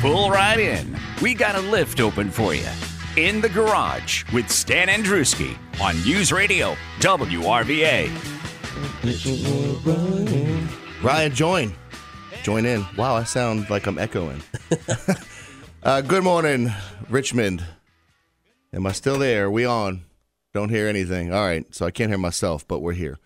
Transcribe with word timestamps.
Pull 0.00 0.30
right 0.30 0.60
in. 0.60 0.96
We 1.20 1.34
got 1.34 1.56
a 1.56 1.60
lift 1.60 2.00
open 2.00 2.30
for 2.30 2.54
you. 2.54 2.68
In 3.16 3.40
the 3.40 3.48
Garage 3.48 4.24
with 4.32 4.48
Stan 4.48 4.86
Andruski 4.86 5.58
on 5.80 6.00
News 6.04 6.32
Radio 6.32 6.76
WRVA. 7.00 8.08
Ryan, 11.02 11.34
join. 11.34 11.74
Join 12.42 12.64
in. 12.64 12.86
Wow, 12.96 13.16
I 13.16 13.24
sound 13.24 13.68
like 13.70 13.86
I'm 13.86 13.98
echoing. 13.98 14.40
uh, 15.82 16.00
good 16.02 16.22
morning, 16.22 16.72
Richmond. 17.08 17.64
Am 18.72 18.86
I 18.86 18.92
still 18.92 19.18
there? 19.18 19.46
Are 19.46 19.50
we 19.50 19.64
on? 19.64 20.04
Don't 20.54 20.70
hear 20.70 20.88
anything. 20.88 21.32
All 21.32 21.44
right, 21.44 21.66
so 21.74 21.86
I 21.86 21.90
can't 21.90 22.10
hear 22.10 22.18
myself, 22.18 22.66
but 22.66 22.80
we're 22.80 22.94
here. 22.94 23.18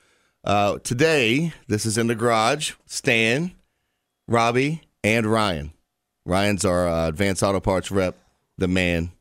Uh, 0.44 0.78
today, 0.78 1.52
this 1.68 1.86
is 1.86 1.96
in 1.96 2.08
the 2.08 2.14
garage. 2.14 2.72
Stan, 2.86 3.52
Robbie, 4.26 4.82
and 5.04 5.26
Ryan. 5.26 5.72
Ryan's 6.24 6.64
our 6.64 6.88
uh, 6.88 7.08
advanced 7.08 7.42
auto 7.42 7.60
parts 7.60 7.90
rep, 7.90 8.16
the 8.58 8.68
man. 8.68 9.12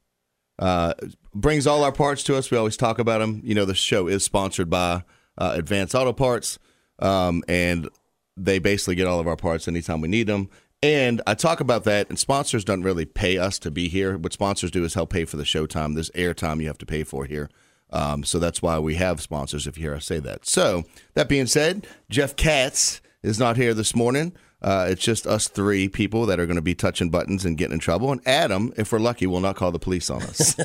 Uh, 0.57 0.94
brings 1.33 1.66
all 1.66 1.83
our 1.83 1.91
parts 1.91 2.23
to 2.23 2.35
us. 2.35 2.52
We 2.52 2.57
always 2.57 2.77
talk 2.77 2.99
about 2.99 3.19
them. 3.19 3.41
You 3.44 3.55
know, 3.55 3.66
the 3.66 3.75
show 3.75 4.07
is 4.07 4.23
sponsored 4.23 4.69
by 4.69 5.03
uh, 5.38 5.53
Advanced 5.55 5.95
Auto 5.95 6.13
Parts, 6.13 6.59
um, 6.99 7.44
and 7.47 7.89
they 8.38 8.59
basically 8.59 8.95
get 8.95 9.07
all 9.07 9.19
of 9.19 9.27
our 9.27 9.35
parts 9.35 9.67
anytime 9.67 10.02
we 10.02 10.07
need 10.07 10.27
them. 10.27 10.49
And 10.83 11.22
I 11.27 11.35
talk 11.35 11.59
about 11.59 11.83
that, 11.83 12.09
and 12.09 12.17
sponsors 12.17 12.63
don't 12.63 12.81
really 12.81 13.05
pay 13.05 13.38
us 13.38 13.59
to 13.59 13.72
be 13.72 13.88
here. 13.88 14.17
What 14.17 14.33
sponsors 14.33 14.72
do 14.72 14.83
is 14.83 14.95
help 14.95 15.11
pay 15.11 15.25
for 15.25 15.38
the 15.38 15.45
show 15.45 15.67
time. 15.67 15.94
There's 15.94 16.09
airtime 16.11 16.59
you 16.59 16.67
have 16.67 16.79
to 16.79 16.85
pay 16.85 17.03
for 17.03 17.25
here. 17.25 17.49
Um, 17.92 18.23
so 18.23 18.39
that's 18.39 18.61
why 18.61 18.80
we 18.80 18.95
have 18.95 19.22
sponsors, 19.22 19.67
if 19.67 19.78
you 19.78 19.84
hear 19.84 19.95
us 19.95 20.06
say 20.06 20.20
that. 20.20 20.45
So, 20.45 20.84
that 21.14 21.28
being 21.28 21.45
said, 21.47 21.86
Jeff 22.09 22.36
Katz 22.36 23.02
is 23.22 23.38
not 23.39 23.58
here 23.58 23.73
this 23.73 23.95
morning. 23.95 24.34
Uh, 24.61 24.88
it's 24.89 25.03
just 25.03 25.25
us 25.25 25.47
three 25.47 25.89
people 25.89 26.25
that 26.28 26.39
are 26.39 26.45
going 26.45 26.56
to 26.56 26.62
be 26.62 26.75
touching 26.75 27.09
buttons 27.09 27.44
and 27.46 27.57
getting 27.57 27.74
in 27.74 27.80
trouble. 27.80 28.12
And 28.12 28.22
Adam, 28.28 28.72
if 28.78 28.91
we're 28.91 29.00
lucky, 29.00 29.25
will 29.25 29.40
not 29.40 29.56
call 29.56 29.72
the 29.72 29.80
police 29.80 30.09
on 30.09 30.22
us. 30.22 30.56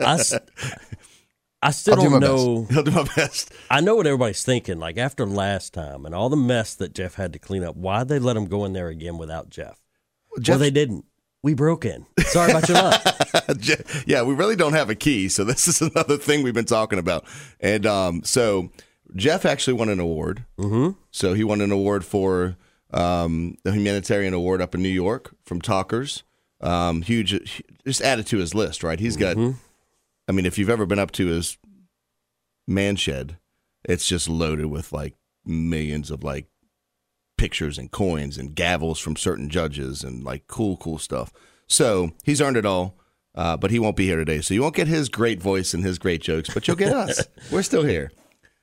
I 1.64 1.70
still 1.70 1.94
I'll 1.94 2.00
do 2.00 2.10
don't 2.10 2.20
my 2.20 2.26
know. 2.26 2.62
best. 2.62 2.76
I'll 2.76 2.82
do 2.84 2.90
my 2.90 3.08
best. 3.16 3.52
I 3.70 3.80
know 3.80 3.94
what 3.94 4.06
everybody's 4.06 4.42
thinking. 4.42 4.78
Like 4.78 4.96
after 4.98 5.26
last 5.26 5.72
time 5.72 6.04
and 6.06 6.14
all 6.14 6.28
the 6.28 6.36
mess 6.36 6.74
that 6.76 6.94
Jeff 6.94 7.14
had 7.14 7.32
to 7.34 7.38
clean 7.38 7.62
up, 7.62 7.76
why'd 7.76 8.08
they 8.08 8.18
let 8.18 8.36
him 8.36 8.46
go 8.46 8.64
in 8.64 8.72
there 8.72 8.88
again 8.88 9.18
without 9.18 9.48
Jeff? 9.48 9.80
Jeff- 10.40 10.54
well, 10.54 10.58
they 10.58 10.70
didn't. 10.70 11.04
We 11.42 11.54
broke 11.54 11.84
in. 11.84 12.06
Sorry 12.20 12.50
about 12.50 12.68
your 12.68 12.78
luck. 12.78 13.02
Yeah, 14.06 14.22
we 14.22 14.34
really 14.34 14.56
don't 14.56 14.72
have 14.74 14.88
a 14.90 14.94
key, 14.94 15.28
so 15.28 15.44
this 15.44 15.66
is 15.66 15.80
another 15.94 16.16
thing 16.16 16.42
we've 16.42 16.54
been 16.54 16.64
talking 16.64 16.98
about. 16.98 17.24
And 17.60 17.84
um, 17.86 18.22
so 18.22 18.70
Jeff 19.16 19.44
actually 19.44 19.74
won 19.74 19.88
an 19.88 20.00
award. 20.00 20.44
Mm-hmm. 20.58 20.98
So 21.10 21.34
he 21.34 21.42
won 21.44 21.60
an 21.60 21.72
award 21.72 22.04
for 22.04 22.56
um, 22.92 23.56
the 23.64 23.72
humanitarian 23.72 24.34
award 24.34 24.62
up 24.62 24.74
in 24.74 24.82
New 24.82 24.88
York 24.88 25.34
from 25.44 25.60
Talkers. 25.60 26.22
Um, 26.60 27.02
huge, 27.02 27.62
just 27.84 28.00
added 28.00 28.26
to 28.28 28.38
his 28.38 28.54
list, 28.54 28.82
right? 28.82 29.00
He's 29.00 29.16
got. 29.16 29.36
I 29.36 30.32
mean, 30.32 30.46
if 30.46 30.56
you've 30.58 30.70
ever 30.70 30.86
been 30.86 31.00
up 31.00 31.10
to 31.12 31.26
his 31.26 31.58
man 32.68 32.96
shed, 32.96 33.38
it's 33.84 34.06
just 34.06 34.28
loaded 34.28 34.66
with 34.66 34.92
like 34.92 35.14
millions 35.44 36.10
of 36.10 36.22
like 36.22 36.46
pictures 37.42 37.76
and 37.76 37.90
coins 37.90 38.38
and 38.38 38.54
gavels 38.54 39.00
from 39.02 39.16
certain 39.16 39.48
judges 39.50 40.04
and 40.04 40.22
like 40.22 40.46
cool, 40.46 40.76
cool 40.76 40.96
stuff. 40.98 41.32
So 41.66 42.12
he's 42.22 42.40
earned 42.40 42.56
it 42.56 42.64
all, 42.64 42.94
uh, 43.34 43.56
but 43.56 43.72
he 43.72 43.80
won't 43.80 43.96
be 43.96 44.06
here 44.06 44.16
today. 44.16 44.40
So 44.42 44.54
you 44.54 44.62
won't 44.62 44.76
get 44.76 44.86
his 44.86 45.08
great 45.08 45.42
voice 45.42 45.74
and 45.74 45.82
his 45.84 45.98
great 45.98 46.22
jokes, 46.22 46.54
but 46.54 46.68
you'll 46.68 46.76
get 46.76 46.92
us. 46.92 47.26
We're 47.50 47.64
still 47.64 47.82
here. 47.82 48.12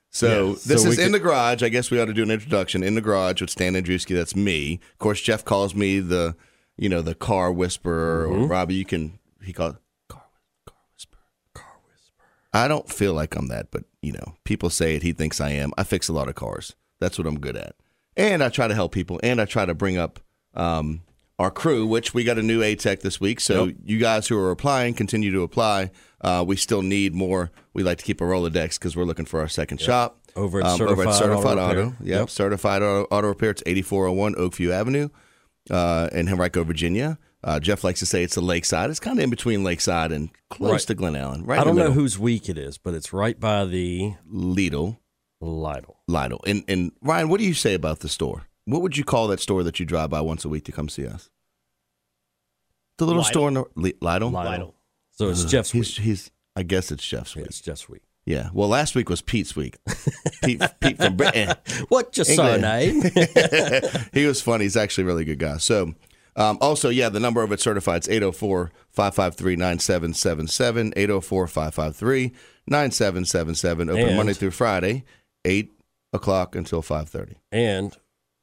So 0.08 0.26
Yeah, 0.48 0.52
this 0.66 0.82
so 0.82 0.88
is 0.88 0.98
in 0.98 1.06
could- 1.06 1.14
the 1.14 1.18
garage. 1.20 1.62
I 1.62 1.68
guess 1.68 1.90
we 1.90 2.00
ought 2.00 2.06
to 2.06 2.14
do 2.14 2.22
an 2.22 2.30
introduction 2.30 2.82
in 2.82 2.94
the 2.94 3.02
garage 3.02 3.42
with 3.42 3.50
Stan 3.50 3.74
Andruski. 3.74 4.16
That's 4.16 4.34
me. 4.34 4.80
Of 4.92 4.98
course, 4.98 5.20
Jeff 5.20 5.44
calls 5.44 5.74
me 5.74 6.00
the, 6.00 6.34
you 6.78 6.88
know, 6.88 7.02
the 7.02 7.14
car 7.14 7.52
whisperer. 7.52 8.26
Or 8.26 8.46
Robbie, 8.46 8.76
you 8.76 8.86
can 8.86 9.18
he 9.44 9.52
calls 9.52 9.74
car 10.08 10.22
car 10.66 10.76
whisperer. 10.94 11.20
Car 11.54 11.76
whisperer. 11.86 12.24
I 12.54 12.66
don't 12.66 12.88
feel 12.88 13.12
like 13.12 13.36
I'm 13.36 13.48
that, 13.48 13.70
but 13.70 13.84
you 14.00 14.12
know, 14.12 14.36
people 14.44 14.70
say 14.70 14.96
it. 14.96 15.02
He 15.02 15.12
thinks 15.12 15.38
I 15.38 15.50
am. 15.50 15.72
I 15.76 15.84
fix 15.84 16.08
a 16.08 16.14
lot 16.14 16.28
of 16.28 16.34
cars. 16.34 16.74
That's 16.98 17.18
what 17.18 17.26
I'm 17.26 17.38
good 17.40 17.56
at. 17.56 17.74
And 18.20 18.42
I 18.44 18.48
try 18.50 18.68
to 18.68 18.74
help 18.74 18.92
people, 18.92 19.18
and 19.22 19.40
I 19.40 19.44
try 19.46 19.64
to 19.64 19.74
bring 19.74 19.96
up 19.96 20.20
um, 20.54 21.02
our 21.38 21.50
crew, 21.50 21.86
which 21.86 22.12
we 22.12 22.22
got 22.24 22.38
a 22.38 22.42
new 22.42 22.62
A 22.62 22.74
Tech 22.74 23.00
this 23.00 23.18
week. 23.20 23.40
So 23.40 23.72
you 23.84 23.98
guys 23.98 24.28
who 24.28 24.38
are 24.38 24.50
applying, 24.50 24.92
continue 24.94 25.32
to 25.32 25.42
apply. 25.42 25.90
Uh, 26.20 26.44
we 26.46 26.56
still 26.56 26.82
need 26.82 27.14
more. 27.14 27.50
We 27.72 27.82
like 27.82 27.96
to 27.98 28.04
keep 28.04 28.20
a 28.20 28.24
Rolodex 28.24 28.78
because 28.78 28.94
we're 28.94 29.04
looking 29.04 29.24
for 29.24 29.40
our 29.40 29.48
second 29.48 29.80
shop 29.80 30.18
Over 30.36 30.60
at 30.60 30.66
um, 30.66 30.76
Certified 30.76 31.14
Certified 31.14 31.56
Auto 31.58 31.70
Auto. 31.70 31.84
Yep, 32.00 32.18
Yep. 32.20 32.30
Certified 32.30 32.82
Auto, 32.82 33.04
Auto 33.10 33.28
Repair. 33.28 33.50
It's 33.50 33.62
8401 33.64 34.34
Oakview 34.34 34.70
Avenue 34.70 35.08
uh, 35.70 36.08
in 36.12 36.28
Henrico, 36.28 36.62
Virginia. 36.62 37.18
Uh, 37.42 37.58
Jeff 37.58 37.82
likes 37.84 38.00
to 38.00 38.06
say 38.06 38.22
it's 38.22 38.34
the 38.34 38.42
Lakeside. 38.42 38.90
It's 38.90 39.00
kind 39.00 39.18
of 39.18 39.24
in 39.24 39.30
between 39.30 39.64
Lakeside 39.64 40.12
and 40.12 40.28
close 40.50 40.72
Right. 40.72 40.80
to 40.88 40.94
Glen 40.94 41.16
Allen. 41.16 41.46
Right 41.46 41.58
I 41.58 41.64
don't 41.64 41.74
know 41.76 41.90
whose 41.92 42.18
week 42.18 42.50
it 42.50 42.58
is, 42.58 42.76
but 42.76 42.92
it's 42.92 43.14
right 43.14 43.40
by 43.40 43.64
the 43.64 44.12
Lidl. 44.30 44.98
Lidl. 45.42 45.94
Lidl. 46.08 46.38
And, 46.46 46.64
and 46.68 46.92
Ryan, 47.02 47.28
what 47.28 47.38
do 47.40 47.46
you 47.46 47.54
say 47.54 47.74
about 47.74 48.00
the 48.00 48.08
store? 48.08 48.46
What 48.66 48.82
would 48.82 48.96
you 48.96 49.04
call 49.04 49.26
that 49.28 49.40
store 49.40 49.62
that 49.62 49.80
you 49.80 49.86
drive 49.86 50.10
by 50.10 50.20
once 50.20 50.44
a 50.44 50.48
week 50.48 50.64
to 50.66 50.72
come 50.72 50.88
see 50.88 51.06
us? 51.06 51.30
The 52.98 53.06
little 53.06 53.22
Lidl. 53.22 53.26
store 53.26 53.48
in 53.48 53.54
the 53.54 53.64
Li- 53.76 53.94
Lidl. 54.02 54.30
Lidl. 54.32 54.74
So 55.12 55.28
it's 55.30 55.44
Jeff's 55.44 55.70
He's, 55.72 55.96
week. 55.98 56.04
he's. 56.04 56.30
I 56.56 56.62
guess 56.62 56.90
it's 56.92 57.06
Jeff's 57.06 57.34
Yeah, 57.34 57.42
week. 57.42 57.50
it's 57.50 57.60
Jeff's 57.60 57.88
week. 57.88 58.02
Yeah. 58.26 58.50
Well, 58.52 58.68
last 58.68 58.94
week 58.94 59.08
was 59.08 59.22
Pete's 59.22 59.56
week. 59.56 59.78
Pete, 60.44 60.60
Pete 60.80 60.96
from 60.98 61.16
Britain. 61.16 61.54
What 61.88 62.12
just 62.12 62.34
saw 62.34 62.54
your 62.54 62.60
surname? 62.60 63.02
he 64.12 64.26
was 64.26 64.42
funny. 64.42 64.64
He's 64.64 64.76
actually 64.76 65.04
a 65.04 65.06
really 65.06 65.24
good 65.24 65.38
guy. 65.38 65.56
So, 65.56 65.94
um, 66.36 66.58
also, 66.60 66.90
yeah, 66.90 67.08
the 67.08 67.20
number 67.20 67.42
of 67.42 67.50
it 67.52 67.60
certified 67.60 68.02
is 68.02 68.08
804 68.08 68.70
553 68.90 69.56
9777. 69.56 70.92
804 70.96 71.46
553 71.46 72.32
9777. 72.66 73.90
Open 73.90 74.02
And- 74.08 74.16
Monday 74.16 74.32
through 74.34 74.50
Friday, 74.50 75.04
8 75.44 75.70
o'clock 76.12 76.54
until 76.56 76.82
5.30. 76.82 77.34
and 77.52 77.96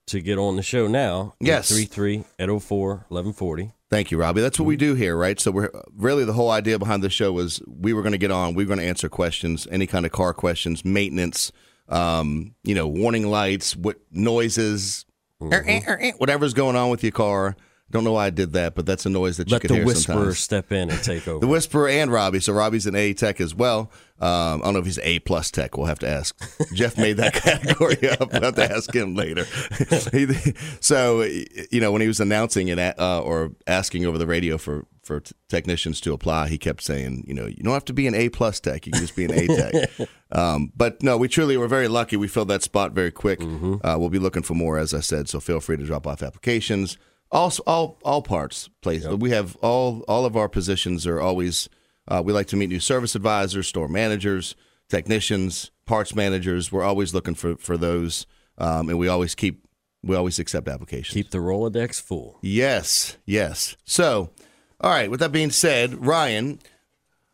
to 0.08 0.22
get 0.22 0.38
on 0.38 0.56
the 0.56 0.64
show 0.64 0.88
now, 0.88 1.34
Yes. 1.42 1.70
33 1.70 2.24
804 2.40 2.90
1140. 3.10 3.72
Thank 3.90 4.10
you, 4.10 4.18
Robbie. 4.18 4.40
That's 4.42 4.58
what 4.58 4.66
we 4.66 4.78
do 4.78 4.96
here, 4.96 5.18
right? 5.18 5.38
So 5.40 5.52
we're 5.52 5.70
really 5.96 6.24
the 6.24 6.32
whole 6.34 6.50
idea 6.50 6.80
behind 6.80 7.04
the 7.04 7.10
show 7.10 7.34
was 7.34 7.62
we 7.68 7.92
were 7.94 8.02
going 8.02 8.14
to 8.14 8.18
get 8.18 8.32
on, 8.32 8.54
we 8.54 8.64
were 8.64 8.68
going 8.70 8.80
to 8.80 8.86
answer 8.86 9.10
questions, 9.10 9.68
any 9.70 9.86
kind 9.86 10.06
of 10.06 10.14
car 10.14 10.34
questions, 10.34 10.86
maintenance, 10.86 11.52
um, 11.90 12.56
you 12.64 12.74
know, 12.74 12.88
warning 12.88 13.28
lights, 13.30 13.76
what 13.76 13.98
noises, 14.12 15.06
eh, 15.52 16.12
whatever's 16.18 16.54
going 16.54 16.76
on 16.78 16.90
with 16.90 17.04
your 17.04 17.12
car. 17.12 17.56
Don't 17.90 18.04
know 18.04 18.12
why 18.12 18.26
I 18.26 18.30
did 18.32 18.52
that, 18.54 18.76
but 18.76 18.86
that's 18.86 19.06
a 19.06 19.10
noise 19.10 19.38
that 19.38 19.48
you 19.48 19.54
Let 19.54 19.62
could 19.62 19.70
the 19.70 19.76
hear 19.76 19.86
whisperer 19.86 20.16
sometimes. 20.16 20.40
step 20.40 20.72
in 20.74 20.90
and 20.90 21.02
take 21.02 21.26
over. 21.28 21.40
The 21.40 21.48
Whisperer 21.48 21.88
and 21.88 22.12
Robbie. 22.12 22.42
So 22.42 22.52
Robbie's 22.52 22.86
an 22.86 22.96
A 22.96 23.14
Tech 23.14 23.40
as 23.40 23.56
well. 23.56 23.92
Um, 24.20 24.62
I 24.62 24.66
don't 24.66 24.74
know 24.74 24.80
if 24.80 24.86
he's 24.86 25.00
A 25.00 25.20
plus 25.20 25.52
Tech. 25.52 25.78
We'll 25.78 25.86
have 25.88 26.00
to 26.00 26.10
ask. 26.10 26.36
Jeff 26.74 26.98
made 26.98 27.18
that 27.18 27.34
category 27.36 28.10
up. 28.10 28.34
We'll 28.34 28.42
have 28.42 28.56
to 28.56 28.70
ask 28.72 28.94
him 28.94 29.16
later. 29.16 29.46
He- 30.12 30.54
so 30.82 31.22
you 31.22 31.80
know 31.80 31.92
when 31.92 32.02
he 32.02 32.08
was 32.08 32.20
announcing 32.20 32.68
it 32.68 32.78
uh, 32.80 33.22
or 33.22 33.52
asking 33.68 34.06
over 34.06 34.18
the 34.18 34.28
radio 34.28 34.58
for 34.58 34.86
for 35.04 35.22
t- 35.22 35.32
technicians 35.48 36.02
to 36.02 36.12
apply. 36.14 36.50
He 36.50 36.58
kept 36.58 36.84
saying, 36.84 37.24
you 37.26 37.34
know, 37.34 37.46
you 37.46 37.64
don't 37.64 37.74
have 37.74 37.86
to 37.86 37.94
be 37.94 38.08
an 38.08 38.16
A 38.16 38.28
plus 38.30 38.60
tech; 38.60 38.86
you 38.86 38.92
can 38.92 39.02
just 39.02 39.16
be 39.16 39.24
an 39.26 39.32
A 39.32 39.48
tech. 39.48 39.90
um, 40.34 40.74
but 40.76 41.02
no, 41.02 41.16
we 41.18 41.28
truly 41.30 41.56
were 41.56 41.68
very 41.70 41.88
lucky. 41.88 42.18
We 42.18 42.28
filled 42.28 42.50
that 42.50 42.64
spot 42.64 42.92
very 42.92 43.12
quick. 43.12 43.42
Uh, 43.42 43.96
we'll 43.98 44.10
be 44.10 44.20
looking 44.20 44.44
for 44.44 44.56
more, 44.56 44.78
as 44.78 44.94
I 44.94 45.00
said. 45.00 45.30
So 45.30 45.40
feel 45.40 45.62
free 45.62 45.78
to 45.78 45.86
drop 45.86 46.06
off 46.06 46.22
applications. 46.22 46.98
All 47.32 47.52
all 47.66 47.98
all 48.04 48.22
parts 48.22 48.70
places. 48.82 49.14
We 49.16 49.32
have 49.32 49.56
all 49.58 50.02
all 50.08 50.26
of 50.26 50.38
our 50.38 50.50
positions 50.50 51.06
are 51.06 51.20
always. 51.20 51.70
Uh, 52.08 52.22
we 52.24 52.32
like 52.32 52.48
to 52.48 52.56
meet 52.56 52.70
new 52.70 52.80
service 52.80 53.16
advisors, 53.16 53.68
store 53.68 53.90
managers, 53.90 54.56
technicians, 54.88 55.72
parts 55.86 56.16
managers. 56.16 56.72
We're 56.72 56.84
always 56.84 57.14
looking 57.14 57.36
for 57.36 57.58
for 57.58 57.76
those, 57.78 58.26
um, 58.58 58.90
and 58.90 58.98
we 58.98 59.10
always 59.10 59.36
keep 59.36 59.68
we 60.04 60.16
always 60.16 60.40
accept 60.40 60.68
applications. 60.68 61.14
Keep 61.14 61.32
the 61.32 61.40
Rolodex 61.40 62.02
full. 62.02 62.40
Yes, 62.42 63.18
yes. 63.26 63.76
So, 63.84 64.32
all 64.80 64.92
right. 64.92 65.12
With 65.12 65.20
that 65.20 65.32
being 65.32 65.52
said, 65.52 66.06
Ryan, 66.06 66.60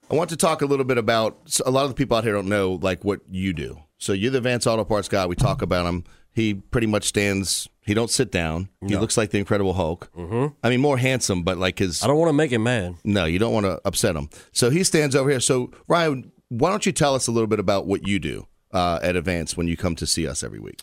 I 0.09 0.15
want 0.15 0.29
to 0.31 0.37
talk 0.37 0.61
a 0.61 0.65
little 0.65 0.85
bit 0.85 0.97
about 0.97 1.59
a 1.65 1.71
lot 1.71 1.83
of 1.83 1.89
the 1.89 1.95
people 1.95 2.17
out 2.17 2.23
here 2.23 2.33
don't 2.33 2.49
know 2.49 2.79
like 2.81 3.03
what 3.03 3.21
you 3.29 3.53
do. 3.53 3.79
So 3.97 4.13
you're 4.13 4.31
the 4.31 4.39
Advanced 4.39 4.67
Auto 4.67 4.83
Parts 4.83 5.07
guy. 5.07 5.25
We 5.25 5.35
talk 5.35 5.61
about 5.61 5.85
him. 5.85 6.03
He 6.33 6.55
pretty 6.55 6.87
much 6.87 7.03
stands. 7.05 7.69
He 7.85 7.93
don't 7.93 8.09
sit 8.09 8.31
down. 8.31 8.69
He 8.81 8.93
No. 8.93 8.99
looks 8.99 9.17
like 9.17 9.29
the 9.31 9.37
Incredible 9.37 9.73
Hulk. 9.73 10.09
Mm-hmm. 10.17 10.55
I 10.63 10.69
mean, 10.69 10.81
more 10.81 10.97
handsome, 10.97 11.43
but 11.43 11.57
like 11.57 11.79
his. 11.79 12.03
I 12.03 12.07
don't 12.07 12.17
want 12.17 12.29
to 12.29 12.33
make 12.33 12.51
him 12.51 12.63
mad. 12.63 12.95
No, 13.03 13.25
you 13.25 13.39
don't 13.39 13.53
want 13.53 13.65
to 13.65 13.79
upset 13.85 14.15
him. 14.15 14.29
So 14.51 14.69
he 14.69 14.83
stands 14.83 15.15
over 15.15 15.29
here. 15.29 15.39
So 15.39 15.71
Ryan, 15.87 16.31
why 16.49 16.69
don't 16.69 16.85
you 16.85 16.91
tell 16.91 17.13
us 17.15 17.27
a 17.27 17.31
little 17.31 17.47
bit 17.47 17.59
about 17.59 17.85
what 17.85 18.07
you 18.07 18.19
do 18.19 18.47
uh, 18.71 18.99
at 19.03 19.15
Advance 19.15 19.55
when 19.57 19.67
you 19.67 19.77
come 19.77 19.95
to 19.97 20.07
see 20.07 20.27
us 20.27 20.43
every 20.43 20.59
week? 20.59 20.81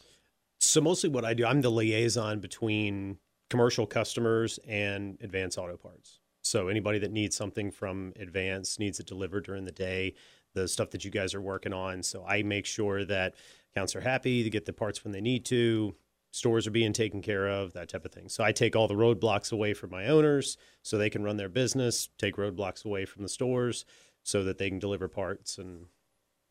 So 0.58 0.81
mostly 0.81 1.08
what 1.11 1.25
I 1.25 1.35
do, 1.35 1.47
I'm 1.47 1.62
the 1.62 1.70
liaison 1.70 2.38
between 2.41 3.19
commercial 3.49 3.87
customers 3.87 4.58
and 4.69 5.19
Advance 5.23 5.56
Auto 5.58 5.76
Parts. 5.76 6.20
So 6.43 6.69
anybody 6.69 6.99
that 7.00 7.11
needs 7.12 7.35
something 7.37 7.70
from 7.70 8.12
Advance 8.20 8.79
needs 8.79 9.00
it 9.00 9.06
delivered 9.06 9.44
during 9.44 9.64
the 9.64 9.73
day, 9.73 10.14
the 10.55 10.69
stuff 10.69 10.91
that 10.91 11.05
you 11.05 11.11
guys 11.11 11.35
are 11.35 11.41
working 11.41 11.73
on. 11.73 12.02
So 12.02 12.25
I 12.26 12.43
make 12.43 12.67
sure 12.67 13.05
that 13.06 13.35
accounts 13.75 13.95
are 13.97 14.01
happy 14.01 14.43
to 14.43 14.51
get 14.51 14.67
the 14.67 14.73
parts 14.73 15.05
when 15.05 15.13
they 15.13 15.21
need 15.21 15.45
to, 15.47 15.95
stores 16.33 16.67
are 16.67 16.73
being 16.73 16.93
taken 16.93 17.23
care 17.23 17.49
of, 17.49 17.73
that 17.73 17.89
type 17.89 18.05
of 18.05 18.13
thing. 18.13 18.29
So 18.29 18.45
I 18.45 18.53
take 18.53 18.77
all 18.77 18.89
the 18.89 18.95
roadblocks 18.95 19.53
away 19.53 19.75
from 19.75 19.91
my 19.91 20.07
owners 20.07 20.57
so 20.83 20.97
they 20.97 21.11
can 21.11 21.23
run 21.23 21.37
their 21.37 21.49
business, 21.49 22.09
take 22.19 22.37
roadblocks 22.37 22.85
away 22.85 23.05
from 23.05 23.23
the 23.23 23.29
stores 23.29 23.85
so 24.23 24.45
that 24.45 24.59
they 24.59 24.69
can 24.69 24.79
deliver 24.79 25.09
parts 25.09 25.59
and 25.59 25.87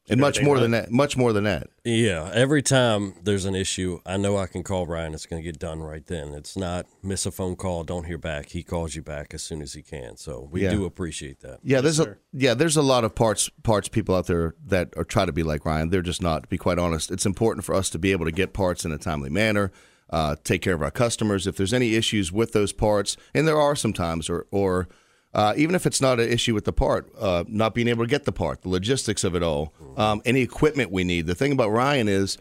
And 0.09 0.19
much 0.19 0.41
more 0.41 0.55
run. 0.55 0.61
than 0.63 0.71
that. 0.71 0.91
Much 0.91 1.15
more 1.15 1.33
than 1.33 1.43
that. 1.43 1.67
Yeah, 1.83 2.29
every 2.33 2.61
time 2.61 3.13
there's 3.23 3.45
an 3.45 3.55
issue, 3.55 3.99
I 4.05 4.17
know 4.17 4.37
I 4.37 4.47
can 4.47 4.63
call 4.63 4.87
Ryan. 4.87 5.13
It's 5.13 5.25
going 5.25 5.41
to 5.41 5.45
get 5.45 5.59
done 5.59 5.79
right 5.81 6.05
then. 6.05 6.33
It's 6.33 6.57
not 6.57 6.85
miss 7.03 7.25
a 7.25 7.31
phone 7.31 7.55
call, 7.55 7.83
don't 7.83 8.05
hear 8.05 8.17
back. 8.17 8.49
He 8.49 8.63
calls 8.63 8.95
you 8.95 9.01
back 9.01 9.33
as 9.33 9.41
soon 9.43 9.61
as 9.61 9.73
he 9.73 9.81
can. 9.81 10.17
So 10.17 10.47
we 10.51 10.63
Yeah. 10.63 10.71
do 10.71 10.85
appreciate 10.85 11.39
that. 11.41 11.59
Yeah, 11.63 11.81
there's 11.81 11.97
sir. 11.97 12.17
a 12.33 12.37
yeah, 12.37 12.53
there's 12.53 12.77
a 12.77 12.81
lot 12.81 13.03
of 13.03 13.13
parts 13.15 13.49
parts 13.63 13.87
people 13.87 14.15
out 14.15 14.27
there 14.27 14.55
that 14.65 14.89
are 14.97 15.03
try 15.03 15.25
to 15.25 15.31
be 15.31 15.43
like 15.43 15.65
Ryan. 15.65 15.89
They're 15.89 16.01
just 16.01 16.21
not. 16.21 16.43
To 16.43 16.49
be 16.49 16.57
quite 16.57 16.79
honest, 16.79 17.11
it's 17.11 17.25
important 17.25 17.65
for 17.65 17.75
us 17.75 17.89
to 17.91 17.99
be 17.99 18.11
able 18.11 18.25
to 18.25 18.31
get 18.31 18.53
parts 18.53 18.85
in 18.85 18.91
a 18.91 18.97
timely 18.97 19.29
manner, 19.29 19.71
uh, 20.09 20.35
take 20.43 20.61
care 20.61 20.73
of 20.73 20.81
our 20.81 20.91
customers. 20.91 21.45
If 21.47 21.55
there's 21.57 21.73
any 21.73 21.95
issues 21.95 22.31
with 22.31 22.51
those 22.53 22.73
parts, 22.73 23.15
and 23.33 23.47
there 23.47 23.59
are 23.59 23.75
sometimes, 23.75 24.29
or 24.29 24.47
or 24.51 24.87
uh, 25.33 25.53
even 25.55 25.75
if 25.75 25.85
it's 25.85 26.01
not 26.01 26.19
an 26.19 26.29
issue 26.29 26.53
with 26.53 26.65
the 26.65 26.73
part, 26.73 27.09
uh, 27.19 27.43
not 27.47 27.73
being 27.73 27.87
able 27.87 28.03
to 28.03 28.09
get 28.09 28.25
the 28.25 28.31
part, 28.31 28.61
the 28.61 28.69
logistics 28.69 29.23
of 29.23 29.35
it 29.35 29.43
all, 29.43 29.73
um, 29.97 30.21
any 30.25 30.41
equipment 30.41 30.91
we 30.91 31.03
need. 31.03 31.27
The 31.27 31.35
thing 31.35 31.51
about 31.51 31.71
Ryan 31.71 32.07
is. 32.07 32.37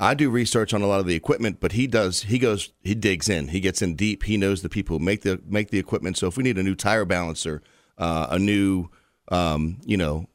I 0.00 0.14
do 0.14 0.30
research 0.30 0.72
on 0.72 0.80
a 0.80 0.86
lot 0.86 1.00
of 1.00 1.06
the 1.06 1.16
equipment, 1.16 1.58
but 1.58 1.72
he 1.72 1.88
does. 1.88 2.22
He 2.22 2.38
goes. 2.38 2.72
He 2.84 2.94
digs 2.94 3.28
in. 3.28 3.48
He 3.48 3.58
gets 3.58 3.82
in 3.82 3.96
deep. 3.96 4.22
He 4.22 4.36
knows 4.36 4.62
the 4.62 4.68
people 4.68 4.96
who 4.96 5.04
make 5.04 5.22
the 5.22 5.40
make 5.44 5.70
the 5.70 5.80
equipment. 5.80 6.16
So 6.16 6.28
if 6.28 6.36
we 6.36 6.44
need 6.44 6.56
a 6.56 6.62
new 6.62 6.76
tire 6.76 7.04
balancer, 7.04 7.62
uh, 7.98 8.28
a 8.30 8.38
new, 8.38 8.90
um, 9.32 9.78
you 9.84 9.96
know, 9.96 10.28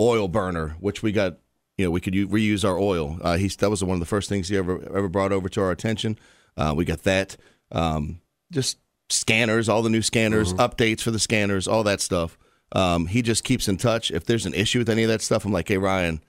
oil 0.00 0.26
burner, 0.26 0.70
which 0.80 1.04
we 1.04 1.12
got, 1.12 1.36
you 1.78 1.84
know, 1.84 1.92
we 1.92 2.00
could 2.00 2.14
u- 2.14 2.26
reuse 2.26 2.64
our 2.68 2.76
oil. 2.76 3.16
Uh, 3.22 3.36
he's 3.36 3.54
that 3.58 3.70
was 3.70 3.84
one 3.84 3.94
of 3.94 4.00
the 4.00 4.06
first 4.06 4.28
things 4.28 4.48
he 4.48 4.56
ever 4.56 4.82
ever 4.92 5.08
brought 5.08 5.30
over 5.30 5.48
to 5.48 5.60
our 5.60 5.70
attention. 5.70 6.18
Uh, 6.56 6.74
we 6.76 6.84
got 6.84 7.04
that. 7.04 7.36
Um, 7.70 8.20
just 8.50 8.78
scanners, 9.08 9.68
all 9.68 9.82
the 9.82 9.90
new 9.90 10.02
scanners, 10.02 10.52
updates 10.54 11.00
for 11.00 11.10
the 11.10 11.18
scanners, 11.18 11.68
all 11.68 11.82
that 11.84 12.00
stuff. 12.00 12.38
Um, 12.72 13.06
he 13.06 13.22
just 13.22 13.44
keeps 13.44 13.68
in 13.68 13.76
touch. 13.76 14.10
If 14.10 14.24
there's 14.24 14.46
an 14.46 14.54
issue 14.54 14.80
with 14.80 14.88
any 14.88 15.02
of 15.02 15.08
that 15.08 15.22
stuff, 15.22 15.44
I'm 15.44 15.52
like, 15.52 15.68
hey 15.68 15.78
Ryan, 15.78 16.20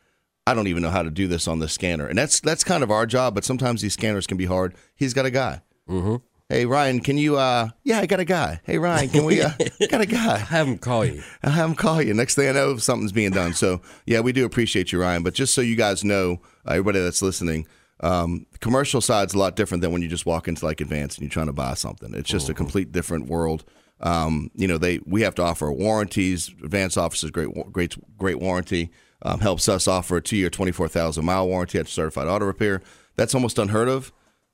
I 0.46 0.54
don't 0.54 0.68
even 0.68 0.84
know 0.84 0.92
how 0.92 1.02
to 1.04 1.10
do 1.10 1.28
this 1.28 1.48
on 1.48 1.60
this 1.60 1.74
scanner, 1.74 2.06
and 2.08 2.18
that's 2.18 2.40
that's 2.40 2.64
kind 2.64 2.84
of 2.84 2.92
our 2.92 3.06
job. 3.06 3.34
But 3.34 3.44
sometimes 3.46 3.82
these 3.82 3.94
scanners 3.94 4.28
can 4.28 4.38
be 4.38 4.46
hard. 4.46 4.76
He's 4.96 5.14
got 5.14 5.26
a 5.26 5.32
guy. 5.32 5.62
Mm-hmm. 5.90 6.18
Hey 6.48 6.68
Ryan, 6.68 7.00
can 7.00 7.18
you? 7.18 7.38
uh 7.38 7.70
Yeah, 7.84 8.00
I 8.00 8.06
got 8.06 8.20
a 8.20 8.26
guy. 8.26 8.62
Hey 8.64 8.78
Ryan, 8.78 9.10
can 9.10 9.26
we? 9.26 9.42
Uh, 9.42 9.50
got 9.90 10.02
a 10.02 10.06
guy. 10.06 10.38
Have 10.38 10.68
him 10.68 10.78
call 10.78 11.04
you. 11.04 11.24
I'll 11.44 11.52
have 11.52 11.70
him 11.70 11.76
call 11.76 12.00
you. 12.04 12.14
Next 12.14 12.36
thing 12.36 12.48
I 12.48 12.52
know, 12.52 12.78
something's 12.78 13.12
being 13.12 13.32
done. 13.32 13.54
So, 13.54 13.82
yeah, 14.06 14.20
we 14.20 14.32
do 14.32 14.46
appreciate 14.46 14.92
you, 14.92 15.02
Ryan. 15.02 15.24
But 15.24 15.34
just 15.34 15.56
so 15.56 15.62
you 15.62 15.76
guys 15.76 16.04
know, 16.04 16.42
uh, 16.68 16.74
everybody 16.74 17.00
that's 17.00 17.24
listening, 17.24 17.66
um, 18.02 18.46
commercial 18.60 19.02
side's 19.02 19.34
a 19.34 19.38
lot 19.38 19.56
different 19.56 19.82
than 19.82 19.92
when 19.92 20.02
you 20.02 20.08
just 20.08 20.26
walk 20.26 20.48
into 20.48 20.66
like 20.66 20.82
Advance 20.82 21.16
and 21.16 21.24
you're 21.24 21.30
trying 21.30 21.48
to 21.48 21.54
buy 21.54 21.74
something. 21.74 22.14
It's 22.14 22.30
just 22.30 22.50
a 22.50 22.54
complete 22.54 22.92
different 22.92 23.28
world. 23.28 23.64
Um, 24.02 24.52
you 24.56 24.68
know, 24.68 24.78
they 24.78 25.00
we 25.06 25.22
have 25.22 25.36
to 25.36 25.44
offer 25.44 25.72
warranties. 25.72 26.50
Advance 26.64 26.98
offers 26.98 27.30
great, 27.32 27.50
great, 27.72 27.96
great 28.18 28.40
warranty. 28.40 28.92
Um, 29.22 29.40
helps 29.40 29.70
us 29.70 29.88
offer 29.88 30.18
a 30.18 30.22
two-year, 30.22 30.50
twenty-four 30.50 30.90
thousand 30.90 31.26
mile 31.26 31.48
warranty 31.48 31.80
at 31.80 31.88
certified 31.88 32.28
auto 32.28 32.46
repair. 32.46 32.82
That's 33.16 33.34
almost 33.34 33.58
unheard 33.58 33.88
of 33.88 34.12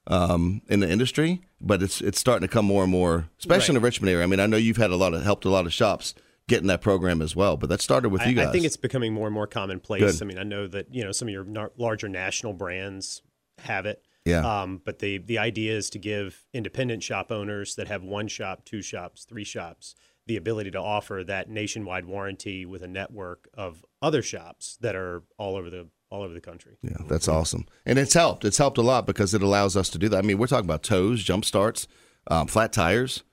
um, 0.08 0.62
in 0.68 0.80
the 0.80 0.90
industry, 0.90 1.42
but 1.60 1.82
it's 1.82 2.00
it's 2.02 2.20
starting 2.20 2.48
to 2.48 2.54
come 2.54 2.66
more 2.66 2.84
and 2.84 2.92
more, 2.92 3.30
especially 3.40 3.76
in 3.76 3.82
the 3.82 3.86
Richmond 3.86 4.12
area. 4.12 4.24
I 4.24 4.28
mean, 4.28 4.40
I 4.40 4.46
know 4.46 4.58
you've 4.58 4.78
had 4.78 4.92
a 4.92 4.96
lot 4.96 5.14
of 5.14 5.24
helped 5.24 5.46
a 5.46 5.50
lot 5.50 5.66
of 5.66 5.74
shops 5.74 6.14
getting 6.48 6.68
that 6.68 6.82
program 6.82 7.22
as 7.22 7.36
well, 7.36 7.58
but 7.58 7.70
that 7.70 7.82
started 7.82 8.10
with 8.10 8.22
I, 8.22 8.26
you 8.26 8.36
guys. 8.36 8.48
I 8.48 8.52
think 8.52 8.66
it's 8.66 8.78
becoming 8.78 9.14
more 9.14 9.28
and 9.28 9.34
more 9.34 9.48
commonplace. 9.48 10.20
Good. 10.20 10.22
I 10.22 10.26
mean, 10.26 10.38
I 10.38 10.44
know 10.44 10.68
that 10.68 10.94
you 10.94 11.04
know 11.04 11.12
some 11.12 11.28
of 11.28 11.34
your 11.34 11.44
nar- 11.44 11.72
larger 11.78 12.08
national 12.08 12.54
brands 12.54 13.24
have 13.62 13.86
it. 13.86 14.04
Yeah. 14.26 14.62
Um, 14.62 14.82
but 14.86 15.00
the 15.00 15.18
the 15.18 15.38
idea 15.40 15.76
is 15.76 15.90
to 15.92 16.00
give 16.00 16.46
independent 16.54 17.02
shop 17.04 17.32
owners 17.32 17.76
that 17.76 17.88
have 17.88 18.04
one 18.04 18.28
shop, 18.28 18.66
two 18.66 18.82
shops, 18.82 19.26
three 19.26 19.44
shops 19.44 19.96
the 20.28 20.38
ability 20.38 20.70
to 20.70 20.80
offer 20.80 21.24
that 21.26 21.50
nationwide 21.50 22.06
warranty 22.06 22.64
with 22.64 22.84
a 22.84 22.88
network 22.88 23.50
of 23.56 23.84
other 24.04 24.22
shops 24.22 24.78
that 24.80 24.96
are 24.96 25.24
all 25.40 25.56
over 25.56 25.70
the 25.70 25.88
all 26.12 26.22
over 26.22 26.34
the 26.34 26.42
country. 26.42 26.78
Yeah, 26.84 26.98
that's 27.08 27.28
awesome, 27.28 27.66
and 27.86 27.98
it's 27.98 28.14
helped. 28.14 28.46
It's 28.46 28.58
helped 28.60 28.78
a 28.78 28.82
lot 28.84 29.08
because 29.08 29.34
it 29.34 29.42
allows 29.42 29.76
us 29.76 29.90
to 29.90 29.98
do 29.98 30.08
that. 30.10 30.18
I 30.18 30.22
mean, 30.22 30.38
we're 30.38 30.48
talking 30.48 30.66
about 30.66 30.84
tows, 30.84 31.24
jump 31.24 31.44
starts, 31.44 31.88
um, 32.28 32.46
flat 32.48 32.72
tires, 32.74 33.24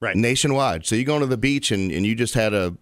Right. 0.00 0.14
nationwide. 0.16 0.84
So 0.86 0.94
you 0.96 1.04
go 1.04 1.18
to 1.18 1.26
the 1.26 1.36
beach 1.38 1.70
and, 1.70 1.90
and 1.92 2.04
you 2.04 2.14
just 2.14 2.34
had 2.34 2.52
a 2.52 2.76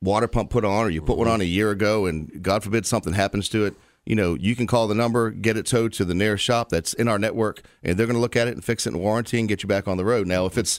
water 0.00 0.28
pump 0.28 0.50
put 0.50 0.64
on, 0.64 0.86
or 0.86 0.90
you 0.90 1.02
put 1.02 1.18
one 1.18 1.28
on 1.28 1.40
a 1.40 1.44
year 1.44 1.70
ago, 1.70 2.06
and 2.06 2.42
God 2.42 2.62
forbid 2.62 2.86
something 2.86 3.12
happens 3.14 3.48
to 3.50 3.64
it. 3.66 3.74
You 4.06 4.14
know, 4.14 4.34
you 4.34 4.54
can 4.54 4.66
call 4.66 4.86
the 4.86 4.94
number, 4.94 5.30
get 5.30 5.56
it 5.56 5.66
towed 5.66 5.92
to 5.94 6.04
the 6.04 6.14
nearest 6.14 6.44
shop 6.44 6.68
that's 6.68 6.94
in 6.94 7.08
our 7.08 7.18
network, 7.18 7.62
and 7.82 7.98
they're 7.98 8.06
going 8.06 8.14
to 8.16 8.20
look 8.20 8.36
at 8.36 8.48
it 8.48 8.54
and 8.54 8.64
fix 8.64 8.86
it 8.86 8.94
in 8.94 8.98
warranty 9.00 9.38
and 9.38 9.48
get 9.48 9.62
you 9.62 9.68
back 9.68 9.88
on 9.88 9.96
the 9.96 10.04
road. 10.04 10.26
Now, 10.26 10.46
if 10.46 10.56
it's 10.56 10.78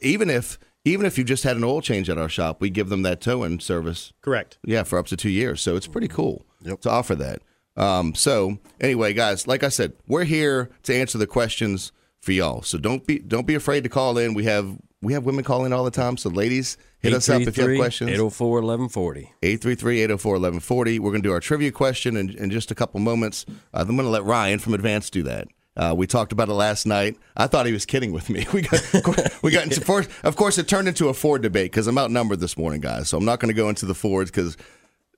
even 0.00 0.30
if 0.30 0.58
even 0.84 1.06
if 1.06 1.18
you 1.18 1.24
just 1.24 1.44
had 1.44 1.56
an 1.56 1.64
oil 1.64 1.80
change 1.80 2.08
at 2.08 2.18
our 2.18 2.28
shop, 2.28 2.60
we 2.60 2.70
give 2.70 2.88
them 2.88 3.02
that 3.02 3.20
towing 3.20 3.58
service 3.58 4.12
Correct. 4.20 4.58
yeah, 4.64 4.82
for 4.82 4.98
up 4.98 5.06
to 5.08 5.16
two 5.16 5.30
years. 5.30 5.60
So 5.60 5.76
it's 5.76 5.86
pretty 5.86 6.08
cool 6.08 6.44
to 6.64 6.90
offer 6.90 7.14
that. 7.16 7.42
Um, 7.76 8.14
so 8.14 8.58
anyway, 8.80 9.14
guys, 9.14 9.46
like 9.46 9.64
I 9.64 9.68
said, 9.68 9.94
we're 10.06 10.24
here 10.24 10.70
to 10.84 10.94
answer 10.94 11.18
the 11.18 11.26
questions 11.26 11.90
for 12.24 12.32
y'all. 12.32 12.62
So 12.62 12.78
don't 12.78 13.06
be 13.06 13.18
don't 13.18 13.46
be 13.46 13.54
afraid 13.54 13.84
to 13.84 13.90
call 13.90 14.18
in. 14.18 14.34
We 14.34 14.44
have 14.44 14.76
we 15.02 15.12
have 15.12 15.24
women 15.24 15.44
calling 15.44 15.72
all 15.72 15.84
the 15.84 15.90
time. 15.90 16.16
So 16.16 16.30
ladies, 16.30 16.78
hit 16.98 17.12
us 17.12 17.28
up 17.28 17.42
if 17.42 17.56
you 17.56 17.68
have 17.68 17.76
questions. 17.76 18.10
804 18.10 18.62
1140. 18.62 19.32
833-804-1140. 19.42 20.98
We're 20.98 21.10
going 21.10 21.22
to 21.22 21.28
do 21.28 21.32
our 21.32 21.40
trivia 21.40 21.70
question 21.70 22.16
in, 22.16 22.30
in 22.30 22.50
just 22.50 22.70
a 22.70 22.74
couple 22.74 23.00
moments. 23.00 23.44
Uh, 23.74 23.84
I'm 23.86 23.96
going 23.96 23.98
to 23.98 24.08
let 24.08 24.24
Ryan 24.24 24.58
from 24.58 24.72
Advance 24.72 25.10
do 25.10 25.22
that. 25.24 25.48
Uh, 25.76 25.92
we 25.96 26.06
talked 26.06 26.32
about 26.32 26.48
it 26.48 26.54
last 26.54 26.86
night. 26.86 27.18
I 27.36 27.48
thought 27.48 27.66
he 27.66 27.72
was 27.72 27.84
kidding 27.84 28.12
with 28.12 28.30
me. 28.30 28.46
We 28.54 28.62
got 28.62 29.42
we 29.42 29.50
got 29.50 29.64
into 29.64 29.80
Ford. 29.84 30.08
Of 30.22 30.36
course, 30.36 30.56
it 30.56 30.68
turned 30.68 30.88
into 30.88 31.08
a 31.08 31.14
Ford 31.14 31.42
debate 31.42 31.72
because 31.72 31.86
I'm 31.86 31.98
outnumbered 31.98 32.40
this 32.40 32.56
morning, 32.56 32.80
guys. 32.80 33.08
So 33.08 33.18
I'm 33.18 33.24
not 33.24 33.40
going 33.40 33.48
to 33.48 33.60
go 33.60 33.68
into 33.68 33.84
the 33.84 33.94
Fords 33.94 34.30
because 34.30 34.56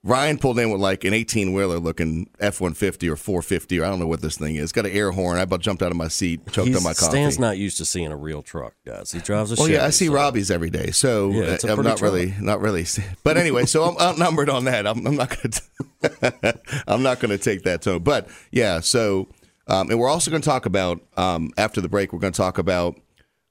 Ryan 0.03 0.39
pulled 0.39 0.59
in 0.59 0.71
with 0.71 0.81
like 0.81 1.05
an 1.05 1.13
18 1.13 1.53
wheeler 1.53 1.79
looking 1.79 2.31
F 2.39 2.61
150 2.61 3.09
or 3.09 3.17
450 3.17 3.81
or 3.81 3.85
I 3.85 3.89
don't 3.89 3.99
know 3.99 4.07
what 4.07 4.21
this 4.21 4.39
thing 4.39 4.57
is. 4.57 4.65
It's 4.65 4.73
got 4.73 4.87
an 4.87 4.93
air 4.93 5.11
horn. 5.11 5.39
I 5.39 5.43
about 5.43 5.61
jumped 5.61 5.83
out 5.83 5.91
of 5.91 5.97
my 5.97 6.09
seat, 6.09 6.47
choked 6.53 6.69
He's, 6.69 6.77
on 6.77 6.83
my 6.83 6.95
coffee. 6.95 7.11
Stan's 7.11 7.39
not 7.39 7.59
used 7.59 7.79
to 7.79 7.85
seeing 7.85 8.13
a 8.13 8.17
real 8.17 8.43
truck, 8.43 8.75
guys. 8.87 9.11
He 9.11 9.19
drives 9.21 9.51
a 9.51 9.57
shit. 9.57 9.63
Well, 9.63 9.69
yeah, 9.71 9.85
I 9.85 9.91
see 9.91 10.07
so- 10.07 10.13
Robbie's 10.13 10.51
every 10.51 10.71
day, 10.71 10.91
so 10.93 11.31
Yeah, 11.31 11.57
uh, 11.63 11.73
I'm 11.73 11.83
not 11.83 11.99
truck. 11.99 12.03
really, 12.03 12.35
not 12.41 12.61
really. 12.61 12.85
But 13.25 13.37
anyway, 13.37 13.65
so 13.67 13.85
I'm 13.85 13.97
outnumbered 13.99 14.49
on 14.49 14.65
that. 14.67 14.87
I'm, 14.87 15.05
I'm 15.07 15.17
not 15.17 15.31
going 15.31 15.51
to, 15.51 16.61
I'm 16.87 17.03
not 17.03 17.19
going 17.19 17.37
to 17.37 17.39
take 17.39 17.63
that 17.65 17.83
tone. 17.83 18.03
But 18.05 18.29
yeah, 18.53 18.81
so 18.81 19.29
um, 19.67 19.91
and 19.91 19.99
we're 19.99 20.09
also 20.09 20.31
going 20.31 20.43
to 20.43 20.49
talk 20.49 20.67
about 20.67 21.01
um, 21.17 21.51
after 21.59 21.81
the 21.81 21.89
break. 21.89 22.13
We're 22.13 22.21
going 22.21 22.33
to 22.33 22.37
talk 22.37 22.59
about 22.59 22.97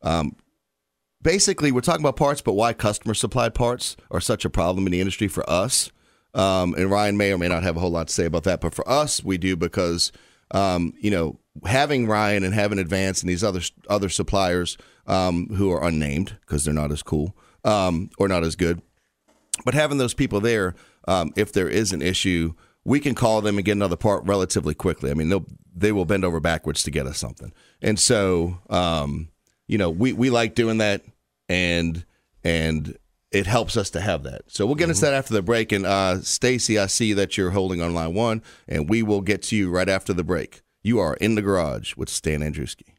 um, 0.01 0.35
basically 1.21 1.71
we're 1.71 1.81
talking 1.81 2.01
about 2.01 2.15
parts, 2.15 2.41
but 2.41 2.53
why 2.53 2.73
customer 2.73 3.13
supplied 3.13 3.53
parts 3.53 3.97
are 4.11 4.21
such 4.21 4.45
a 4.45 4.49
problem 4.49 4.85
in 4.85 4.91
the 4.91 4.99
industry 5.01 5.27
for 5.27 5.47
us. 5.49 5.91
Um, 6.35 6.75
and 6.75 6.91
Ryan 6.91 7.17
may 7.17 7.31
or 7.31 7.37
may 7.37 7.47
not 7.47 7.63
have 7.63 7.77
a 7.77 7.79
whole 7.79 7.89
lot 7.89 8.09
to 8.09 8.13
say 8.13 8.25
about 8.25 8.43
that, 8.43 8.61
but 8.61 8.75
for 8.75 8.87
us, 8.87 9.23
we 9.23 9.37
do 9.37 9.55
because 9.55 10.11
um, 10.51 10.93
you 10.99 11.09
know 11.09 11.39
having 11.65 12.05
Ryan 12.07 12.43
and 12.43 12.53
having 12.53 12.77
Advance 12.77 13.21
and 13.21 13.29
these 13.29 13.43
other 13.43 13.61
other 13.89 14.09
suppliers 14.09 14.77
um, 15.07 15.47
who 15.55 15.71
are 15.71 15.83
unnamed 15.83 16.37
because 16.41 16.65
they're 16.65 16.73
not 16.73 16.91
as 16.91 17.01
cool. 17.01 17.35
um, 17.65 18.09
or 18.17 18.27
not 18.27 18.43
as 18.43 18.55
good. 18.55 18.81
But 19.65 19.73
having 19.73 19.97
those 19.97 20.13
people 20.13 20.39
there, 20.39 20.75
um, 21.07 21.33
if 21.35 21.51
there 21.51 21.69
is 21.69 21.91
an 21.91 22.01
issue, 22.01 22.53
we 22.83 22.99
can 22.99 23.15
call 23.15 23.41
them 23.41 23.57
and 23.57 23.65
get 23.65 23.73
another 23.73 23.95
part 23.95 24.23
relatively 24.25 24.73
quickly. 24.75 25.11
I 25.11 25.13
mean, 25.13 25.29
they'll 25.29 25.45
they 25.75 25.91
will 25.91 26.05
bend 26.05 26.23
over 26.23 26.39
backwards 26.39 26.83
to 26.83 26.91
get 26.91 27.07
us 27.07 27.17
something. 27.17 27.51
And 27.81 27.99
so, 27.99 28.59
um, 28.69 29.29
you 29.67 29.77
know, 29.77 29.89
we 29.89 30.13
we 30.13 30.29
like 30.29 30.55
doing 30.55 30.77
that, 30.77 31.01
and 31.49 32.05
and 32.43 32.97
it 33.35 33.47
helps 33.47 33.75
us 33.75 33.89
to 33.89 33.99
have 33.99 34.23
that. 34.23 34.43
So 34.47 34.65
we'll 34.65 34.75
get 34.75 34.87
into 34.87 35.01
that 35.01 35.13
after 35.13 35.33
the 35.33 35.41
break. 35.41 35.73
And 35.73 35.85
uh, 35.85 36.21
Stacy, 36.21 36.79
I 36.79 36.85
see 36.85 37.11
that 37.13 37.37
you're 37.37 37.49
holding 37.49 37.81
on 37.81 37.93
line 37.93 38.13
one, 38.13 38.41
and 38.65 38.89
we 38.89 39.03
will 39.03 39.19
get 39.19 39.41
to 39.43 39.57
you 39.57 39.69
right 39.69 39.89
after 39.89 40.13
the 40.13 40.23
break. 40.23 40.61
You 40.83 40.99
are 40.99 41.15
in 41.15 41.35
the 41.35 41.41
garage 41.41 41.97
with 41.97 42.07
Stan 42.07 42.39
Andruski. 42.39 42.93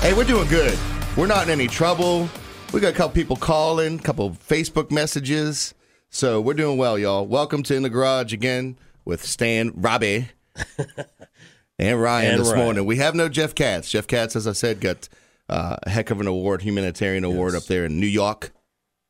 Hey, 0.00 0.12
we're 0.12 0.24
doing 0.24 0.48
good. 0.48 0.78
We're 1.16 1.26
not 1.26 1.44
in 1.44 1.50
any 1.50 1.68
trouble. 1.68 2.28
We 2.74 2.80
got 2.80 2.92
a 2.92 2.96
couple 2.96 3.14
people 3.14 3.36
calling, 3.36 3.98
a 3.98 4.02
couple 4.02 4.30
Facebook 4.30 4.90
messages. 4.90 5.72
So 6.14 6.42
we're 6.42 6.52
doing 6.54 6.76
well, 6.76 6.98
y'all. 6.98 7.26
Welcome 7.26 7.62
to 7.64 7.74
In 7.74 7.82
the 7.82 7.88
Garage 7.88 8.34
again 8.34 8.76
with 9.06 9.24
Stan, 9.24 9.72
Robbie, 9.74 10.28
and 11.78 12.00
Ryan 12.02 12.32
And 12.32 12.40
this 12.42 12.52
Ryan. 12.52 12.64
morning. 12.64 12.84
We 12.84 12.96
have 12.98 13.14
no 13.14 13.30
Jeff 13.30 13.54
Katz. 13.54 13.90
Jeff 13.90 14.06
Katz, 14.06 14.36
as 14.36 14.46
I 14.46 14.52
said, 14.52 14.80
got 14.80 15.08
uh, 15.48 15.76
a 15.82 15.88
heck 15.88 16.10
of 16.10 16.20
an 16.20 16.26
award, 16.26 16.60
humanitarian 16.60 17.24
award 17.24 17.54
up 17.54 17.64
there 17.64 17.86
in 17.86 17.98
New 17.98 18.06
York. 18.06 18.52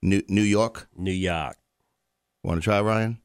New, 0.01 0.23
New 0.29 0.43
York. 0.43 0.89
New 0.97 1.11
York. 1.11 1.57
Want 2.45 2.61
to 2.61 2.65
try, 2.65 2.81
Ryan? 2.81 3.19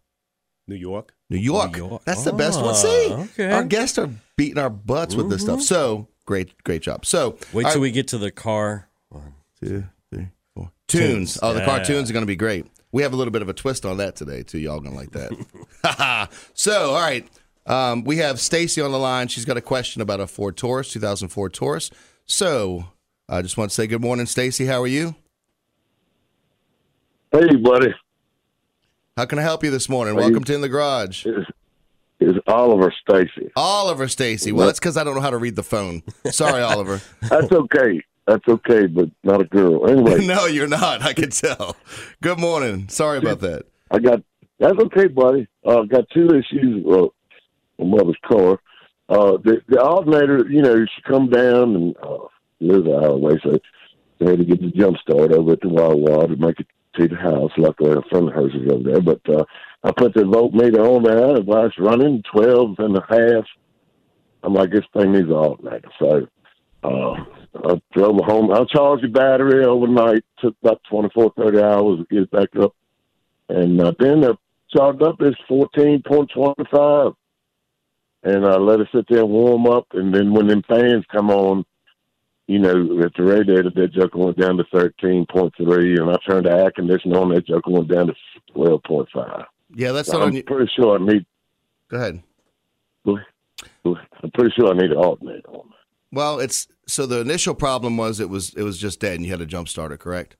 New 0.68 0.76
York. 0.76 1.14
New 1.30 1.38
York. 1.38 1.74
New 1.74 1.78
York. 1.88 2.02
That's 2.04 2.24
the 2.24 2.34
best 2.34 2.60
one. 2.60 2.70
Ah, 2.72 2.74
See, 2.74 3.14
okay. 3.14 3.52
our 3.52 3.64
guests 3.64 4.00
are 4.00 4.10
beating 4.38 4.58
our 4.58 4.72
butts 4.72 5.14
with 5.14 5.30
this 5.30 5.42
stuff. 5.44 5.62
So 5.62 6.08
great, 6.26 6.64
great 6.64 6.82
job. 6.82 7.06
So 7.06 7.38
Wait 7.54 7.64
till 7.64 7.74
right, 7.74 7.80
we 7.80 7.92
get 7.92 8.08
to 8.10 8.18
the 8.18 8.32
car. 8.32 8.90
One, 9.10 9.36
two, 9.62 9.86
three, 10.12 10.30
four. 10.56 10.64
four. 10.66 10.72
Tunes. 10.88 11.38
Oh, 11.44 11.54
the 11.54 11.60
Yeah. 11.60 11.66
cartoons 11.66 12.10
are 12.10 12.14
going 12.14 12.24
to 12.24 12.28
be 12.28 12.36
great. 12.36 12.66
We 12.92 13.04
have 13.04 13.14
a 13.14 13.16
little 13.16 13.32
bit 13.32 13.42
of 13.42 13.50
a 13.50 13.54
twist 13.54 13.86
on 13.86 13.98
that 13.98 14.16
today 14.16 14.44
too. 14.44 14.60
Y'all 14.60 14.80
gonna 14.80 14.96
like 14.96 15.12
that. 15.12 16.30
so, 16.54 16.92
all 16.92 17.02
right. 17.02 17.28
Um, 17.66 18.06
we 18.06 18.18
have 18.18 18.40
Stacy 18.40 18.80
on 18.82 18.92
the 18.92 19.00
line. 19.00 19.28
She's 19.28 19.44
got 19.44 19.58
a 19.58 19.62
question 19.62 20.02
about 20.02 20.22
a 20.22 20.28
Ford 20.28 20.56
Taurus, 20.56 20.92
2004 20.94 21.50
Taurus. 21.50 21.92
So, 22.26 22.86
I 23.28 23.42
just 23.42 23.58
want 23.58 23.72
to 23.72 23.76
say 23.76 23.88
good 23.88 24.02
morning, 24.02 24.26
Stacy. 24.26 24.66
How 24.66 24.82
are 24.82 24.88
you? 24.88 25.16
Hey, 27.32 27.56
buddy. 27.58 27.94
How 29.18 29.26
can 29.26 29.38
I 29.40 29.42
help 29.42 29.64
you 29.64 29.72
this 29.72 29.90
morning? 29.90 30.16
Welcome 30.16 30.44
to 30.46 30.56
In 30.56 30.62
the 30.62 30.70
Garage. 30.70 31.26
It's, 31.26 31.50
it's 32.20 32.40
Oliver 32.48 32.94
Stacy. 33.02 33.52
Oliver 33.56 34.08
Stacy. 34.08 34.52
Well, 34.52 34.68
that's 34.68 34.80
because 34.80 34.96
I 34.96 35.04
don't 35.04 35.16
know 35.16 35.22
how 35.22 35.32
to 35.32 35.38
read 35.38 35.56
the 35.56 35.64
phone. 35.64 36.04
Sorry, 36.32 36.62
Oliver. 36.64 37.02
That's 37.24 37.52
okay. 37.52 38.02
That's 38.28 38.48
okay, 38.48 38.88
but 38.88 39.10
not 39.24 39.40
a 39.40 39.46
girl. 39.46 39.90
Anyway, 39.90 40.26
no, 40.26 40.46
you're 40.46 40.68
not. 40.68 41.02
I 41.02 41.14
can 41.14 41.30
tell. 41.30 41.78
Good 42.22 42.40
morning. 42.40 42.90
Sorry 42.90 43.18
about 43.18 43.40
that. 43.40 43.66
I 43.90 44.00
got 44.00 44.22
that's 44.60 44.78
okay, 44.78 45.08
buddy. 45.08 45.48
Uh, 45.66 45.84
got 45.84 46.10
two 46.10 46.28
issues. 46.30 46.86
Uh, 46.86 47.08
my 47.80 47.98
mother's 47.98 48.18
car. 48.26 48.60
Uh, 49.10 49.38
the, 49.44 49.62
the 49.70 49.82
alternator, 49.82 50.46
you 50.50 50.62
know, 50.62 50.76
she 50.76 51.02
come 51.04 51.30
down 51.30 51.76
and 51.76 51.96
uh, 52.04 52.26
lives 52.60 52.86
an 52.86 52.94
hour 52.94 53.12
away, 53.12 53.40
so 53.42 53.58
they 54.20 54.32
had 54.32 54.40
to 54.40 54.46
get 54.46 54.60
the 54.60 54.72
jump 54.72 54.98
start 54.98 55.32
over 55.32 55.54
at 55.54 55.62
the 55.62 55.70
Wawa 55.70 56.28
to 56.28 56.36
make 56.36 56.60
it 56.60 56.68
to 56.96 57.08
the 57.08 57.16
house. 57.16 57.52
Luckily, 57.58 57.92
a 57.92 58.02
friend 58.10 58.28
of 58.28 58.34
hers 58.34 58.54
is 58.54 58.70
over 58.70 58.92
there. 58.92 59.02
But 59.02 59.22
uh, 59.30 59.46
I 59.84 59.92
put 59.92 60.14
the 60.14 60.24
voltmeter 60.24 60.80
on 60.80 61.04
there, 61.04 61.38
and 61.38 61.48
while 61.48 61.68
it's 61.68 61.80
running 61.80 62.24
twelve 62.30 62.76
and 62.80 62.98
a 62.98 63.06
half, 63.08 63.46
I'm 64.44 64.54
like, 64.54 64.72
this 64.72 64.86
thing 64.94 65.14
needs 65.14 65.28
an 65.28 65.34
alternator. 65.34 65.90
So 66.00 66.28
uh, 66.84 67.24
I 67.66 67.82
drove 67.94 68.18
home. 68.26 68.52
I 68.52 68.64
charged 68.66 69.04
the 69.04 69.08
battery 69.08 69.66
overnight. 69.66 70.24
Took 70.40 70.56
about 70.64 70.82
24, 70.90 71.34
30 71.38 71.62
hours 71.62 72.00
to 72.00 72.06
get 72.10 72.24
it 72.24 72.32
back 72.32 72.50
up. 72.62 72.76
And 73.50 73.80
uh, 73.82 73.94
then 74.00 74.22
the 74.22 74.38
charged 74.76 75.02
up 75.04 75.22
is 75.22 75.36
14.25. 75.50 77.16
And 78.24 78.46
I 78.46 78.58
let 78.58 78.82
it 78.82 78.88
sit 78.94 79.06
there 79.10 79.22
and 79.22 79.30
warm 79.30 79.68
up. 79.68 79.88
And 79.94 80.14
then 80.14 80.34
when 80.34 80.48
them 80.48 80.64
fans 80.68 81.06
come 81.12 81.30
on, 81.30 81.66
you 82.48 82.60
know, 82.60 83.02
at 83.04 83.14
the 83.16 83.24
radiator, 83.24 83.70
that 83.76 83.94
joker 83.94 84.18
went 84.18 84.38
down 84.38 84.58
to 84.58 84.64
13.3. 84.66 86.02
And 86.02 86.10
I 86.12 86.18
turned 86.28 86.46
the 86.46 86.52
air 86.52 86.72
conditioner 86.72 87.20
on, 87.20 87.34
that 87.34 87.46
joker 87.48 87.72
went 87.72 87.88
down 87.90 88.08
to 88.08 88.14
12.5. 88.56 89.46
Yeah, 89.76 89.92
that's 89.92 90.10
So 90.10 90.20
not 90.20 90.28
I'm 90.30 90.34
you. 90.34 90.44
pretty 90.44 90.72
sure 90.76 91.00
I 91.00 91.04
need, 91.06 91.26
Go 91.90 91.98
ahead. 91.98 92.24
I'm 93.06 94.32
pretty 94.34 94.54
sure 94.58 94.70
I 94.70 94.74
need 94.78 94.92
an 94.92 94.98
alternator 94.98 95.50
on 95.50 95.70
Well, 96.12 96.40
it's 96.40 96.68
so 96.88 97.06
the 97.06 97.20
initial 97.20 97.54
problem 97.54 97.98
was 97.98 98.20
it 98.20 98.30
was 98.30 98.54
it 98.56 98.64
was 98.64 98.78
just 98.78 99.00
dead 99.00 99.16
and 99.16 99.26
you 99.26 99.32
had 99.32 99.40
to 99.40 99.46
jump 99.46 99.68
start 99.68 99.92
it, 99.92 100.00
correct? 100.00 100.38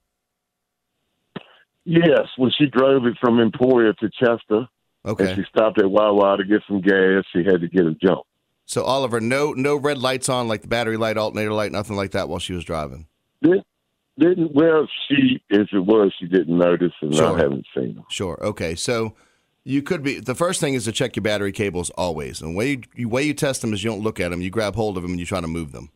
Yes, 1.84 2.26
when 2.36 2.50
she 2.56 2.66
drove 2.66 3.06
it 3.06 3.16
from 3.20 3.40
Emporia 3.40 3.92
to 3.94 4.10
Chester, 4.10 4.68
Okay. 5.06 5.26
and 5.30 5.36
she 5.36 5.44
stopped 5.48 5.80
at 5.80 5.90
Wawa 5.90 6.36
to 6.36 6.44
get 6.44 6.60
some 6.68 6.80
gas, 6.82 7.24
she 7.32 7.44
had 7.44 7.60
to 7.62 7.68
get 7.68 7.86
a 7.86 7.94
jump. 7.94 8.20
So 8.66 8.82
Oliver, 8.84 9.20
no 9.20 9.52
no 9.52 9.76
red 9.76 9.98
lights 9.98 10.28
on 10.28 10.48
like 10.48 10.62
the 10.62 10.68
battery 10.68 10.96
light, 10.98 11.16
alternator 11.16 11.52
light, 11.52 11.72
nothing 11.72 11.96
like 11.96 12.10
that 12.10 12.28
while 12.28 12.38
she 12.38 12.52
was 12.52 12.64
driving. 12.64 13.06
Did, 13.42 13.62
didn't 14.18 14.54
well, 14.54 14.86
she 15.08 15.42
if 15.48 15.68
it 15.72 15.80
was, 15.80 16.12
she 16.18 16.26
didn't 16.26 16.58
notice, 16.58 16.92
and 17.00 17.14
Sure. 17.14 17.34
I 17.34 17.38
haven't 17.42 17.66
seen 17.74 17.96
her. 17.96 18.02
Sure. 18.10 18.38
Okay. 18.42 18.74
So 18.74 19.14
you 19.68 19.82
could 19.82 20.02
be 20.02 20.18
the 20.18 20.34
first 20.34 20.60
thing 20.60 20.72
is 20.72 20.84
to 20.84 20.92
check 20.92 21.14
your 21.14 21.22
battery 21.22 21.52
cables 21.52 21.90
always. 21.90 22.40
And 22.40 22.54
the 22.54 22.56
way 22.56 22.70
you, 22.70 22.80
you 22.96 23.08
way 23.08 23.22
you 23.24 23.34
test 23.34 23.60
them 23.60 23.74
is 23.74 23.84
you 23.84 23.90
don't 23.90 24.02
look 24.02 24.18
at 24.18 24.30
them, 24.30 24.40
you 24.40 24.48
grab 24.48 24.74
hold 24.74 24.96
of 24.96 25.02
them 25.02 25.12
and 25.12 25.20
you 25.20 25.26
try 25.26 25.40
to 25.42 25.46
move 25.46 25.72
them. 25.72 25.90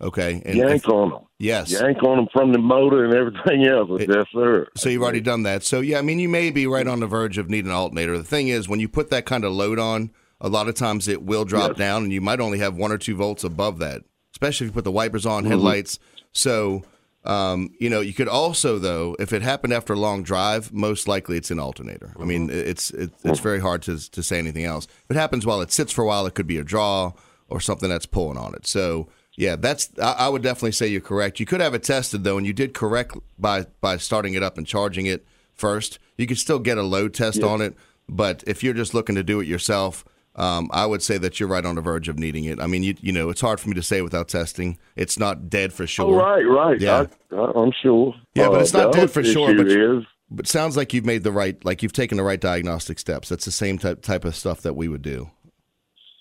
Okay. 0.00 0.40
And 0.46 0.56
Yank 0.56 0.84
if- 0.84 0.88
on 0.88 1.10
them. 1.10 1.18
Yes. 1.40 1.72
Yank 1.72 2.00
on 2.04 2.16
them 2.18 2.28
from 2.32 2.52
the 2.52 2.58
motor 2.60 3.04
and 3.04 3.14
everything 3.14 3.66
else. 3.66 3.90
yes, 4.00 4.26
sir. 4.32 4.68
So 4.76 4.88
you've 4.88 5.02
already 5.02 5.20
done 5.20 5.42
that. 5.42 5.64
So 5.64 5.80
yeah, 5.80 5.98
I 5.98 6.02
mean, 6.02 6.20
you 6.20 6.28
may 6.28 6.50
be 6.50 6.66
right 6.68 6.86
on 6.86 7.00
the 7.00 7.06
verge 7.08 7.38
of 7.38 7.50
needing 7.50 7.70
an 7.72 7.76
alternator. 7.76 8.16
The 8.16 8.22
thing 8.24 8.48
is, 8.48 8.68
when 8.68 8.78
you 8.78 8.88
put 8.88 9.10
that 9.10 9.26
kind 9.26 9.44
of 9.44 9.52
load 9.52 9.80
on, 9.80 10.10
a 10.40 10.48
lot 10.48 10.68
of 10.68 10.76
times 10.76 11.08
it 11.08 11.22
will 11.24 11.44
drop 11.44 11.70
Yes. 11.70 11.78
down, 11.78 12.04
and 12.04 12.12
you 12.12 12.20
might 12.20 12.38
only 12.38 12.58
have 12.60 12.76
one 12.76 12.92
or 12.92 12.98
two 12.98 13.16
volts 13.16 13.42
above 13.42 13.78
that. 13.80 14.02
Especially 14.32 14.66
if 14.66 14.70
you 14.70 14.74
put 14.74 14.84
the 14.84 14.92
wipers 14.92 15.26
on, 15.26 15.42
Mhm. 15.44 15.48
headlights. 15.48 15.98
So, 16.32 16.82
um, 17.24 17.70
you 17.78 17.90
know, 17.90 18.00
you 18.00 18.14
could 18.14 18.28
also 18.28 18.78
though, 18.78 19.16
if 19.18 19.32
it 19.32 19.42
happened 19.42 19.72
after 19.72 19.92
a 19.92 19.98
long 19.98 20.22
drive, 20.22 20.72
most 20.72 21.08
likely 21.08 21.36
it's 21.36 21.50
an 21.50 21.58
alternator. 21.58 22.12
I 22.18 22.24
mean, 22.24 22.48
it's 22.50 22.90
it, 22.90 23.10
it's 23.24 23.40
very 23.40 23.60
hard 23.60 23.82
to 23.82 24.10
to 24.10 24.22
say 24.22 24.38
anything 24.38 24.64
else. 24.64 24.86
If 25.04 25.16
it 25.16 25.16
happens 25.16 25.44
while 25.44 25.60
it 25.60 25.72
sits 25.72 25.92
for 25.92 26.02
a 26.02 26.06
while, 26.06 26.26
it 26.26 26.34
could 26.34 26.46
be 26.46 26.58
a 26.58 26.64
draw 26.64 27.12
or 27.48 27.60
something 27.60 27.88
that's 27.88 28.06
pulling 28.06 28.38
on 28.38 28.54
it. 28.54 28.66
So. 28.66 29.08
Yeah, 29.40 29.54
that's. 29.54 29.88
I, 30.02 30.14
I 30.18 30.28
would 30.28 30.42
definitely 30.42 30.72
say 30.72 30.88
you're 30.88 31.00
correct. 31.00 31.38
You 31.38 31.46
could 31.46 31.60
have 31.60 31.72
it 31.72 31.84
tested 31.84 32.24
though, 32.24 32.38
and 32.38 32.44
you 32.46 32.52
did 32.52 32.74
correct 32.74 33.16
by 33.38 33.66
by 33.80 33.96
starting 33.96 34.34
it 34.34 34.42
up 34.42 34.58
and 34.58 34.66
charging 34.66 35.06
it 35.06 35.24
first. 35.54 36.00
You 36.16 36.26
could 36.26 36.38
still 36.38 36.58
get 36.58 36.76
a 36.76 36.82
load 36.82 37.14
test 37.14 37.38
Yeah. 37.38 37.46
on 37.46 37.60
it, 37.60 37.76
but 38.08 38.42
if 38.48 38.64
you're 38.64 38.74
just 38.74 38.94
looking 38.94 39.14
to 39.14 39.22
do 39.22 39.38
it 39.38 39.46
yourself, 39.46 40.04
um, 40.36 40.70
I 40.72 40.86
would 40.86 41.02
say 41.02 41.18
that 41.18 41.40
you're 41.40 41.48
right 41.48 41.64
on 41.64 41.74
the 41.74 41.80
verge 41.80 42.08
of 42.08 42.18
needing 42.18 42.44
it. 42.44 42.60
I 42.60 42.66
mean, 42.66 42.82
you 42.82 42.94
you 43.00 43.12
know, 43.12 43.28
it's 43.28 43.40
hard 43.40 43.60
for 43.60 43.68
me 43.68 43.74
to 43.74 43.82
say 43.82 44.02
without 44.02 44.28
testing. 44.28 44.78
It's 44.96 45.18
not 45.18 45.50
dead 45.50 45.72
for 45.72 45.86
sure. 45.86 46.06
Oh, 46.06 46.16
right, 46.16 46.42
right. 46.42 46.80
Yeah. 46.80 47.06
I, 47.32 47.36
I, 47.36 47.52
I'm 47.56 47.72
sure. 47.82 48.14
Yeah, 48.34 48.48
but 48.48 48.58
Uh, 48.58 48.60
it's 48.60 48.72
not 48.72 48.92
the 48.92 48.98
dead 48.98 49.10
for 49.10 49.24
sure. 49.24 49.54
But 49.54 49.66
is 49.68 50.04
but 50.30 50.46
sounds 50.46 50.76
like 50.76 50.92
you've 50.92 51.06
made 51.06 51.24
the 51.24 51.32
right, 51.32 51.62
like 51.64 51.82
you've 51.82 51.92
taken 51.92 52.18
the 52.18 52.24
right 52.24 52.40
diagnostic 52.40 52.98
steps. 52.98 53.28
That's 53.28 53.44
the 53.44 53.50
same 53.50 53.78
type 53.78 54.02
type 54.02 54.24
of 54.24 54.36
stuff 54.36 54.60
that 54.62 54.74
we 54.74 54.88
would 54.88 55.02
do. 55.02 55.30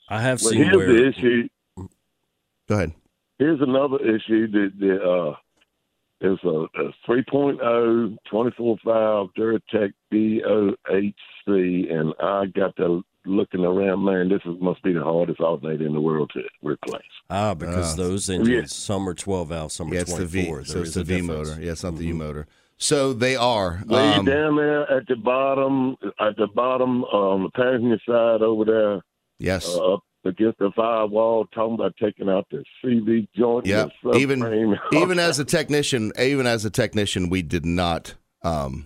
I 0.09 0.21
have 0.21 0.41
well, 0.41 0.51
seen 0.51 0.63
here's 0.63 0.75
where 0.75 0.87
the 0.87 1.07
issue. 1.07 1.47
Go 2.67 2.75
ahead. 2.75 2.93
Here's 3.39 3.61
another 3.61 3.97
issue 3.97 4.49
that 4.51 4.71
the 4.79 5.01
uh, 5.01 5.35
there's 6.21 6.39
a, 6.43 6.65
a 6.79 6.93
3.0 7.07 8.17
24 8.29 8.77
valve 8.83 9.29
Duratec 9.37 9.93
DOHC, 10.11 11.93
and 11.93 12.13
I 12.21 12.45
got 12.47 12.75
to 12.77 13.03
looking 13.27 13.63
around. 13.65 14.03
Man, 14.05 14.29
this 14.29 14.41
is, 14.45 14.59
must 14.61 14.81
be 14.83 14.93
the 14.93 15.03
hardest 15.03 15.39
alternator 15.39 15.85
in 15.85 15.93
the 15.93 16.01
world 16.01 16.31
to 16.33 16.41
replace. 16.61 17.01
ah 17.29 17.53
because 17.53 17.93
Uh, 17.93 18.03
those 18.03 18.29
yeah. 18.29 18.35
engines, 18.35 18.75
some 18.75 19.07
are 19.07 19.13
12 19.13 19.49
valve, 19.49 19.71
some 19.71 19.89
Yeah, 19.89 19.99
are 19.99 20.01
it's 20.01 20.11
the 20.13 20.25
24. 20.25 20.59
V. 20.59 20.65
So 20.65 20.81
it's 20.81 20.93
the 20.93 21.01
a 21.01 21.03
V 21.03 21.17
difference. 21.21 21.49
motor. 21.49 21.61
Yeah, 21.61 21.71
it's 21.73 21.83
not 21.83 21.95
the 21.97 22.05
U 22.05 22.13
motor. 22.15 22.47
So 22.77 23.13
they 23.13 23.35
are. 23.35 23.81
Way 23.87 24.13
um, 24.13 24.25
down 24.25 24.55
there 24.55 24.91
at 24.91 25.07
the 25.07 25.15
bottom, 25.15 25.97
at 26.19 26.35
the 26.37 26.47
bottom 26.47 27.03
on 27.05 27.43
the 27.43 27.49
passenger 27.51 27.99
side 28.07 28.41
over 28.43 28.65
there, 28.65 29.01
yes. 29.39 29.67
uh, 29.67 29.93
up 29.95 30.03
against 30.25 30.59
the 30.59 30.71
firewall, 30.75 31.45
talking 31.55 31.73
about 31.75 31.95
taking 32.01 32.29
out 32.29 32.45
the 32.51 32.63
CV 32.83 33.27
joint. 33.35 33.65
Yeah, 33.65 33.87
even 34.15 34.77
even 34.93 35.17
as 35.19 35.39
a 35.39 35.45
technician, 35.45 36.11
even 36.19 36.45
as 36.45 36.65
a 36.65 36.69
technician, 36.69 37.29
we 37.29 37.41
did 37.41 37.65
not 37.65 38.13
um, 38.43 38.85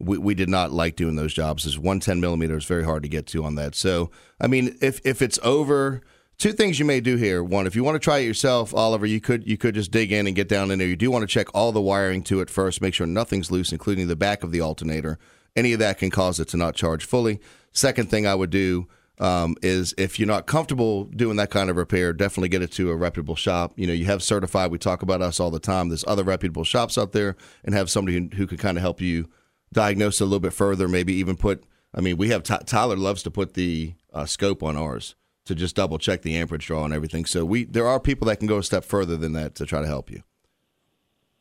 we, 0.00 0.18
we 0.18 0.34
did 0.34 0.48
not 0.48 0.72
like 0.72 0.96
doing 0.96 1.16
those 1.16 1.34
jobs. 1.34 1.66
Is 1.66 1.78
one 1.78 2.00
ten 2.00 2.20
millimeter 2.20 2.56
is 2.56 2.64
very 2.64 2.84
hard 2.84 3.02
to 3.02 3.08
get 3.08 3.26
to 3.28 3.44
on 3.44 3.54
that. 3.54 3.74
So 3.74 4.10
I 4.40 4.46
mean, 4.46 4.76
if 4.80 5.00
if 5.04 5.22
it's 5.22 5.38
over. 5.42 6.02
Two 6.36 6.52
things 6.52 6.80
you 6.80 6.84
may 6.84 7.00
do 7.00 7.14
here. 7.14 7.44
One, 7.44 7.64
if 7.64 7.76
you 7.76 7.84
want 7.84 7.94
to 7.94 8.00
try 8.00 8.18
it 8.18 8.26
yourself, 8.26 8.74
Oliver, 8.74 9.06
you 9.06 9.20
could 9.20 9.46
you 9.46 9.56
could 9.56 9.76
just 9.76 9.92
dig 9.92 10.10
in 10.10 10.26
and 10.26 10.34
get 10.34 10.48
down 10.48 10.72
in 10.72 10.80
there. 10.80 10.88
You 10.88 10.96
do 10.96 11.08
want 11.08 11.22
to 11.22 11.28
check 11.28 11.46
all 11.54 11.70
the 11.70 11.80
wiring 11.80 12.24
to 12.24 12.40
it 12.40 12.50
first, 12.50 12.82
make 12.82 12.92
sure 12.92 13.06
nothing's 13.06 13.52
loose, 13.52 13.70
including 13.70 14.08
the 14.08 14.16
back 14.16 14.42
of 14.42 14.50
the 14.50 14.60
alternator. 14.60 15.16
any 15.56 15.72
of 15.72 15.78
that 15.78 15.98
can 15.98 16.10
cause 16.10 16.40
it 16.40 16.48
to 16.48 16.56
not 16.56 16.74
charge 16.74 17.04
fully. 17.04 17.40
Second 17.72 18.10
thing 18.10 18.26
I 18.26 18.34
would 18.34 18.50
do 18.50 18.88
um, 19.18 19.56
is 19.62 19.94
if 19.96 20.18
you're 20.18 20.26
not 20.26 20.46
comfortable 20.46 21.04
doing 21.04 21.36
that 21.36 21.50
kind 21.50 21.70
of 21.70 21.76
repair, 21.76 22.12
definitely 22.12 22.48
get 22.48 22.62
it 22.62 22.72
to 22.72 22.90
a 22.90 22.96
reputable 22.96 23.36
shop. 23.36 23.72
You 23.76 23.86
know, 23.86 23.92
you 23.92 24.06
have 24.06 24.22
certified. 24.22 24.70
We 24.70 24.78
talk 24.78 25.02
about 25.02 25.22
us 25.22 25.38
all 25.38 25.50
the 25.50 25.60
time. 25.60 25.88
There's 25.88 26.04
other 26.06 26.24
reputable 26.24 26.64
shops 26.64 26.98
out 26.98 27.12
there, 27.12 27.36
and 27.64 27.74
have 27.74 27.90
somebody 27.90 28.18
who, 28.18 28.36
who 28.36 28.46
can 28.46 28.58
kind 28.58 28.76
of 28.76 28.82
help 28.82 29.00
you 29.00 29.28
diagnose 29.74 30.20
it 30.20 30.24
a 30.24 30.26
little 30.26 30.40
bit 30.40 30.54
further. 30.54 30.88
Maybe 30.88 31.12
even 31.14 31.36
put. 31.36 31.64
I 31.94 32.00
mean, 32.00 32.16
we 32.16 32.30
have 32.30 32.42
Tyler 32.42 32.96
loves 32.96 33.22
to 33.24 33.30
put 33.30 33.54
the 33.54 33.94
uh, 34.12 34.24
scope 34.24 34.62
on 34.62 34.76
ours 34.76 35.14
to 35.44 35.54
just 35.54 35.76
double 35.76 35.98
check 35.98 36.22
the 36.22 36.36
amperage 36.36 36.66
draw 36.66 36.84
and 36.84 36.94
everything. 36.94 37.24
So 37.26 37.44
we 37.44 37.64
there 37.64 37.86
are 37.86 38.00
people 38.00 38.26
that 38.28 38.38
can 38.38 38.48
go 38.48 38.58
a 38.58 38.62
step 38.62 38.84
further 38.84 39.16
than 39.16 39.32
that 39.34 39.54
to 39.56 39.66
try 39.66 39.80
to 39.80 39.86
help 39.86 40.10
you. 40.10 40.22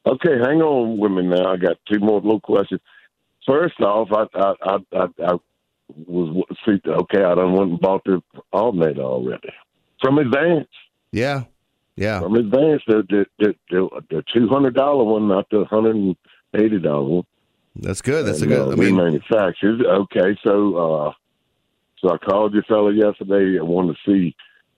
Okay, 0.05 0.37
hang 0.43 0.61
on 0.61 0.97
with 0.97 1.11
me 1.11 1.23
now. 1.23 1.53
I 1.53 1.57
got 1.57 1.77
two 1.89 1.99
more 1.99 2.19
little 2.19 2.41
questions. 2.41 2.81
First 3.47 3.79
off, 3.79 4.09
I 4.11 4.25
I 4.37 4.53
I, 4.61 4.77
I, 4.93 5.05
I 5.27 5.33
was 6.07 6.45
see 6.65 6.79
okay. 6.85 7.23
I 7.23 7.35
done 7.35 7.53
went 7.53 7.71
and 7.71 7.79
bought 7.79 8.03
the 8.05 8.21
alternator 8.51 9.01
already 9.01 9.49
from 10.01 10.17
Advance. 10.17 10.67
Yeah, 11.11 11.43
yeah. 11.95 12.19
From 12.19 12.35
Advance, 12.35 12.81
the 12.87 13.03
the 13.09 13.25
the, 13.39 13.55
the, 13.69 13.89
the 14.09 14.23
two 14.33 14.47
hundred 14.49 14.75
dollar 14.75 15.03
one, 15.03 15.27
not 15.27 15.49
the 15.49 15.65
hundred 15.65 15.95
and 15.95 16.15
eighty 16.55 16.79
dollar 16.79 17.03
one. 17.03 17.25
That's 17.75 18.01
good. 18.01 18.25
That's 18.25 18.41
and, 18.41 18.51
a 18.51 18.55
good. 18.55 18.67
Uh, 18.67 18.71
I 18.71 18.75
mean, 18.75 18.95
manufactured. 18.95 19.85
Okay, 19.85 20.37
so 20.45 20.75
uh, 20.75 21.13
so 21.99 22.13
I 22.13 22.17
called 22.17 22.53
your 22.53 22.63
fellow 22.63 22.89
yesterday. 22.89 23.59
I 23.59 23.63
wanted 23.63 23.97
to 24.05 24.11
see 24.11 24.35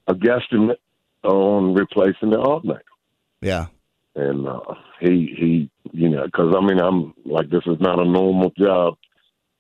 a 0.08 0.14
guesstimate 0.14 0.78
on 1.24 1.74
replacing 1.74 2.30
the 2.30 2.40
alternator. 2.40 2.84
Yeah. 3.42 3.68
And 4.16 4.48
uh, 4.48 4.60
he 5.02 5.36
he, 5.38 5.70
you 5.92 6.10
know, 6.10 6.26
because 6.26 6.56
I 6.56 6.62
mean, 6.62 6.80
I'm 6.80 7.14
like, 7.26 7.50
this 7.50 7.64
is 7.66 7.78
not 7.80 8.00
a 8.00 8.06
normal 8.06 8.52
job. 8.58 8.98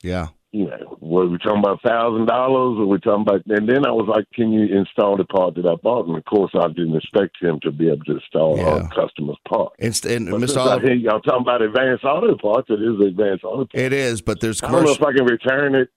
Yeah. 0.02 0.28
You 0.56 0.68
know, 0.68 0.98
were 1.02 1.28
we 1.28 1.38
talking 1.40 1.60
about 1.60 1.82
thousand 1.82 2.28
dollars, 2.28 2.78
or 2.80 2.86
we 2.86 2.98
talking 3.00 3.24
about? 3.24 3.42
And 3.48 3.68
then 3.68 3.86
I 3.86 3.92
was 3.92 4.08
like, 4.08 4.24
"Can 4.32 4.54
you 4.54 4.74
install 4.80 5.18
the 5.18 5.26
part 5.26 5.56
that 5.56 5.66
I 5.66 5.76
bought?" 5.76 6.08
And 6.08 6.16
of 6.16 6.24
course, 6.24 6.52
I 6.56 6.70
didn't 6.70 6.96
expect 6.96 7.42
him 7.42 7.60
to 7.64 7.72
be 7.72 7.88
able 7.90 8.06
to 8.06 8.14
install 8.14 8.56
Yeah. 8.56 8.70
our 8.70 8.88
customer's 8.90 9.36
part. 9.46 9.74
Inst- 9.80 10.06
and 10.06 10.32
But 10.32 10.38
Mr. 10.40 10.48
since 10.48 10.58
I 10.58 10.62
Oliver, 10.62 10.88
hear 10.88 10.96
y'all 10.96 11.20
talking 11.20 11.42
about 11.42 11.62
advanced 11.62 12.06
auto 12.06 12.38
parts. 12.38 12.70
It 12.70 12.82
is 12.82 13.06
advanced 13.06 13.44
auto 13.44 13.66
parts. 13.66 13.72
it 13.74 13.92
is, 13.92 14.22
but 14.22 14.40
there's 14.40 14.64
I 14.64 14.72
don't 14.72 14.86
know 14.86 14.92
if 14.92 15.04
I 15.04 15.12
can 15.12 15.26
return 15.26 15.76
it. 15.76 15.90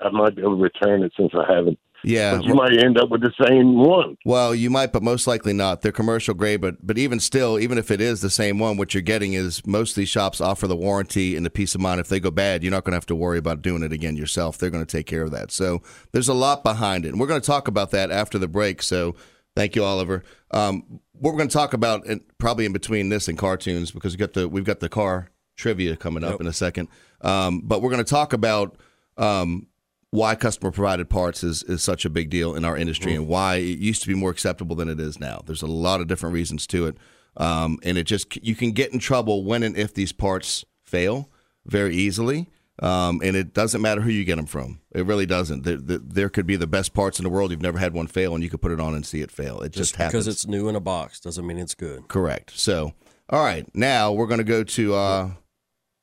I 0.00 0.08
might 0.08 0.34
be 0.34 0.40
able 0.40 0.56
to 0.56 0.62
return 0.62 1.02
it 1.02 1.12
since 1.14 1.32
I 1.34 1.44
haven't. 1.52 1.78
Yeah. 2.04 2.36
But 2.36 2.44
you 2.44 2.54
might 2.54 2.78
end 2.78 2.98
up 2.98 3.10
with 3.10 3.22
the 3.22 3.32
same 3.40 3.76
one. 3.76 4.16
Well, 4.24 4.54
you 4.54 4.70
might, 4.70 4.92
but 4.92 5.02
most 5.02 5.26
likely 5.26 5.52
not. 5.52 5.82
They're 5.82 5.92
commercial 5.92 6.34
grade, 6.34 6.60
but 6.60 6.86
but 6.86 6.98
even 6.98 7.20
still, 7.20 7.58
even 7.58 7.78
if 7.78 7.90
it 7.90 8.00
is 8.00 8.20
the 8.20 8.30
same 8.30 8.58
one, 8.58 8.76
what 8.76 8.94
you're 8.94 9.02
getting 9.02 9.32
is 9.32 9.66
most 9.66 9.90
of 9.90 9.96
these 9.96 10.08
shops 10.08 10.40
offer 10.40 10.66
the 10.66 10.76
warranty 10.76 11.36
and 11.36 11.44
the 11.44 11.50
peace 11.50 11.74
of 11.74 11.80
mind. 11.80 12.00
If 12.00 12.08
they 12.08 12.20
go 12.20 12.30
bad, 12.30 12.62
you're 12.62 12.70
not 12.70 12.84
going 12.84 12.92
to 12.92 12.96
have 12.96 13.06
to 13.06 13.14
worry 13.14 13.38
about 13.38 13.62
doing 13.62 13.82
it 13.82 13.92
again 13.92 14.16
yourself. 14.16 14.58
They're 14.58 14.70
going 14.70 14.84
to 14.84 14.96
take 14.96 15.06
care 15.06 15.22
of 15.22 15.30
that. 15.32 15.50
So 15.50 15.82
there's 16.12 16.28
a 16.28 16.34
lot 16.34 16.62
behind 16.62 17.04
it, 17.04 17.08
and 17.10 17.20
we're 17.20 17.26
going 17.26 17.40
to 17.40 17.46
talk 17.46 17.68
about 17.68 17.90
that 17.90 18.10
after 18.10 18.38
the 18.38 18.48
break. 18.48 18.82
So 18.82 19.16
thank 19.54 19.74
you, 19.74 19.84
Oliver. 19.84 20.22
Um, 20.52 21.00
what 21.12 21.32
we're 21.32 21.38
going 21.38 21.48
to 21.48 21.56
talk 21.56 21.72
about, 21.72 22.06
and 22.06 22.20
probably 22.38 22.66
in 22.66 22.72
between 22.72 23.08
this 23.08 23.26
and 23.28 23.38
cartoons, 23.38 23.90
because 23.90 24.14
we 24.14 24.18
got 24.18 24.34
the 24.34 24.48
we've 24.48 24.64
got 24.64 24.80
the 24.80 24.88
car 24.88 25.30
trivia 25.56 25.96
coming 25.96 26.22
up 26.22 26.40
in 26.40 26.46
a 26.46 26.52
second. 26.52 26.88
Um, 27.22 27.62
but 27.64 27.82
we're 27.82 27.90
going 27.90 28.04
to 28.04 28.10
talk 28.10 28.32
about. 28.32 28.76
Um, 29.16 29.68
why 30.16 30.34
customer 30.34 30.70
provided 30.70 31.10
parts 31.10 31.44
is, 31.44 31.62
is 31.64 31.82
such 31.82 32.04
a 32.04 32.10
big 32.10 32.30
deal 32.30 32.54
in 32.54 32.64
our 32.64 32.76
industry 32.76 33.14
and 33.14 33.28
why 33.28 33.56
it 33.56 33.78
used 33.78 34.00
to 34.02 34.08
be 34.08 34.14
more 34.14 34.30
acceptable 34.30 34.74
than 34.74 34.88
it 34.88 34.98
is 34.98 35.20
now. 35.20 35.42
There's 35.44 35.62
a 35.62 35.66
lot 35.66 36.00
of 36.00 36.06
different 36.06 36.32
reasons 36.32 36.66
to 36.68 36.86
it. 36.86 36.96
Um, 37.36 37.78
and 37.82 37.98
it 37.98 38.04
just, 38.04 38.36
you 38.42 38.54
can 38.54 38.72
get 38.72 38.92
in 38.92 38.98
trouble 38.98 39.44
when 39.44 39.62
and 39.62 39.76
if 39.76 39.92
these 39.92 40.12
parts 40.12 40.64
fail 40.84 41.28
very 41.66 41.94
easily. 41.94 42.48
Um, 42.78 43.20
and 43.24 43.36
it 43.36 43.54
doesn't 43.54 43.80
matter 43.80 44.02
who 44.02 44.10
you 44.10 44.24
get 44.24 44.36
them 44.36 44.46
from. 44.46 44.80
It 44.92 45.06
really 45.06 45.24
doesn't. 45.26 45.64
There, 45.64 45.78
there, 45.78 45.98
there 45.98 46.28
could 46.28 46.46
be 46.46 46.56
the 46.56 46.66
best 46.66 46.92
parts 46.92 47.18
in 47.18 47.24
the 47.24 47.30
world. 47.30 47.50
You've 47.50 47.62
never 47.62 47.78
had 47.78 47.94
one 47.94 48.06
fail, 48.06 48.34
and 48.34 48.44
you 48.44 48.50
could 48.50 48.60
put 48.60 48.70
it 48.70 48.80
on 48.80 48.94
and 48.94 49.04
see 49.06 49.22
it 49.22 49.30
fail. 49.30 49.60
It 49.60 49.72
just, 49.72 49.92
Just 49.92 49.96
happens. 49.96 50.12
because 50.12 50.28
it's 50.28 50.46
new 50.46 50.68
in 50.68 50.76
a 50.76 50.80
box 50.80 51.18
doesn't 51.20 51.46
mean 51.46 51.58
it's 51.58 51.74
good. 51.74 52.06
Correct. 52.08 52.52
So, 52.54 52.92
all 53.30 53.42
right, 53.42 53.66
now 53.74 54.12
we're 54.12 54.26
going 54.26 54.38
to 54.38 54.44
go 54.44 54.62
to 54.62 54.94
uh, 54.94 55.30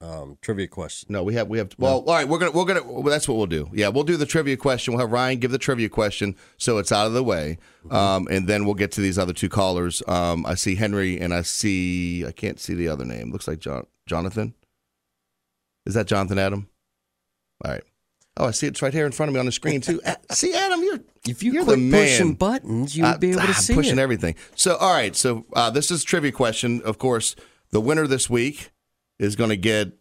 Um, 0.04 0.38
trivia 0.42 0.68
question. 0.68 1.08
no. 1.14 1.24
We 1.24 1.34
have 1.36 1.48
we 1.48 1.58
have 1.60 1.70
well. 1.78 2.00
All 2.06 2.14
right, 2.14 2.28
we're 2.28 2.38
gonna 2.38 2.52
we're 2.52 2.66
gonna. 2.66 2.84
Well, 2.84 3.04
that's 3.04 3.28
what 3.28 3.38
we'll 3.38 3.46
do. 3.46 3.70
Yeah, 3.74 3.88
we'll 3.88 4.04
do 4.04 4.18
the 4.18 4.26
trivia 4.26 4.58
question. 4.58 4.94
We'll 4.94 5.00
have 5.02 5.12
Ryan 5.12 5.40
give 5.40 5.52
the 5.52 5.58
trivia 5.58 5.88
question, 5.88 6.36
so 6.58 6.78
it's 6.78 6.92
out 6.92 7.08
of 7.08 7.14
the 7.14 7.24
way, 7.24 7.58
um, 7.90 8.28
and 8.30 8.48
then 8.48 8.66
we'll 8.66 8.74
get 8.74 8.92
to 8.94 9.02
these 9.02 9.18
other 9.18 9.32
two 9.34 9.48
callers. 9.50 10.04
Um, 10.08 10.46
I 10.46 10.56
see 10.56 10.76
Henry, 10.76 11.20
and 11.20 11.34
I 11.34 11.42
see 11.44 12.26
I 12.26 12.34
can't 12.34 12.60
see 12.60 12.74
the 12.74 12.90
other 12.90 13.06
name. 13.06 13.32
Looks 13.32 13.48
like 13.48 13.60
John 13.60 13.86
Jonathan. 14.06 14.54
Is 15.86 15.94
that 15.94 16.08
Jonathan 16.08 16.38
Adam? 16.38 16.68
All 17.64 17.72
right. 17.72 17.84
Oh, 18.36 18.46
I 18.48 18.52
see 18.52 18.68
it's 18.68 18.82
right 18.82 18.94
here 18.94 19.06
in 19.06 19.12
front 19.12 19.30
of 19.30 19.34
me 19.36 19.40
on 19.40 19.46
the 19.46 19.52
screen 19.52 19.80
too. 19.80 20.02
Ah, 20.06 20.16
see, 20.32 20.54
Adam, 20.54 20.82
you're 20.84 21.00
If 21.28 21.44
you 21.44 21.52
quit 21.52 21.68
the 21.68 21.78
man. 21.78 22.02
pushing 22.02 22.34
buttons, 22.34 22.98
you 22.98 23.04
would 23.04 23.16
Uh, 23.16 23.18
be 23.20 23.30
able 23.32 23.42
to 23.42 23.48
I'm 23.48 23.54
see 23.54 23.74
pushing 23.76 24.00
it. 24.00 24.02
everything. 24.02 24.36
So, 24.56 24.76
all 24.78 24.92
right. 24.94 25.16
So, 25.16 25.46
uh, 25.54 25.70
this 25.70 25.92
is 25.92 26.04
trivia 26.04 26.32
question. 26.32 26.82
Of 26.84 26.98
course, 26.98 27.36
the 27.72 27.80
winner 27.80 28.08
this 28.08 28.30
week 28.30 28.72
is 29.20 29.36
going 29.36 29.50
to 29.50 29.58
get 29.58 29.94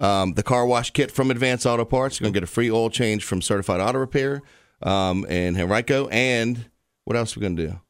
um, 0.00 0.34
the 0.34 0.42
car 0.42 0.66
wash 0.66 0.90
kit 0.90 1.10
from 1.10 1.30
Advanced 1.30 1.66
Auto 1.66 1.84
Parts. 1.84 2.18
You're 2.18 2.24
going 2.26 2.34
to 2.34 2.40
get 2.40 2.44
a 2.44 2.52
free 2.52 2.70
oil 2.70 2.90
change 2.90 3.24
from 3.24 3.40
Certified 3.42 3.80
Auto 3.80 3.98
Repair 3.98 4.42
um, 4.82 5.24
and 5.28 5.56
Henrico. 5.56 6.08
And 6.08 6.66
what 7.04 7.16
else 7.16 7.36
are 7.36 7.40
we 7.40 7.42
going 7.44 7.56
to 7.56 7.66
do? 7.68 7.80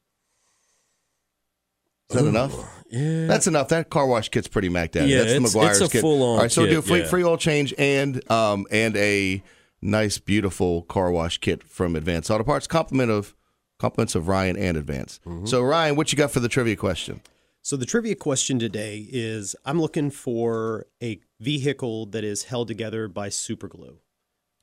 Is 2.09 2.17
that 2.17 2.25
enough? 2.27 2.53
Yeah. 2.89 3.25
That's 3.25 3.47
enough. 3.47 3.69
That 3.69 3.89
car 3.89 4.05
wash 4.05 4.29
kit's 4.29 4.47
pretty 4.47 4.69
macked 4.69 4.95
out. 4.95 5.07
Yeah, 5.07 5.19
That's 5.23 5.31
the 5.31 5.35
it's- 5.37 5.55
Meguiar's 5.55 5.81
it's 5.81 5.89
a 5.89 5.91
kit. 5.91 6.01
full-on 6.01 6.29
All 6.29 6.37
right, 6.37 6.51
so 6.51 6.61
we'll 6.61 6.71
do 6.71 6.79
a 6.79 6.81
free, 6.83 6.99
yeah. 6.99 7.07
free 7.07 7.23
oil 7.23 7.37
change 7.37 7.73
and 7.77 8.29
um, 8.31 8.67
and 8.69 8.95
a 8.95 9.41
nice, 9.81 10.19
beautiful 10.19 10.83
car 10.83 11.11
wash 11.11 11.39
kit 11.39 11.63
from 11.63 11.95
Advanced 11.95 12.29
Auto 12.29 12.43
Parts. 12.43 12.67
Compliment 12.67 13.09
of 13.09 13.35
compliments 13.79 14.13
of 14.13 14.27
Ryan 14.27 14.55
and 14.55 14.77
Advance. 14.77 15.19
Mm-hmm. 15.25 15.47
So 15.47 15.61
Ryan, 15.63 15.95
what 15.95 16.11
you 16.11 16.17
got 16.17 16.29
for 16.31 16.39
the 16.39 16.47
trivia 16.47 16.75
question? 16.75 17.21
So 17.65 17.75
the 17.75 17.85
trivia 17.87 18.13
question 18.13 18.59
today 18.59 19.07
is 19.11 19.55
I'm 19.65 19.81
looking 19.81 20.11
for 20.11 20.85
a 21.01 21.19
vehicle 21.39 22.05
that 22.07 22.23
is 22.23 22.43
held 22.43 22.67
together 22.67 23.07
by 23.07 23.29
super 23.29 23.67
glue. 23.67 23.97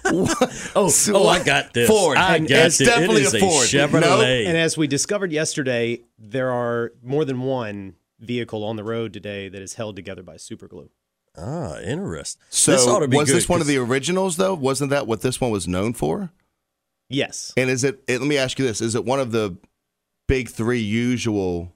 Oh, 0.09 0.91
oh, 1.09 1.29
I 1.29 1.43
got 1.43 1.75
this. 1.75 1.89
Ford. 1.89 2.17
I 2.17 2.37
And 2.37 2.49
got 2.49 2.67
it's 2.67 2.79
this. 2.79 2.89
definitely 2.89 3.23
it 3.23 3.27
is 3.27 3.35
a 3.35 3.41
Ford. 3.41 3.67
Chevrolet. 3.67 4.47
And 4.47 4.57
as 4.57 4.79
we 4.79 4.87
discovered 4.87 5.33
yesterday, 5.33 6.01
there 6.19 6.51
are 6.51 6.93
more 7.03 7.25
than 7.25 7.41
one 7.41 7.95
vehicle 8.21 8.65
on 8.65 8.77
the 8.77 8.85
road 8.85 9.13
today 9.13 9.49
that 9.49 9.61
is 9.61 9.75
held 9.75 9.97
together 9.97 10.23
by 10.23 10.37
super 10.39 10.69
glue. 10.69 10.91
Ah, 11.37 11.79
interesting. 11.81 12.41
So 12.49 12.73
this 12.73 12.87
ought 12.87 13.01
to 13.01 13.09
be 13.09 13.17
was 13.17 13.29
good 13.29 13.37
this 13.37 13.49
one 13.49 13.61
of 13.61 13.67
the 13.67 13.77
originals 13.79 14.37
though? 14.37 14.55
Wasn't 14.55 14.91
that 14.91 15.07
what 15.07 15.21
this 15.23 15.41
one 15.41 15.51
was 15.51 15.69
known 15.69 15.93
for? 15.93 16.31
Yes. 17.11 17.53
And 17.57 17.69
is 17.69 17.85
it? 17.85 18.03
it 18.09 18.21
let 18.21 18.29
me 18.29 18.39
ask 18.39 18.59
you 18.59 18.67
this: 18.67 18.81
Is 18.81 18.95
it 18.95 19.05
one 19.05 19.21
of 19.21 19.33
the 19.33 19.57
big 20.27 20.49
three 20.49 20.81
usual 20.81 21.76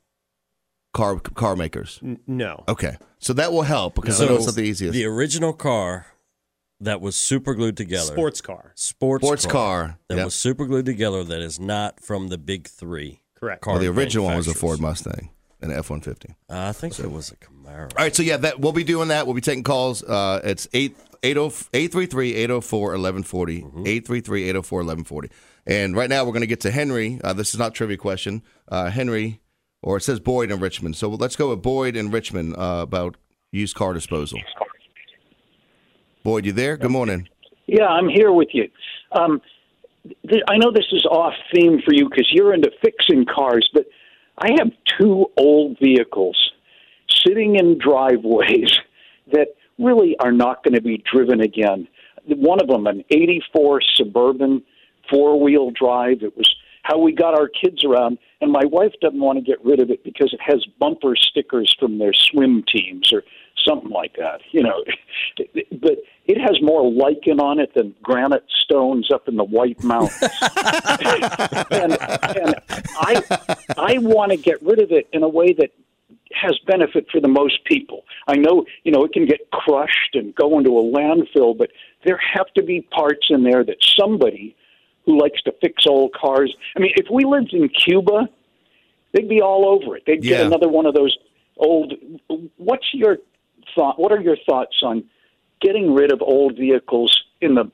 car 0.93 1.19
car 1.21 1.57
makers? 1.57 2.01
N- 2.03 2.21
no. 2.27 2.65
Okay, 2.69 2.97
so 3.19 3.33
that 3.35 3.53
will 3.53 3.63
help 3.63 3.95
because 3.95 4.21
I 4.21 4.27
know 4.27 4.37
it's 4.37 4.47
not 4.47 4.55
the 4.55 4.63
easiest. 4.63 4.93
The 4.93 5.05
original 5.05 5.53
car 5.53 6.07
that 6.81 7.01
was 7.01 7.17
super 7.17 7.55
glued 7.55 7.77
together. 7.77 8.13
Sports 8.13 8.41
car. 8.41 8.73
Sports, 8.75 9.25
Sports 9.25 9.47
car, 9.47 9.99
that 10.09 10.17
yep. 10.17 10.25
was 10.27 10.35
super 10.35 10.67
glued 10.67 10.87
together 10.87 11.25
that 11.25 11.41
is 11.41 11.61
not 11.61 12.01
from 12.01 12.29
the 12.29 12.39
big 12.39 12.69
three. 12.69 13.23
Correct. 13.35 13.63
Car 13.63 13.75
Well, 13.75 13.83
the 13.83 13.89
original 13.89 14.27
one 14.27 14.37
was 14.37 14.49
a. 14.49 14.55
Ford 14.55 14.81
Mustang 14.81 15.31
an 15.63 15.71
F 15.71 15.91
one 15.91 16.01
fifty. 16.01 16.35
Uh, 16.49 16.69
I 16.69 16.73
think 16.73 16.99
it 16.99 17.11
was 17.11 17.31
a 17.31 17.37
Camaro. 17.37 17.83
All 17.83 18.05
right, 18.05 18.15
so 18.15 18.23
yeah, 18.23 18.37
that 18.39 18.61
we'll 18.61 18.73
be 18.73 18.85
doing 18.85 19.09
that. 19.09 19.27
We'll 19.27 19.35
be 19.35 19.41
taking 19.41 19.63
calls. 19.63 20.03
Uh, 20.03 20.41
it's 20.45 20.69
8 20.73 20.97
833 21.23 22.35
804 22.35 22.81
1140. 22.81 23.57
833 23.57 24.45
804 24.45 24.79
1140. 24.79 25.29
And 25.67 25.95
right 25.95 26.09
now 26.09 26.25
we're 26.25 26.33
going 26.33 26.41
to 26.41 26.47
get 26.47 26.61
to 26.61 26.71
Henry. 26.71 27.21
Uh, 27.23 27.35
this 27.35 27.53
is 27.53 27.59
not 27.59 27.75
trivia 27.75 27.99
question. 27.99 28.43
Uh, 28.69 28.91
Henry, 28.91 29.41
or 29.83 29.97
it 29.97 30.03
says 30.03 30.21
Boyd 30.21 30.51
in 30.51 30.61
Richmond. 30.61 30.97
So 30.97 31.09
let's 31.09 31.37
go 31.37 31.51
with 31.51 31.63
Boyd 31.63 31.97
in 31.97 32.11
Richmond 32.11 32.57
uh, 32.57 32.81
about 32.83 33.17
used 33.53 33.75
car 33.77 33.93
disposal. 33.93 34.41
Boyd, 36.23 36.45
you 36.45 36.53
there? 36.53 36.77
Good 36.77 36.91
morning. 36.91 37.29
Yeah, 37.67 37.87
I'm 37.87 38.09
here 38.09 38.33
with 38.33 38.49
you. 38.53 38.69
Um, 39.13 39.41
th- 40.29 40.43
I 40.49 40.59
know 40.59 40.71
this 40.71 40.87
is 40.93 41.05
off 41.07 41.35
theme 41.55 41.81
for 41.85 41.95
you 41.95 42.09
because 42.09 42.29
you're 42.33 42.53
into 42.53 42.71
fixing 42.83 43.25
cars, 43.25 43.69
but 43.73 43.87
I 44.39 44.51
have 44.59 44.69
two 44.99 45.27
old 45.37 45.79
vehicles 45.83 46.37
sitting 47.25 47.57
in 47.57 47.79
driveways 47.79 48.73
that 49.33 49.49
really 49.79 50.17
are 50.21 50.33
not 50.33 50.63
going 50.63 50.75
to 50.75 50.83
be 50.83 51.03
driven 51.11 51.41
again. 51.41 51.89
One 52.27 52.61
of 52.61 52.69
them, 52.69 52.87
an 52.87 53.03
84 53.11 53.81
Suburban 53.95 54.63
four 55.11 55.41
wheel 55.41 55.71
drive. 55.71 56.23
It 56.23 56.37
was 56.37 56.49
how 56.83 56.99
we 56.99 57.13
got 57.13 57.35
our 57.35 57.49
kids 57.49 57.85
around, 57.85 58.19
and 58.41 58.51
my 58.51 58.65
wife 58.65 58.93
doesn't 59.01 59.21
want 59.21 59.39
to 59.39 59.45
get 59.45 59.63
rid 59.65 59.81
of 59.81 59.91
it 59.91 60.03
because 60.05 60.33
it 60.33 60.41
has 60.41 60.65
bumper 60.79 61.15
stickers 61.17 61.75
from 61.79 61.99
their 61.99 62.13
swim 62.13 62.65
teams 62.73 63.13
or 63.13 63.23
something 63.67 63.91
like 63.91 64.17
that, 64.17 64.41
you 64.53 64.63
know. 64.63 64.85
But 65.73 65.99
it 66.27 66.39
has 66.39 66.61
more 66.61 66.91
lichen 66.91 67.41
on 67.41 67.61
it 67.61 67.73
than 67.75 67.95
granite 68.03 68.45
stones 68.63 69.11
up 69.13 69.27
in 69.29 69.37
the 69.37 69.45
White 69.45 69.83
Mountains. 69.83 70.21
and 71.71 71.97
and 72.01 72.55
I 72.99 73.23
I 73.79 73.99
want 73.99 74.33
to 74.33 74.37
get 74.37 74.63
rid 74.63 74.81
of 74.81 74.91
it 74.93 75.09
in 75.13 75.23
a 75.23 75.29
way 75.29 75.53
that 75.55 75.71
has 76.33 76.59
benefit 76.67 77.07
for 77.11 77.21
the 77.21 77.29
most 77.29 77.65
people. 77.65 78.05
I 78.29 78.37
know, 78.37 78.65
you 78.85 78.93
know, 78.93 79.05
it 79.05 79.13
can 79.13 79.27
get 79.27 79.51
crushed 79.51 80.15
and 80.15 80.35
go 80.35 80.59
into 80.59 80.71
a 80.71 80.83
landfill, 80.83 81.57
but 81.57 81.71
there 82.05 82.21
have 82.35 82.53
to 82.55 82.63
be 82.63 82.83
parts 82.83 83.27
in 83.31 83.43
there 83.43 83.65
that 83.65 83.77
somebody 83.99 84.57
who 85.07 85.19
likes 85.21 85.41
to 85.43 85.53
fix 85.61 85.85
old 85.87 86.13
cars. 86.13 86.55
I 86.77 86.81
mean, 86.81 86.93
if 86.97 87.07
we 87.11 87.25
lived 87.25 87.53
in 87.53 87.69
Cuba, 87.69 88.29
they'd 89.13 89.29
be 89.29 89.41
all 89.41 89.67
over 89.69 89.97
it. 89.97 90.05
They'd 90.07 90.23
get 90.23 90.41
Yeah. 90.41 90.47
another 90.47 90.69
one 90.69 90.87
of 90.87 90.95
those 90.95 91.17
old. 91.57 91.95
What's 92.57 92.87
your 92.93 93.19
thought? 93.75 93.99
What 93.99 94.13
are 94.13 94.21
your 94.21 94.37
thoughts 94.49 94.77
on 94.83 95.05
getting 95.61 95.93
rid 95.93 96.13
of 96.13 96.23
old 96.23 96.57
vehicles 96.57 97.17
in 97.41 97.55
the 97.55 97.71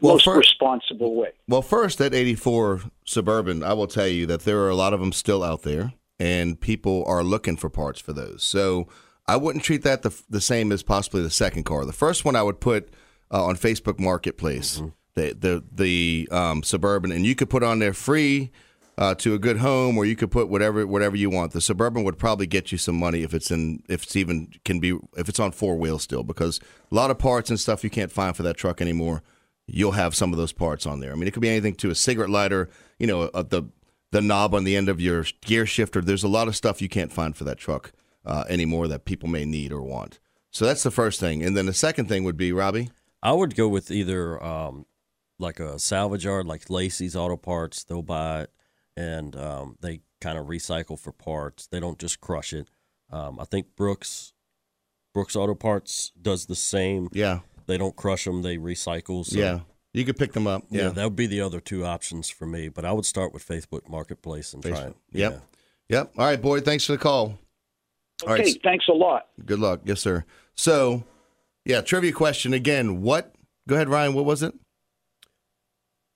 Well, 0.00 0.14
most 0.14 0.24
first- 0.24 0.36
responsible 0.50 1.14
way? 1.14 1.30
Well, 1.48 1.62
first, 1.62 1.98
that 1.98 2.14
84 2.14 2.80
Suburban, 3.04 3.62
I 3.62 3.72
will 3.74 3.86
tell 3.86 4.08
you 4.08 4.26
that 4.26 4.40
there 4.44 4.60
are 4.60 4.68
a 4.70 4.74
lot 4.74 4.92
of 4.94 5.00
them 5.00 5.12
still 5.12 5.42
out 5.44 5.62
there, 5.62 5.92
and 6.18 6.60
people 6.60 7.04
are 7.06 7.22
looking 7.22 7.56
for 7.56 7.68
parts 7.70 8.00
for 8.00 8.12
those. 8.12 8.42
So 8.42 8.88
I 9.28 9.36
wouldn't 9.36 9.64
treat 9.64 9.82
that 9.82 10.02
the, 10.02 10.10
the 10.28 10.40
same 10.40 10.72
as 10.72 10.82
possibly 10.82 11.22
the 11.22 11.30
second 11.30 11.64
car. 11.64 11.84
The 11.84 11.92
first 11.92 12.24
one 12.24 12.34
I 12.36 12.42
would 12.42 12.60
put 12.60 12.88
uh, 13.32 13.44
on 13.44 13.54
Facebook 13.56 14.00
Marketplace, 14.00 14.82
the 15.14 15.34
the 15.38 15.64
the 15.72 16.28
um, 16.30 16.62
Suburban, 16.62 17.12
and 17.12 17.24
you 17.26 17.34
could 17.34 17.50
put 17.50 17.62
on 17.62 17.78
there 17.78 17.94
free. 17.94 18.50
Uh, 18.98 19.14
to 19.14 19.32
a 19.32 19.38
good 19.38 19.56
home, 19.56 19.96
or 19.96 20.04
you 20.04 20.14
could 20.14 20.30
put 20.30 20.50
whatever 20.50 20.86
whatever 20.86 21.16
you 21.16 21.30
want. 21.30 21.52
The 21.52 21.62
suburban 21.62 22.04
would 22.04 22.18
probably 22.18 22.46
get 22.46 22.70
you 22.70 22.76
some 22.76 22.96
money 22.96 23.22
if 23.22 23.32
it's 23.32 23.50
in 23.50 23.82
if 23.88 24.02
it's 24.02 24.14
even 24.14 24.52
can 24.66 24.78
be 24.78 24.98
if 25.16 25.26
it's 25.26 25.40
on 25.40 25.52
four 25.52 25.76
wheels 25.76 26.02
still, 26.02 26.22
because 26.22 26.60
a 26.92 26.94
lot 26.94 27.10
of 27.10 27.18
parts 27.18 27.48
and 27.48 27.58
stuff 27.58 27.82
you 27.82 27.88
can't 27.88 28.12
find 28.12 28.36
for 28.36 28.42
that 28.42 28.58
truck 28.58 28.82
anymore 28.82 29.22
you'll 29.72 29.92
have 29.92 30.14
some 30.14 30.32
of 30.32 30.38
those 30.38 30.52
parts 30.52 30.86
on 30.86 31.00
there. 31.00 31.12
I 31.12 31.14
mean, 31.14 31.28
it 31.28 31.32
could 31.32 31.42
be 31.42 31.48
anything 31.48 31.74
to 31.76 31.90
a 31.90 31.94
cigarette 31.94 32.30
lighter, 32.30 32.68
you 32.98 33.06
know, 33.06 33.22
uh, 33.22 33.42
the 33.42 33.64
the 34.12 34.20
knob 34.20 34.54
on 34.54 34.64
the 34.64 34.74
end 34.76 34.88
of 34.88 35.00
your 35.00 35.24
gear 35.40 35.64
shifter. 35.64 36.00
There's 36.00 36.24
a 36.24 36.28
lot 36.28 36.48
of 36.48 36.56
stuff 36.56 36.82
you 36.82 36.88
can't 36.88 37.12
find 37.12 37.36
for 37.36 37.44
that 37.44 37.58
truck 37.58 37.92
uh, 38.26 38.42
anymore 38.48 38.88
that 38.88 39.04
people 39.04 39.28
may 39.28 39.44
need 39.44 39.70
or 39.70 39.82
want. 39.82 40.18
So 40.50 40.64
that's 40.64 40.82
the 40.82 40.90
first 40.90 41.20
thing, 41.20 41.44
and 41.44 41.56
then 41.56 41.66
the 41.66 41.72
second 41.72 42.06
thing 42.06 42.24
would 42.24 42.36
be 42.36 42.52
Robbie. 42.52 42.90
I 43.22 43.32
would 43.32 43.54
go 43.54 43.68
with 43.68 43.90
either 43.90 44.42
um, 44.42 44.86
like 45.40 45.60
a 45.60 45.78
salvage 45.78 46.24
yard, 46.24 46.46
like 46.46 46.70
Lacey's 46.70 47.16
Auto 47.16 47.36
Parts. 47.36 47.84
They'll 47.84 48.02
buy 48.02 48.42
it 48.42 48.50
and 48.96 49.36
um, 49.36 49.76
they 49.80 50.00
kind 50.20 50.38
of 50.38 50.46
recycle 50.46 50.98
for 50.98 51.12
parts. 51.12 51.66
They 51.66 51.80
don't 51.80 51.98
just 51.98 52.20
crush 52.20 52.52
it. 52.52 52.68
Um, 53.10 53.40
I 53.40 53.44
think 53.44 53.74
Brooks 53.76 54.32
Brooks 55.14 55.34
Auto 55.34 55.54
Parts 55.54 56.12
does 56.20 56.46
the 56.46 56.54
same. 56.54 57.08
Yeah, 57.12 57.40
they 57.66 57.78
don't 57.78 57.96
crush 57.96 58.24
them; 58.24 58.42
they 58.42 58.58
recycle. 58.58 59.24
So, 59.24 59.38
yeah, 59.38 59.60
you 59.92 60.04
could 60.04 60.16
pick 60.16 60.32
them 60.32 60.46
up. 60.46 60.64
yeah, 60.70 60.82
Yeah, 60.82 60.88
that 60.90 61.04
would 61.04 61.16
be 61.16 61.26
the 61.26 61.40
other 61.40 61.60
two 61.60 61.84
options 61.84 62.30
for 62.30 62.46
me. 62.46 62.68
But 62.68 62.84
I 62.84 62.92
would 62.92 63.06
start 63.06 63.32
with 63.32 63.46
Facebook 63.46 63.88
Marketplace 63.88 64.52
and 64.52 64.62
try 64.62 64.72
Facebook. 64.72 64.88
it. 64.88 64.96
Yep, 65.12 65.42
yep. 65.88 66.12
All 66.16 66.26
right, 66.26 66.40
boy. 66.40 66.60
Thanks 66.60 66.84
for 66.84 66.92
the 66.92 66.98
call. 66.98 67.38
Okay, 68.22 68.32
right. 68.42 68.60
thanks 68.62 68.86
a 68.88 68.92
lot. 68.92 69.28
Good 69.44 69.58
luck. 69.58 69.80
Yes, 69.84 70.00
sir. 70.00 70.26
So, 70.54 71.04
yeah, 71.64 71.80
trivia 71.80 72.12
question 72.12 72.52
again. 72.52 73.00
What? 73.00 73.34
Go 73.66 73.76
ahead, 73.76 73.88
Ryan. 73.88 74.12
What 74.12 74.26
was 74.26 74.42
it? 74.42 74.52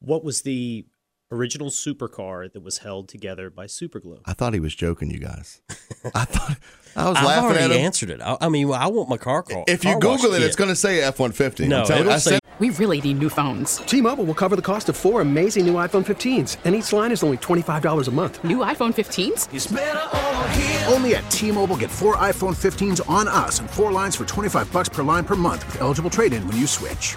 What 0.05 0.23
was 0.25 0.43
the 0.43 0.87
original 1.33 1.71
supercar 1.71 2.53
that 2.53 2.63
was 2.63 2.79
held 2.79 3.09
together 3.09 3.51
by 3.51 3.67
superglue? 3.67 4.21
I 4.27 4.35
thought 4.35 4.55
he 4.55 4.61
was 4.61 4.75
joking, 4.75 5.11
you 5.11 5.19
guys. 5.19 5.63
I 6.15 6.25
thought 6.25 6.59
I 6.95 7.09
was 7.09 7.17
I've 7.19 7.25
laughing 7.25 7.45
already 7.51 7.65
at 7.65 7.71
him. 7.73 7.79
answered 7.79 8.11
it. 8.11 8.21
I, 8.21 8.37
I 8.41 8.49
mean, 8.49 8.71
I 8.71 8.87
want 8.89 9.09
my 9.09 9.17
car 9.17 9.43
call. 9.43 9.65
If 9.67 9.83
you 9.85 9.91
car 9.99 10.01
wash 10.11 10.21
Google 10.21 10.35
it, 10.35 10.39
kit. 10.39 10.47
it's 10.47 10.57
going 10.57 10.69
to 10.71 10.77
say 10.77 11.01
F 11.01 11.19
one 11.19 11.33
fifty. 11.33 11.67
No, 11.67 11.83
it'll 11.83 12.19
say 12.21 12.39
We 12.61 12.71
really 12.71 13.01
need 13.01 13.19
new 13.19 13.29
phones. 13.31 13.79
T-Mobile 13.79 14.25
will 14.25 14.35
cover 14.35 14.55
the 14.55 14.63
cost 14.63 14.89
of 14.89 14.97
four 14.97 15.21
amazing 15.23 15.67
new 15.67 15.75
iPhone 15.75 16.05
15s, 16.05 16.59
and 16.65 16.75
each 16.77 16.93
line 16.93 17.11
is 17.11 17.25
only 17.25 17.39
$25 17.39 18.07
a 18.07 18.11
month. 18.13 18.45
New 18.45 18.59
iPhone 18.59 18.93
15s? 18.95 20.93
Only 20.93 21.17
at 21.17 21.29
T-Mobile, 21.33 21.77
get 21.79 21.91
four 21.91 22.15
iPhone 22.17 22.55
15s 22.55 23.01
on 23.11 23.27
us 23.27 23.59
and 23.59 23.69
four 23.69 23.91
lines 23.91 24.15
for 24.15 24.25
25 24.25 24.73
bucks 24.73 24.89
per 24.89 25.03
line 25.03 25.25
per 25.25 25.35
month 25.35 25.67
with 25.67 25.81
eligible 25.81 26.11
trade-in 26.11 26.47
when 26.47 26.57
you 26.57 26.69
switch. 26.69 27.17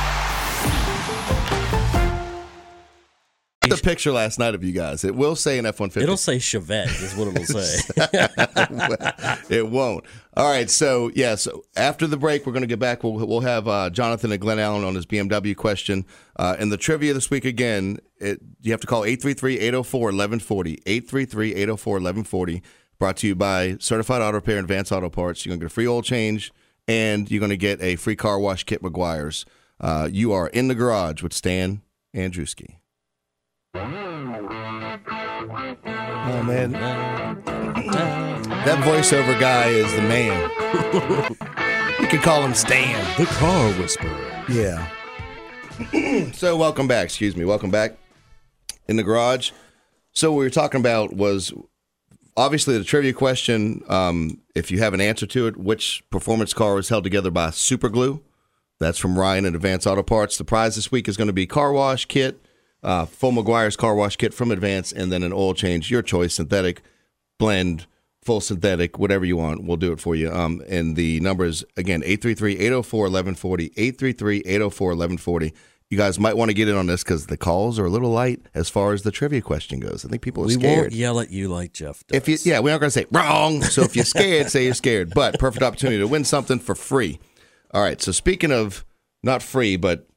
The 3.69 3.77
picture 3.77 4.11
last 4.11 4.39
night 4.39 4.55
of 4.55 4.63
you 4.63 4.71
guys. 4.71 5.03
It 5.03 5.13
will 5.13 5.35
say 5.35 5.59
an 5.59 5.67
F 5.67 5.79
one 5.79 5.91
fifty. 5.91 6.03
It'll 6.03 6.17
say 6.17 6.37
Chevette 6.37 6.87
is 6.99 7.15
what 7.15 7.27
it'll 7.27 7.45
say. 7.45 7.79
it 9.55 9.69
won't. 9.69 10.03
All 10.35 10.49
right. 10.49 10.67
So 10.67 11.11
yeah. 11.13 11.35
So 11.35 11.63
after 11.75 12.07
the 12.07 12.17
break, 12.17 12.47
we're 12.47 12.53
going 12.53 12.63
to 12.63 12.67
get 12.67 12.79
back. 12.79 13.03
We'll 13.03 13.13
we'll 13.13 13.41
have 13.41 13.67
uh, 13.67 13.91
Jonathan 13.91 14.31
and 14.31 14.41
Glen 14.41 14.57
Allen 14.57 14.83
on 14.83 14.95
his 14.95 15.05
BMW 15.05 15.55
question. 15.55 16.07
Uh, 16.37 16.55
and 16.57 16.71
the 16.71 16.77
trivia 16.77 17.13
this 17.13 17.29
week 17.29 17.45
again. 17.45 17.99
It, 18.17 18.39
you 18.61 18.71
have 18.71 18.81
to 18.81 18.87
call 18.87 19.01
833-804-1140. 19.03 20.83
833-804-1140. 20.83 22.61
Brought 22.99 23.17
to 23.17 23.27
you 23.27 23.35
by 23.35 23.77
Certified 23.79 24.21
Auto 24.21 24.37
Repair 24.37 24.57
and 24.57 24.65
Advanced 24.65 24.91
Auto 24.91 25.09
Parts. 25.09 25.43
You're 25.43 25.51
going 25.51 25.59
to 25.59 25.65
get 25.65 25.71
a 25.71 25.73
free 25.73 25.87
oil 25.87 26.03
change, 26.03 26.51
and 26.87 27.29
you're 27.31 27.39
going 27.39 27.49
to 27.49 27.57
get 27.57 27.81
a 27.81 27.95
free 27.95 28.15
car 28.15 28.39
wash 28.39 28.63
kit. 28.63 28.81
Meguiar's. 28.81 29.45
Uh, 29.79 30.07
you 30.11 30.31
are 30.33 30.47
in 30.47 30.67
the 30.67 30.75
garage 30.75 31.23
with 31.23 31.33
Stan 31.33 31.81
Andruski. 32.15 32.75
Oh 33.73 33.79
man, 36.45 36.71
that 38.65 38.83
voiceover 38.83 39.39
guy 39.39 39.69
is 39.69 39.93
the 39.93 40.01
man. 40.01 40.49
you 42.01 42.07
can 42.07 42.19
call 42.19 42.41
him 42.43 42.53
Stan, 42.53 42.99
the 43.17 43.25
car 43.27 43.71
whisperer. 43.73 44.45
Yeah. 44.49 44.89
so 46.33 46.57
welcome 46.57 46.87
back. 46.87 47.05
Excuse 47.05 47.37
me. 47.37 47.45
Welcome 47.45 47.71
back 47.71 47.97
in 48.89 48.97
the 48.97 49.03
garage. 49.03 49.51
So 50.11 50.31
what 50.31 50.39
we 50.39 50.45
were 50.45 50.49
talking 50.49 50.81
about 50.81 51.13
was 51.13 51.53
obviously 52.35 52.77
the 52.77 52.83
trivia 52.83 53.13
question. 53.13 53.83
Um, 53.87 54.41
if 54.53 54.69
you 54.69 54.79
have 54.79 54.93
an 54.93 54.99
answer 54.99 55.25
to 55.27 55.47
it, 55.47 55.55
which 55.55 56.03
performance 56.09 56.53
car 56.53 56.75
was 56.75 56.89
held 56.89 57.05
together 57.05 57.31
by 57.31 57.51
super 57.51 57.87
glue? 57.87 58.21
That's 58.79 58.97
from 58.97 59.17
Ryan 59.17 59.45
at 59.45 59.55
Advance 59.55 59.87
Auto 59.87 60.03
Parts. 60.03 60.37
The 60.37 60.43
prize 60.43 60.75
this 60.75 60.91
week 60.91 61.07
is 61.07 61.15
going 61.15 61.27
to 61.27 61.33
be 61.33 61.45
car 61.45 61.71
wash 61.71 62.05
kit, 62.05 62.40
uh, 62.83 63.05
full 63.05 63.31
Meguiar's 63.31 63.75
car 63.75 63.95
wash 63.95 64.15
kit 64.15 64.33
from 64.33 64.51
Advance, 64.51 64.91
and 64.91 65.11
then 65.11 65.23
an 65.23 65.33
oil 65.33 65.53
change, 65.53 65.91
your 65.91 66.01
choice, 66.01 66.35
synthetic, 66.35 66.81
blend, 67.37 67.85
full 68.23 68.41
synthetic, 68.41 68.99
whatever 68.99 69.25
you 69.25 69.37
want. 69.37 69.63
We'll 69.63 69.77
do 69.77 69.91
it 69.91 69.99
for 69.99 70.15
you. 70.15 70.31
Um, 70.31 70.61
and 70.67 70.95
the 70.95 71.19
number 71.19 71.45
is, 71.45 71.63
again, 71.77 72.01
833-804-1140, 72.01 73.73
833-804-1140. 73.75 75.53
You 75.89 75.97
guys 75.97 76.17
might 76.19 76.37
want 76.37 76.49
to 76.49 76.53
get 76.53 76.69
in 76.69 76.75
on 76.75 76.87
this 76.87 77.03
because 77.03 77.27
the 77.27 77.35
calls 77.35 77.77
are 77.77 77.85
a 77.85 77.89
little 77.89 78.11
light 78.11 78.39
as 78.53 78.69
far 78.69 78.93
as 78.93 79.01
the 79.01 79.11
trivia 79.11 79.41
question 79.41 79.81
goes. 79.81 80.05
I 80.05 80.09
think 80.09 80.21
people 80.21 80.43
are 80.43 80.47
we 80.47 80.53
scared. 80.53 80.79
won't 80.83 80.93
yell 80.93 81.19
at 81.19 81.31
you 81.31 81.49
like 81.49 81.73
Jeff 81.73 82.07
does. 82.07 82.15
If 82.15 82.29
you, 82.29 82.37
yeah, 82.49 82.61
we 82.61 82.71
aren't 82.71 82.79
going 82.79 82.91
to 82.91 82.99
say 82.99 83.07
wrong. 83.11 83.61
So 83.61 83.81
if 83.81 83.93
you're 83.95 84.05
scared, 84.05 84.49
say 84.49 84.63
you're 84.63 84.73
scared. 84.73 85.11
But 85.13 85.37
perfect 85.37 85.63
opportunity 85.63 85.97
to 85.99 86.07
win 86.07 86.23
something 86.23 86.59
for 86.59 86.75
free. 86.75 87.19
All 87.73 87.81
right. 87.81 88.01
So 88.01 88.13
speaking 88.13 88.53
of 88.53 88.85
not 89.21 89.43
free, 89.43 89.75
but 89.75 90.07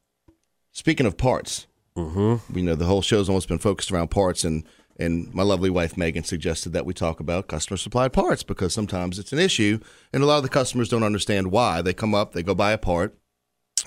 speaking 0.70 1.06
of 1.06 1.16
parts, 1.16 1.66
mm-hmm. 1.96 2.56
you 2.56 2.62
know 2.64 2.74
the 2.74 2.86
whole 2.86 3.02
show's 3.02 3.28
almost 3.28 3.48
been 3.48 3.58
focused 3.58 3.90
around 3.90 4.08
parts, 4.10 4.44
and 4.44 4.64
and 4.98 5.32
my 5.34 5.42
lovely 5.42 5.70
wife 5.70 5.96
Megan 5.96 6.24
suggested 6.24 6.72
that 6.72 6.86
we 6.86 6.94
talk 6.94 7.20
about 7.20 7.48
customer 7.48 7.76
supplied 7.76 8.12
parts 8.12 8.42
because 8.42 8.72
sometimes 8.72 9.18
it's 9.18 9.32
an 9.32 9.38
issue, 9.38 9.78
and 10.12 10.22
a 10.22 10.26
lot 10.26 10.38
of 10.38 10.42
the 10.42 10.48
customers 10.48 10.88
don't 10.88 11.02
understand 11.02 11.50
why. 11.50 11.82
They 11.82 11.92
come 11.92 12.14
up, 12.14 12.32
they 12.32 12.42
go 12.42 12.54
buy 12.54 12.72
a 12.72 12.78
part, 12.78 13.16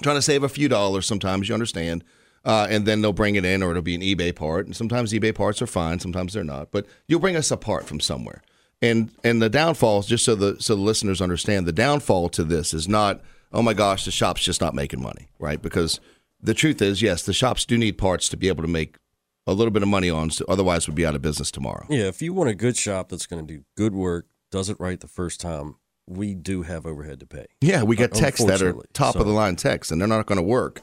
trying 0.02 0.18
to 0.18 0.22
save 0.22 0.44
a 0.44 0.50
few 0.50 0.68
dollars. 0.68 1.06
Sometimes 1.06 1.50
you 1.50 1.54
understand. 1.54 2.04
Uh, 2.46 2.66
and 2.70 2.86
then 2.86 3.02
they'll 3.02 3.12
bring 3.12 3.36
it 3.36 3.44
in, 3.44 3.62
or 3.62 3.72
it'll 3.72 3.82
be 3.82 3.96
an 3.96 4.00
eBay 4.00 4.34
part. 4.34 4.66
And 4.66 4.74
sometimes 4.74 5.12
eBay 5.12 5.36
parts 5.36 5.62
are 5.62 5.68
fine, 5.68 6.00
sometimes 6.00 6.32
they're 6.32 6.46
not. 6.46 6.72
But 6.72 6.86
you'll 7.06 7.20
bring 7.20 7.36
us 7.36 7.52
a 7.52 7.58
part 7.58 7.86
from 7.86 8.00
somewhere. 8.00 8.42
And 8.82 9.12
and 9.24 9.42
the 9.42 9.50
downfall, 9.50 10.04
just 10.04 10.24
so 10.24 10.36
the 10.36 10.56
so 10.62 10.76
the 10.76 10.82
listeners 10.82 11.22
understand, 11.22 11.66
the 11.66 11.74
downfall 11.74 12.30
to 12.30 12.44
this 12.44 12.74
is 12.74 12.88
not, 12.88 13.22
oh 13.52 13.62
my 13.62 13.74
gosh, 13.74 14.06
the 14.06 14.12
shop's 14.12 14.44
just 14.44 14.62
not 14.62 14.76
making 14.76 15.02
money, 15.02 15.28
right? 15.40 15.62
Because 15.62 16.00
the 16.42 16.54
truth 16.54 16.82
is, 16.82 17.02
yes, 17.02 17.24
the 17.24 17.34
shops 17.34 17.66
do 17.66 17.78
need 17.78 17.98
parts 17.98 18.30
to 18.30 18.38
be 18.38 18.48
able 18.48 18.64
to 18.64 18.70
make 18.70 18.98
a 19.46 19.54
little 19.54 19.72
bit 19.72 19.82
of 19.84 19.90
money 19.90 20.10
on. 20.10 20.30
So 20.30 20.46
otherwise, 20.48 20.88
would 20.88 20.96
be 20.96 21.06
out 21.06 21.16
of 21.16 21.22
business 21.22 21.52
tomorrow. 21.52 21.86
Yeah, 21.90 22.04
if 22.06 22.22
you 22.22 22.34
want 22.34 22.50
a 22.50 22.56
good 22.56 22.76
shop 22.78 23.10
that's 23.10 23.26
going 23.26 23.46
to 23.46 23.54
do 23.56 23.64
good 23.76 23.94
work, 23.96 24.28
does 24.52 24.70
it 24.70 24.78
right 24.80 25.00
the 25.00 25.08
first 25.08 25.40
time, 25.42 25.76
we 26.06 26.34
do 26.34 26.62
have 26.64 26.86
overhead 26.86 27.20
to 27.22 27.26
pay. 27.26 27.48
Yeah, 27.62 27.84
we 27.84 27.96
got 27.96 28.12
texts 28.14 28.46
that 28.46 28.62
are 28.62 28.76
top 28.94 29.14
So- 29.14 29.20
of 29.22 29.26
the 29.28 29.34
line 29.34 29.56
texts, 29.56 29.92
and 29.92 30.00
they're 30.00 30.08
not 30.08 30.26
going 30.26 30.38
to 30.38 30.44
work 30.44 30.82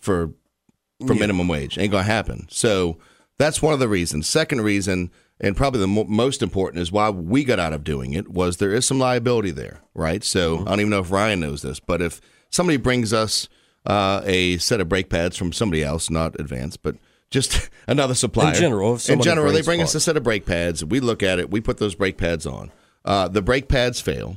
for 0.00 0.32
for 1.06 1.14
Yeah. 1.14 1.20
minimum 1.20 1.46
wage. 1.46 1.78
Ain't 1.78 1.92
going 1.92 2.04
to 2.04 2.10
happen. 2.10 2.48
So 2.50 2.98
that's 3.38 3.62
one 3.62 3.72
of 3.72 3.78
the 3.78 3.86
reasons. 3.88 4.28
Second 4.28 4.62
reason, 4.62 5.12
and 5.40 5.56
probably 5.56 5.78
the 5.78 5.86
mo- 5.86 6.02
most 6.08 6.42
important, 6.42 6.82
is 6.82 6.90
why 6.90 7.08
we 7.08 7.44
got 7.44 7.60
out 7.60 7.72
of 7.72 7.84
doing 7.84 8.14
it 8.14 8.28
was 8.28 8.56
there 8.56 8.72
is 8.74 8.84
some 8.84 8.98
liability 8.98 9.52
there, 9.52 9.80
right? 9.94 10.24
So 10.24 10.56
Mm-hmm. 10.56 10.66
I 10.66 10.70
don't 10.72 10.80
even 10.80 10.90
know 10.90 10.98
if 10.98 11.12
Ryan 11.12 11.38
knows 11.38 11.62
this, 11.62 11.78
but 11.78 12.02
if 12.02 12.20
somebody 12.50 12.78
brings 12.78 13.12
us 13.12 13.48
uh, 13.88 14.22
a 14.24 14.58
set 14.58 14.80
of 14.80 14.88
brake 14.88 15.08
pads 15.10 15.36
from 15.36 15.52
somebody 15.52 15.82
else, 15.82 16.10
not 16.10 16.38
advanced, 16.38 16.82
but 16.84 16.94
just 17.30 17.68
another 17.88 18.14
supplier. 18.14 18.54
In 18.54 18.60
general, 18.60 18.94
if 18.94 19.08
in 19.10 19.20
general, 19.20 19.52
they 19.52 19.62
bring 19.62 19.82
us 19.82 19.96
a 19.96 20.00
set 20.00 20.16
of 20.16 20.22
brake 20.22 20.46
pads. 20.46 20.84
We 20.84 21.00
look 21.00 21.24
at 21.24 21.40
it. 21.40 21.50
We 21.50 21.60
put 21.60 21.78
those 21.78 21.96
brake 21.96 22.18
pads 22.18 22.46
on. 22.46 22.70
Uh, 23.04 23.26
the 23.26 23.42
brake 23.42 23.68
pads 23.68 24.00
fail 24.00 24.36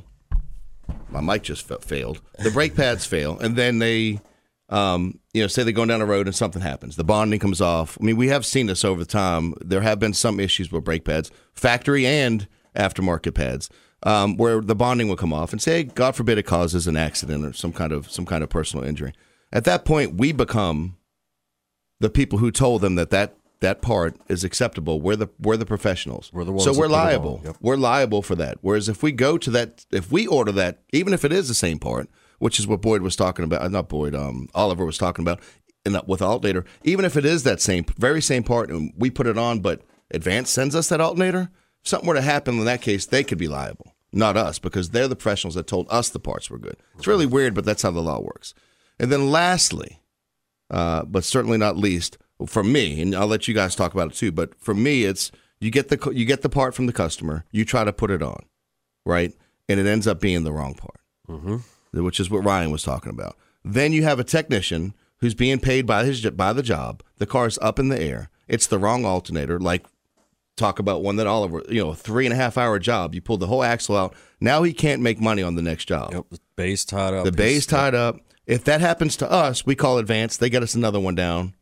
my 1.12 1.20
mic 1.20 1.42
just 1.42 1.66
fa- 1.66 1.78
failed. 1.80 2.20
The 2.38 2.50
brake 2.50 2.74
pads 2.74 3.06
fail, 3.06 3.38
and 3.38 3.56
then 3.56 3.78
they, 3.78 4.20
um, 4.68 5.18
you 5.32 5.42
know, 5.42 5.46
say 5.46 5.62
they're 5.62 5.72
going 5.72 5.88
down 5.88 6.00
the 6.00 6.06
road 6.06 6.26
and 6.26 6.34
something 6.34 6.62
happens. 6.62 6.96
The 6.96 7.04
bonding 7.04 7.38
comes 7.38 7.60
off. 7.60 7.98
I 8.00 8.04
mean, 8.04 8.16
we 8.16 8.28
have 8.28 8.46
seen 8.46 8.66
this 8.66 8.84
over 8.84 9.00
the 9.00 9.06
time. 9.06 9.54
There 9.60 9.82
have 9.82 9.98
been 9.98 10.14
some 10.14 10.40
issues 10.40 10.72
with 10.72 10.84
brake 10.84 11.04
pads, 11.04 11.30
factory 11.54 12.06
and 12.06 12.48
aftermarket 12.74 13.34
pads, 13.34 13.68
um, 14.02 14.36
where 14.36 14.60
the 14.60 14.74
bonding 14.74 15.08
will 15.08 15.16
come 15.16 15.32
off, 15.32 15.52
and 15.52 15.60
say, 15.60 15.84
God 15.84 16.16
forbid, 16.16 16.38
it 16.38 16.44
causes 16.44 16.86
an 16.86 16.96
accident 16.96 17.44
or 17.44 17.52
some 17.52 17.72
kind 17.72 17.92
of 17.92 18.10
some 18.10 18.26
kind 18.26 18.42
of 18.42 18.48
personal 18.48 18.84
injury. 18.84 19.12
At 19.52 19.64
that 19.64 19.84
point, 19.84 20.14
we 20.14 20.32
become 20.32 20.96
the 22.00 22.10
people 22.10 22.38
who 22.38 22.50
told 22.50 22.80
them 22.80 22.94
that 22.96 23.10
that 23.10 23.36
that 23.60 23.80
part 23.80 24.16
is 24.28 24.42
acceptable. 24.42 25.00
We're 25.00 25.16
the 25.16 25.28
we're 25.38 25.56
the 25.56 25.66
professionals. 25.66 26.30
We're 26.32 26.44
the 26.44 26.52
ones 26.52 26.64
so 26.64 26.72
we're 26.72 26.88
put 26.88 26.94
it 26.94 26.98
on. 26.98 27.04
liable. 27.04 27.40
Yep. 27.44 27.56
We're 27.60 27.76
liable 27.76 28.22
for 28.22 28.34
that. 28.34 28.58
Whereas 28.60 28.88
if 28.88 29.02
we 29.02 29.12
go 29.12 29.38
to 29.38 29.50
that, 29.50 29.86
if 29.92 30.10
we 30.10 30.26
order 30.26 30.52
that, 30.52 30.80
even 30.92 31.12
if 31.12 31.24
it 31.24 31.32
is 31.32 31.48
the 31.48 31.54
same 31.54 31.78
part, 31.78 32.08
which 32.38 32.58
is 32.58 32.66
what 32.66 32.82
Boyd 32.82 33.02
was 33.02 33.14
talking 33.14 33.44
about, 33.44 33.70
not 33.70 33.88
Boyd, 33.88 34.16
um, 34.16 34.48
Oliver 34.52 34.84
was 34.84 34.98
talking 34.98 35.22
about, 35.22 35.40
that, 35.84 36.08
with 36.08 36.22
alternator, 36.22 36.64
even 36.82 37.04
if 37.04 37.16
it 37.16 37.24
is 37.24 37.42
that 37.44 37.60
same, 37.60 37.84
very 37.96 38.20
same 38.20 38.42
part, 38.42 38.70
and 38.70 38.92
we 38.96 39.10
put 39.10 39.26
it 39.26 39.38
on, 39.38 39.60
but 39.60 39.82
Advance 40.10 40.50
sends 40.50 40.74
us 40.74 40.88
that 40.88 41.00
alternator, 41.00 41.50
if 41.82 41.88
something 41.88 42.06
were 42.06 42.14
to 42.14 42.20
happen 42.20 42.58
in 42.58 42.64
that 42.64 42.82
case, 42.82 43.06
they 43.06 43.24
could 43.24 43.38
be 43.38 43.48
liable, 43.48 43.94
not 44.12 44.36
us, 44.36 44.58
because 44.58 44.90
they're 44.90 45.08
the 45.08 45.16
professionals 45.16 45.54
that 45.54 45.66
told 45.66 45.86
us 45.90 46.10
the 46.10 46.18
parts 46.18 46.50
were 46.50 46.58
good. 46.58 46.76
It's 46.96 47.06
really 47.06 47.26
weird, 47.26 47.54
but 47.54 47.64
that's 47.64 47.82
how 47.82 47.90
the 47.90 48.02
law 48.02 48.20
works. 48.20 48.54
And 48.98 49.10
then 49.10 49.30
lastly, 49.30 50.00
uh, 50.70 51.04
but 51.04 51.24
certainly 51.24 51.58
not 51.58 51.76
least 51.76 52.18
for 52.46 52.62
me, 52.64 53.00
and 53.00 53.14
I'll 53.14 53.26
let 53.26 53.46
you 53.48 53.54
guys 53.54 53.74
talk 53.74 53.92
about 53.94 54.12
it 54.12 54.14
too. 54.14 54.32
But 54.32 54.54
for 54.60 54.74
me, 54.74 55.04
it's 55.04 55.30
you 55.60 55.70
get 55.70 55.88
the 55.88 56.10
you 56.14 56.24
get 56.24 56.42
the 56.42 56.48
part 56.48 56.74
from 56.74 56.86
the 56.86 56.92
customer, 56.92 57.44
you 57.50 57.64
try 57.64 57.84
to 57.84 57.92
put 57.92 58.10
it 58.10 58.22
on, 58.22 58.44
right, 59.06 59.32
and 59.68 59.78
it 59.78 59.86
ends 59.86 60.06
up 60.06 60.20
being 60.20 60.44
the 60.44 60.52
wrong 60.52 60.74
part, 60.74 61.00
Mm-hmm. 61.28 62.04
which 62.04 62.18
is 62.20 62.30
what 62.30 62.44
Ryan 62.44 62.70
was 62.70 62.82
talking 62.82 63.10
about. 63.10 63.36
Then 63.64 63.92
you 63.92 64.02
have 64.04 64.18
a 64.18 64.24
technician 64.24 64.94
who's 65.18 65.34
being 65.34 65.60
paid 65.60 65.86
by 65.86 66.04
his 66.04 66.24
by 66.30 66.52
the 66.52 66.62
job. 66.62 67.02
The 67.18 67.26
car's 67.26 67.58
up 67.62 67.78
in 67.78 67.88
the 67.88 68.00
air. 68.00 68.28
It's 68.48 68.66
the 68.66 68.78
wrong 68.78 69.04
alternator. 69.04 69.58
Like 69.60 69.86
talk 70.56 70.78
about 70.80 71.02
one 71.02 71.16
that 71.16 71.26
Oliver, 71.28 71.62
you 71.68 71.82
know, 71.82 71.90
a 71.90 71.94
three 71.94 72.26
and 72.26 72.32
a 72.32 72.36
half 72.36 72.58
hour 72.58 72.78
job. 72.80 73.14
You 73.14 73.20
pulled 73.20 73.40
the 73.40 73.46
whole 73.46 73.62
axle 73.62 73.96
out. 73.96 74.14
Now 74.40 74.62
he 74.64 74.72
can't 74.72 75.00
make 75.00 75.20
money 75.20 75.42
on 75.42 75.54
the 75.54 75.62
next 75.62 75.84
job. 75.86 76.12
Yep, 76.12 76.24
the 76.30 76.40
base 76.56 76.84
tied 76.84 77.14
up. 77.14 77.24
The 77.24 77.32
base 77.32 77.66
tied 77.66 77.94
up. 77.94 78.16
If 78.52 78.64
that 78.64 78.80
happens 78.80 79.16
to 79.18 79.30
us, 79.30 79.64
we 79.66 79.74
call 79.74 79.98
advance. 79.98 80.36
They 80.36 80.50
get 80.50 80.62
us 80.62 80.74
another 80.74 81.00
one 81.00 81.14
down, 81.14 81.54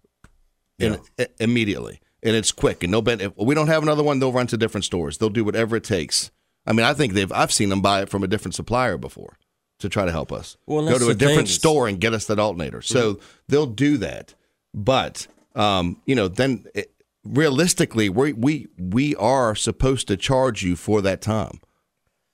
in, 0.79 0.99
i- 1.19 1.29
immediately, 1.39 2.01
and 2.23 2.35
it's 2.37 2.53
quick. 2.53 2.83
And 2.83 2.91
no 2.91 3.01
bet 3.03 3.21
if 3.21 3.33
we 3.37 3.55
don't 3.55 3.69
have 3.69 3.83
another 3.83 4.03
one, 4.03 4.19
they'll 4.19 4.33
run 4.33 4.47
to 4.49 4.57
different 4.57 4.85
stores. 4.85 5.19
They'll 5.19 5.31
do 5.31 5.45
whatever 5.45 5.77
it 5.77 5.85
takes. 5.85 6.31
I 6.67 6.73
mean, 6.73 6.85
I 6.85 6.93
think 6.95 7.13
they've. 7.15 7.33
I've 7.33 7.53
seen 7.53 7.69
them 7.69 7.81
buy 7.81 8.03
it 8.03 8.09
from 8.09 8.23
a 8.23 8.29
different 8.29 8.55
supplier 8.55 8.97
before 8.99 9.39
to 9.79 9.89
try 9.89 10.05
to 10.05 10.13
help 10.13 10.31
us. 10.33 10.57
Well, 10.67 10.87
go 10.89 10.99
to 10.99 11.09
a 11.09 11.15
different 11.15 11.49
is- 11.49 11.55
store 11.55 11.89
and 11.89 12.01
get 12.01 12.13
us 12.13 12.27
that 12.27 12.39
alternator. 12.39 12.83
So 12.83 13.21
they'll 13.49 13.67
do 13.67 13.97
that. 13.99 14.35
But 14.75 15.27
um, 15.55 16.01
you 16.07 16.15
know, 16.15 16.29
then 16.29 16.67
it, 16.75 16.93
realistically, 17.25 18.09
we 18.09 18.33
we 18.33 18.69
we 18.79 19.15
are 19.17 19.55
supposed 19.55 20.09
to 20.09 20.17
charge 20.17 20.63
you 20.63 20.77
for 20.77 21.01
that 21.03 21.21
time 21.21 21.61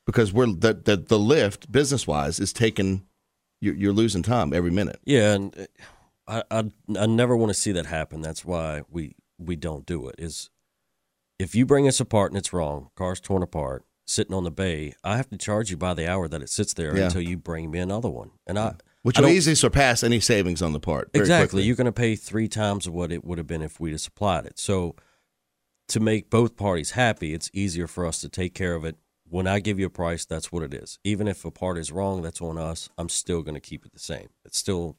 because 0.07 0.33
we're 0.33 0.47
the 0.47 0.75
the, 0.75 0.97
the 0.97 1.19
lift 1.19 1.71
business 1.71 2.07
wise 2.07 2.41
is 2.41 2.53
taking 2.53 3.05
you're, 3.61 3.75
you're 3.75 3.93
losing 3.93 4.23
time 4.23 4.53
every 4.53 4.71
minute. 4.71 5.01
Yeah, 5.05 5.33
and 5.35 5.69
uh, 6.29 6.43
I, 6.51 6.59
I 6.59 6.71
I 6.99 7.07
never 7.07 7.37
want 7.37 7.51
to 7.51 7.55
see 7.55 7.73
that 7.73 7.87
happen. 7.87 8.21
That's 8.21 8.45
why 8.45 8.83
we 8.91 9.15
we 9.39 9.57
don't 9.57 9.87
do 9.87 10.09
it. 10.09 10.17
Is 10.19 10.51
if 11.39 11.55
you 11.55 11.67
bring 11.67 11.87
us 11.87 12.01
apart 12.01 12.33
and 12.33 12.39
it's 12.39 12.53
wrong, 12.53 12.89
car's 12.97 13.21
torn 13.21 13.43
apart, 13.43 13.85
sitting 14.07 14.35
on 14.35 14.45
the 14.45 14.51
bay, 14.51 14.95
I 15.05 15.17
have 15.17 15.29
to 15.31 15.37
charge 15.37 15.71
you 15.71 15.77
by 15.77 15.95
the 15.95 16.09
hour 16.11 16.29
that 16.29 16.43
it 16.43 16.49
sits 16.51 16.75
there 16.75 16.97
Yeah. 16.97 17.05
until 17.05 17.21
you 17.23 17.37
bring 17.37 17.71
me 17.71 17.79
another 17.79 18.09
one. 18.09 18.31
And 18.47 18.59
I 18.59 18.75
Which 19.03 19.19
I 19.19 19.23
will 19.23 19.29
easily 19.29 19.55
surpass 19.55 20.03
any 20.03 20.21
savings 20.21 20.63
on 20.63 20.73
the 20.73 20.81
part. 20.81 21.11
very 21.13 21.23
exactly. 21.23 21.47
quickly. 21.49 21.63
You're 21.67 21.77
going 21.77 21.85
to 21.87 21.93
pay 21.93 22.17
three 22.17 22.49
times 22.49 22.87
of 22.87 22.95
what 22.95 23.13
it 23.13 23.25
would 23.25 23.37
have 23.39 23.47
been 23.47 23.63
if 23.63 23.79
we'd 23.79 23.91
have 23.93 24.01
supplied 24.01 24.47
it. 24.47 24.59
So 24.59 24.97
to 25.89 26.01
make 26.01 26.31
both 26.31 26.57
parties 26.57 26.93
happy, 26.93 27.35
it's 27.35 27.51
easier 27.53 27.87
for 27.87 28.07
us 28.07 28.21
to 28.23 28.29
take 28.29 28.55
care 28.55 28.75
of 28.75 28.85
it. 28.85 28.97
When 29.29 29.47
I 29.47 29.59
give 29.61 29.79
you 29.79 29.87
a 29.87 29.91
price, 29.91 30.25
that's 30.25 30.53
what 30.53 30.63
it 30.63 30.73
is. 30.73 30.99
Even 31.05 31.27
if 31.29 31.45
a 31.45 31.51
part 31.51 31.79
is 31.79 31.91
wrong, 31.93 32.23
that's 32.23 32.41
on 32.41 32.59
us. 32.59 32.89
I'm 32.97 33.09
still 33.09 33.43
going 33.43 33.55
to 33.55 33.61
keep 33.61 33.85
it 33.85 33.93
the 33.93 33.99
same. 33.99 34.29
It's 34.45 34.59
still, 34.59 34.97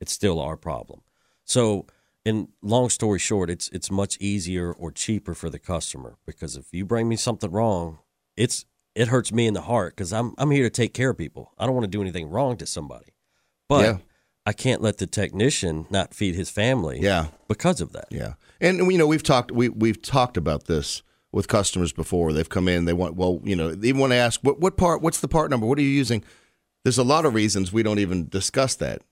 it's 0.00 0.12
still 0.12 0.38
our 0.40 0.56
problem. 0.56 1.00
So, 1.44 1.86
in 2.24 2.48
long 2.62 2.88
story 2.88 3.18
short, 3.18 3.50
it's 3.50 3.68
it's 3.68 3.90
much 3.90 4.16
easier 4.18 4.72
or 4.72 4.90
cheaper 4.90 5.34
for 5.34 5.50
the 5.50 5.58
customer 5.58 6.16
because 6.24 6.56
if 6.56 6.72
you 6.72 6.86
bring 6.86 7.06
me 7.08 7.16
something 7.16 7.50
wrong, 7.50 7.98
it's 8.36 8.64
it 8.94 9.08
hurts 9.08 9.30
me 9.32 9.46
in 9.46 9.52
the 9.54 9.60
heart 9.62 9.94
because 9.94 10.10
I'm 10.12 10.34
I'm 10.38 10.50
here 10.50 10.62
to 10.64 10.70
take 10.70 10.94
care 10.94 11.10
of 11.10 11.18
people. 11.18 11.52
I 11.58 11.66
don't 11.66 11.74
want 11.74 11.84
to 11.84 11.90
do 11.90 12.00
anything 12.00 12.30
wrong 12.30 12.56
to 12.58 12.66
somebody, 12.66 13.12
but 13.68 13.84
Yeah. 13.84 13.98
I 14.46 14.52
can't 14.54 14.80
let 14.80 14.98
the 14.98 15.06
technician 15.06 15.86
not 15.90 16.14
feed 16.14 16.34
his 16.34 16.48
family. 16.50 16.98
Yeah. 17.00 17.26
because 17.48 17.80
of 17.82 17.92
that. 17.92 18.06
Yeah, 18.10 18.34
and 18.60 18.90
you 18.90 18.96
know 18.96 19.06
we've 19.06 19.22
talked 19.22 19.52
we 19.52 19.68
we've 19.68 20.00
talked 20.00 20.38
about 20.38 20.64
this 20.64 21.02
with 21.34 21.48
customers 21.48 21.92
before. 21.92 22.32
They've 22.32 22.48
come 22.48 22.68
in, 22.68 22.84
they 22.84 22.92
want 22.92 23.16
well, 23.16 23.40
you 23.42 23.56
know, 23.56 23.74
they 23.74 23.92
want 23.92 24.12
to 24.12 24.16
ask 24.16 24.40
what 24.40 24.60
what 24.60 24.76
part, 24.76 25.02
what's 25.02 25.20
the 25.20 25.28
part 25.28 25.50
number, 25.50 25.66
what 25.66 25.78
are 25.78 25.82
you 25.82 25.88
using? 25.88 26.24
There's 26.84 26.98
a 26.98 27.04
lot 27.04 27.24
of 27.24 27.34
reasons 27.34 27.72
we 27.72 27.82
don't 27.82 27.98
even 27.98 28.28
discuss 28.28 28.74
that. 28.76 29.02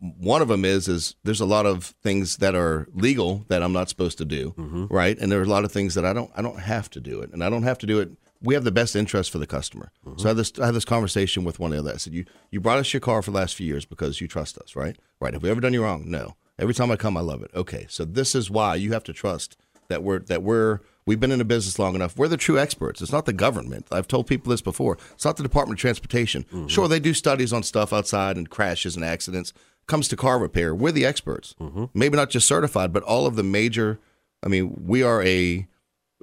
One 0.00 0.42
of 0.42 0.48
them 0.48 0.64
is 0.64 0.88
is 0.88 1.16
there's 1.22 1.40
a 1.40 1.46
lot 1.46 1.66
of 1.66 1.94
things 2.02 2.38
that 2.38 2.54
are 2.54 2.88
legal 2.94 3.44
that 3.48 3.62
I'm 3.62 3.72
not 3.72 3.88
supposed 3.88 4.16
to 4.18 4.24
do, 4.24 4.54
mm-hmm. 4.56 4.86
right? 4.86 5.18
And 5.18 5.30
there 5.30 5.40
are 5.40 5.44
a 5.44 5.48
lot 5.48 5.64
of 5.64 5.72
things 5.72 5.94
that 5.94 6.06
I 6.06 6.12
don't 6.12 6.30
I 6.34 6.42
don't 6.42 6.60
have 6.60 6.88
to 6.90 7.00
do 7.00 7.20
it, 7.20 7.32
and 7.32 7.44
I 7.44 7.50
don't 7.50 7.64
have 7.64 7.78
to 7.78 7.86
do 7.86 8.00
it. 8.00 8.10
We 8.40 8.54
have 8.54 8.64
the 8.64 8.70
best 8.70 8.94
interest 8.94 9.30
for 9.30 9.38
the 9.38 9.46
customer. 9.46 9.92
So 10.04 10.10
I 10.10 10.14
mm-hmm. 10.14 10.28
had 10.28 10.36
this 10.36 10.52
I 10.60 10.66
had 10.66 10.74
this 10.74 10.84
conversation 10.84 11.44
with 11.44 11.58
one 11.58 11.72
of 11.72 11.76
the 11.76 11.82
other. 11.82 11.94
I 11.94 11.98
said, 11.98 12.14
"You 12.14 12.24
you 12.50 12.60
brought 12.60 12.78
us 12.78 12.92
your 12.94 13.00
car 13.00 13.20
for 13.22 13.32
the 13.32 13.38
last 13.38 13.54
few 13.54 13.66
years 13.66 13.84
because 13.84 14.20
you 14.20 14.28
trust 14.28 14.56
us, 14.58 14.74
right? 14.74 14.96
Right? 15.20 15.34
Have 15.34 15.42
we 15.42 15.50
ever 15.50 15.60
done 15.60 15.74
you 15.74 15.82
wrong? 15.82 16.04
No. 16.06 16.36
Every 16.58 16.72
time 16.72 16.90
I 16.90 16.96
come, 16.96 17.18
I 17.18 17.20
love 17.20 17.42
it. 17.42 17.50
Okay, 17.54 17.84
so 17.90 18.06
this 18.06 18.34
is 18.34 18.50
why 18.50 18.76
you 18.76 18.92
have 18.92 19.04
to 19.04 19.12
trust 19.12 19.58
that 19.88 20.02
we're 20.02 20.20
that 20.20 20.42
we're 20.42 20.80
we've 21.06 21.20
been 21.20 21.32
in 21.32 21.38
the 21.38 21.44
business 21.44 21.78
long 21.78 21.94
enough. 21.94 22.16
We're 22.18 22.28
the 22.28 22.36
true 22.36 22.58
experts. 22.58 23.00
It's 23.00 23.12
not 23.12 23.24
the 23.24 23.32
government. 23.32 23.86
I've 23.90 24.08
told 24.08 24.26
people 24.26 24.50
this 24.50 24.60
before. 24.60 24.98
It's 25.12 25.24
not 25.24 25.36
the 25.36 25.42
Department 25.42 25.78
of 25.78 25.80
Transportation. 25.80 26.44
Mm-hmm. 26.44 26.66
Sure, 26.66 26.88
they 26.88 27.00
do 27.00 27.14
studies 27.14 27.52
on 27.52 27.62
stuff 27.62 27.92
outside 27.92 28.36
and 28.36 28.50
crashes 28.50 28.96
and 28.96 29.04
accidents. 29.04 29.52
Comes 29.86 30.08
to 30.08 30.16
car 30.16 30.38
repair, 30.38 30.74
we're 30.74 30.92
the 30.92 31.06
experts. 31.06 31.54
Mm-hmm. 31.60 31.84
Maybe 31.94 32.16
not 32.16 32.30
just 32.30 32.48
certified, 32.48 32.92
but 32.92 33.04
all 33.04 33.26
of 33.26 33.36
the 33.36 33.44
major. 33.44 34.00
I 34.42 34.48
mean, 34.48 34.82
we 34.84 35.02
are 35.02 35.22
a 35.22 35.66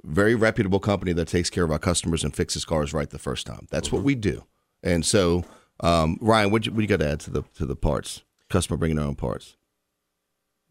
very 0.04 0.34
reputable 0.34 0.80
company 0.80 1.14
that 1.14 1.28
takes 1.28 1.48
care 1.48 1.64
of 1.64 1.70
our 1.70 1.78
customers 1.78 2.22
and 2.22 2.36
fixes 2.36 2.66
cars 2.66 2.92
right 2.92 3.08
the 3.08 3.18
first 3.18 3.46
time. 3.46 3.66
That's 3.70 3.90
what 3.90 4.00
mm-hmm. 4.00 4.06
we 4.06 4.14
do. 4.16 4.44
And 4.82 5.04
so, 5.04 5.44
um, 5.80 6.18
Ryan, 6.20 6.50
what 6.50 6.66
you, 6.66 6.72
what 6.72 6.82
you 6.82 6.86
got 6.86 7.00
to 7.00 7.10
add 7.10 7.20
to 7.20 7.30
the 7.30 7.42
to 7.56 7.64
the 7.64 7.74
parts? 7.74 8.22
Customer 8.50 8.76
bringing 8.76 8.96
their 8.96 9.06
own 9.06 9.14
parts. 9.14 9.56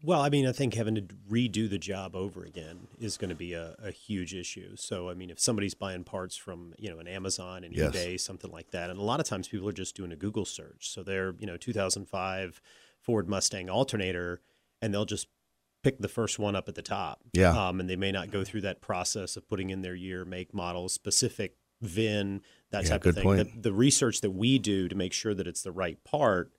Well, 0.04 0.20
I 0.20 0.28
mean, 0.28 0.46
I 0.46 0.52
think 0.52 0.74
having 0.74 0.94
to 0.96 1.02
redo 1.30 1.68
the 1.68 1.78
job 1.78 2.14
over 2.14 2.44
again 2.44 2.88
is 3.00 3.16
going 3.16 3.30
to 3.30 3.34
be 3.34 3.54
a, 3.54 3.74
a 3.82 3.90
huge 3.90 4.34
issue. 4.34 4.76
So, 4.76 5.08
I 5.08 5.14
mean, 5.14 5.30
if 5.30 5.40
somebody's 5.40 5.72
buying 5.72 6.04
parts 6.04 6.36
from, 6.36 6.74
you 6.78 6.90
know, 6.90 6.98
an 6.98 7.08
Amazon 7.08 7.64
and 7.64 7.74
Yes. 7.74 7.94
eBay, 7.96 8.20
something 8.20 8.50
like 8.50 8.70
that, 8.72 8.90
and 8.90 8.98
a 8.98 9.02
lot 9.02 9.18
of 9.18 9.24
times 9.26 9.48
people 9.48 9.66
are 9.68 9.72
just 9.72 9.96
doing 9.96 10.12
a 10.12 10.16
Google 10.16 10.44
search. 10.44 10.90
So 10.90 11.02
they're, 11.02 11.34
you 11.38 11.46
know, 11.46 11.56
2005 11.56 12.60
Ford 13.00 13.28
Mustang 13.28 13.70
alternator, 13.70 14.42
and 14.82 14.92
they'll 14.92 15.06
just 15.06 15.26
pick 15.82 15.98
the 16.00 16.08
first 16.08 16.38
one 16.38 16.54
up 16.54 16.68
at 16.68 16.74
the 16.74 16.82
top. 16.82 17.20
Yeah. 17.32 17.50
Um, 17.68 17.80
and 17.80 17.88
they 17.88 17.96
may 17.96 18.12
not 18.12 18.30
go 18.30 18.44
through 18.44 18.62
that 18.62 18.82
process 18.82 19.36
of 19.36 19.48
putting 19.48 19.70
in 19.70 19.80
their 19.80 19.94
year, 19.94 20.24
make, 20.26 20.52
model, 20.52 20.88
specific 20.90 21.56
VIN, 21.80 22.42
that 22.70 22.84
Yeah, 22.84 22.90
type 22.90 23.06
of 23.06 23.14
thing. 23.14 23.24
point. 23.24 23.54
The, 23.62 23.70
the 23.70 23.72
research 23.72 24.20
that 24.20 24.30
we 24.32 24.58
do 24.58 24.86
to 24.88 24.94
make 24.94 25.12
sure 25.14 25.34
that 25.34 25.46
it's 25.46 25.62
the 25.62 25.72
right 25.72 26.02
part 26.04 26.52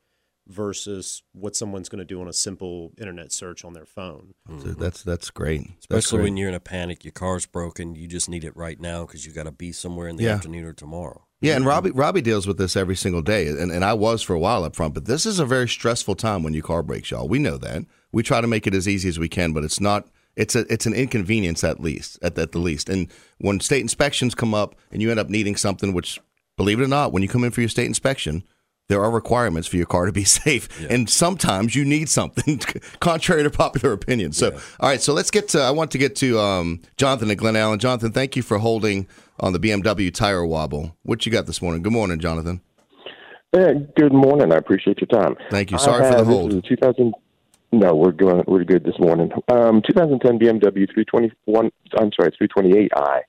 versus 0.47 1.23
what 1.33 1.55
someone's 1.55 1.89
going 1.89 1.99
to 1.99 2.05
do 2.05 2.21
on 2.21 2.27
a 2.27 2.33
simple 2.33 2.91
internet 2.99 3.31
search 3.31 3.65
on 3.65 3.73
their 3.73 3.85
phone. 3.85 4.33
So 4.59 4.69
that's 4.69 5.03
that's 5.03 5.29
great. 5.31 5.61
That's 5.67 5.77
Especially 5.81 6.17
great. 6.17 6.23
when 6.25 6.37
you're 6.37 6.49
in 6.49 6.55
a 6.55 6.59
panic, 6.59 7.03
your 7.03 7.11
car's 7.11 7.45
broken, 7.45 7.95
you 7.95 8.07
just 8.07 8.29
need 8.29 8.43
it 8.43 8.55
right 8.55 8.79
now 8.79 9.05
because 9.05 9.25
you 9.25 9.31
got 9.31 9.43
to 9.43 9.51
be 9.51 9.71
somewhere 9.71 10.07
in 10.07 10.17
the 10.17 10.23
Yeah. 10.25 10.35
afternoon 10.35 10.65
or 10.65 10.73
tomorrow. 10.73 11.23
Yeah, 11.41 11.55
and 11.55 11.65
Robbie 11.65 11.91
Robbie 11.91 12.21
deals 12.21 12.47
with 12.47 12.57
this 12.57 12.75
every 12.75 12.95
single 12.95 13.21
day, 13.21 13.47
and, 13.47 13.71
and 13.71 13.83
I 13.83 13.93
was 13.93 14.21
for 14.23 14.33
a 14.33 14.39
while 14.39 14.63
up 14.63 14.75
front. 14.75 14.93
But 14.93 15.05
this 15.05 15.25
is 15.25 15.39
a 15.39 15.45
very 15.45 15.67
stressful 15.67 16.15
time 16.15 16.43
when 16.43 16.53
your 16.53 16.63
car 16.63 16.81
breaks, 16.81 17.11
y'all. 17.11 17.27
We 17.27 17.39
know 17.39 17.57
that. 17.57 17.83
We 18.11 18.23
try 18.23 18.41
to 18.41 18.47
make 18.47 18.65
it 18.65 18.73
as 18.73 18.87
easy 18.87 19.09
as 19.09 19.19
we 19.19 19.29
can, 19.29 19.51
but 19.53 19.63
it's 19.63 19.79
not. 19.79 20.07
It's 20.35 20.55
a 20.55 20.71
it's 20.71 20.85
an 20.85 20.93
inconvenience 20.93 21.63
at 21.63 21.79
least 21.79 22.19
at, 22.21 22.37
at 22.37 22.51
the 22.51 22.59
least. 22.59 22.89
And 22.89 23.11
when 23.39 23.59
state 23.59 23.81
inspections 23.81 24.33
come 24.35 24.53
up 24.53 24.75
and 24.91 25.01
you 25.01 25.11
end 25.11 25.19
up 25.19 25.29
needing 25.29 25.55
something, 25.55 25.93
which 25.93 26.19
believe 26.57 26.79
it 26.79 26.83
or 26.83 26.87
not, 26.87 27.11
when 27.11 27.21
you 27.23 27.29
come 27.29 27.43
in 27.43 27.51
for 27.51 27.61
your 27.61 27.69
state 27.69 27.85
inspection, 27.85 28.43
there 28.87 29.01
are 29.01 29.09
requirements 29.09 29.67
for 29.67 29.77
your 29.77 29.85
car 29.85 30.05
to 30.05 30.11
be 30.11 30.23
safe, 30.23 30.67
and 30.89 31.09
sometimes 31.09 31.75
you 31.75 31.85
need 31.85 32.09
something 32.09 32.59
contrary 32.99 33.43
to 33.43 33.49
popular 33.49 33.93
opinion. 33.93 34.31
So, 34.31 34.53
all 34.79 34.89
right, 34.89 35.01
so 35.01 35.13
let's 35.13 35.31
get 35.31 35.49
to. 35.49 35.61
I 35.61 35.71
want 35.71 35.91
to 35.91 35.97
get 35.97 36.15
to 36.17 36.39
um, 36.39 36.81
Jonathan 36.97 37.29
and 37.29 37.39
Glen 37.39 37.55
Allen. 37.55 37.79
Jonathan, 37.79 38.11
thank 38.11 38.35
you 38.35 38.43
for 38.43 38.57
holding 38.57 39.07
on 39.39 39.53
the 39.53 39.59
BMW 39.59 40.13
tire 40.13 40.45
wobble. 40.45 40.95
What 41.03 41.25
you 41.25 41.31
got 41.31 41.45
this 41.45 41.61
morning? 41.61 41.81
Good 41.81 41.93
morning, 41.93 42.19
Jonathan. 42.19 42.61
Yeah, 43.53 43.73
good 43.95 44.13
morning. 44.13 44.51
I 44.51 44.57
appreciate 44.57 44.99
your 44.99 45.07
time. 45.07 45.35
Thank 45.49 45.71
you. 45.71 45.77
I 45.77 45.79
Sorry 45.79 46.11
for 46.11 46.17
the 46.17 46.25
hold. 46.25 46.51
This 46.51 46.57
is 46.57 46.63
2000. 46.69 47.13
No, 47.77 47.93
we're 47.93 48.13
going. 48.13 48.41
We're 48.47 48.63
good 48.63 48.85
this 48.85 48.97
morning. 48.99 49.31
Um, 49.49 49.81
2010 49.85 50.39
BMW 50.39 50.87
321. 50.93 51.69
I'm 51.99 52.09
sorry, 52.15 52.31
328i. 52.31 53.19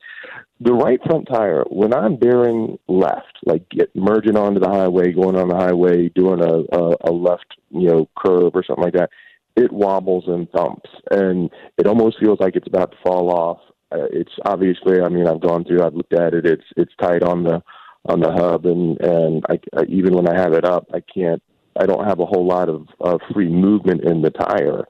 The 0.61 0.73
right 0.73 1.01
front 1.05 1.27
tire. 1.27 1.65
When 1.69 1.93
I'm 1.93 2.15
bearing 2.15 2.79
left, 2.87 3.39
like 3.45 3.69
get, 3.71 3.91
merging 3.97 4.37
onto 4.37 4.61
the 4.61 4.69
highway, 4.69 5.13
going 5.13 5.35
on 5.35 5.49
the 5.49 5.57
highway, 5.57 6.11
doing 6.11 6.41
a, 6.41 6.77
a 6.77 7.11
a 7.11 7.13
left, 7.13 7.57
you 7.71 7.89
know, 7.89 8.09
curve 8.17 8.53
or 8.55 8.63
something 8.65 8.85
like 8.85 8.95
that, 8.95 9.11
it 9.57 9.73
wobbles 9.73 10.25
and 10.29 10.49
thumps, 10.53 10.91
and 11.11 11.51
it 11.77 11.89
almost 11.89 12.21
feels 12.21 12.39
like 12.39 12.55
it's 12.55 12.69
about 12.69 12.93
to 12.93 12.99
fall 13.05 13.31
off. 13.33 13.59
Uh, 13.91 14.07
it's 14.13 14.33
obviously. 14.45 15.01
I 15.01 15.09
mean, 15.09 15.27
I've 15.27 15.41
gone 15.41 15.65
through. 15.65 15.83
I've 15.83 15.95
looked 15.95 16.15
at 16.15 16.35
it. 16.35 16.47
It's 16.47 16.67
it's 16.77 16.93
tight 17.01 17.25
on 17.25 17.43
the 17.43 17.65
on 18.05 18.21
the 18.21 18.31
hub, 18.31 18.65
and 18.65 19.01
and 19.01 19.45
I, 19.49 19.59
I 19.77 19.87
even 19.89 20.15
when 20.15 20.29
I 20.29 20.41
have 20.41 20.53
it 20.53 20.65
up, 20.65 20.87
I 20.95 21.01
can't. 21.01 21.43
I 21.79 21.87
don't 21.87 22.07
have 22.07 22.21
a 22.21 22.27
whole 22.27 22.47
lot 22.47 22.69
of, 22.69 22.87
of 23.01 23.21
free 23.33 23.49
movement 23.49 24.05
in 24.05 24.23
the 24.23 24.31
tire. 24.31 24.85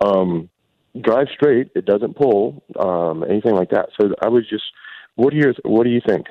Um, 0.00 0.48
drive 1.00 1.28
straight; 1.34 1.70
it 1.74 1.84
doesn't 1.84 2.16
pull, 2.16 2.62
um, 2.78 3.24
anything 3.28 3.54
like 3.54 3.70
that. 3.70 3.88
So 4.00 4.14
I 4.22 4.28
was 4.28 4.48
just, 4.48 4.64
what 5.14 5.30
do 5.30 5.36
you 5.36 5.54
what 5.64 5.84
do 5.84 5.90
you 5.90 6.00
think? 6.06 6.26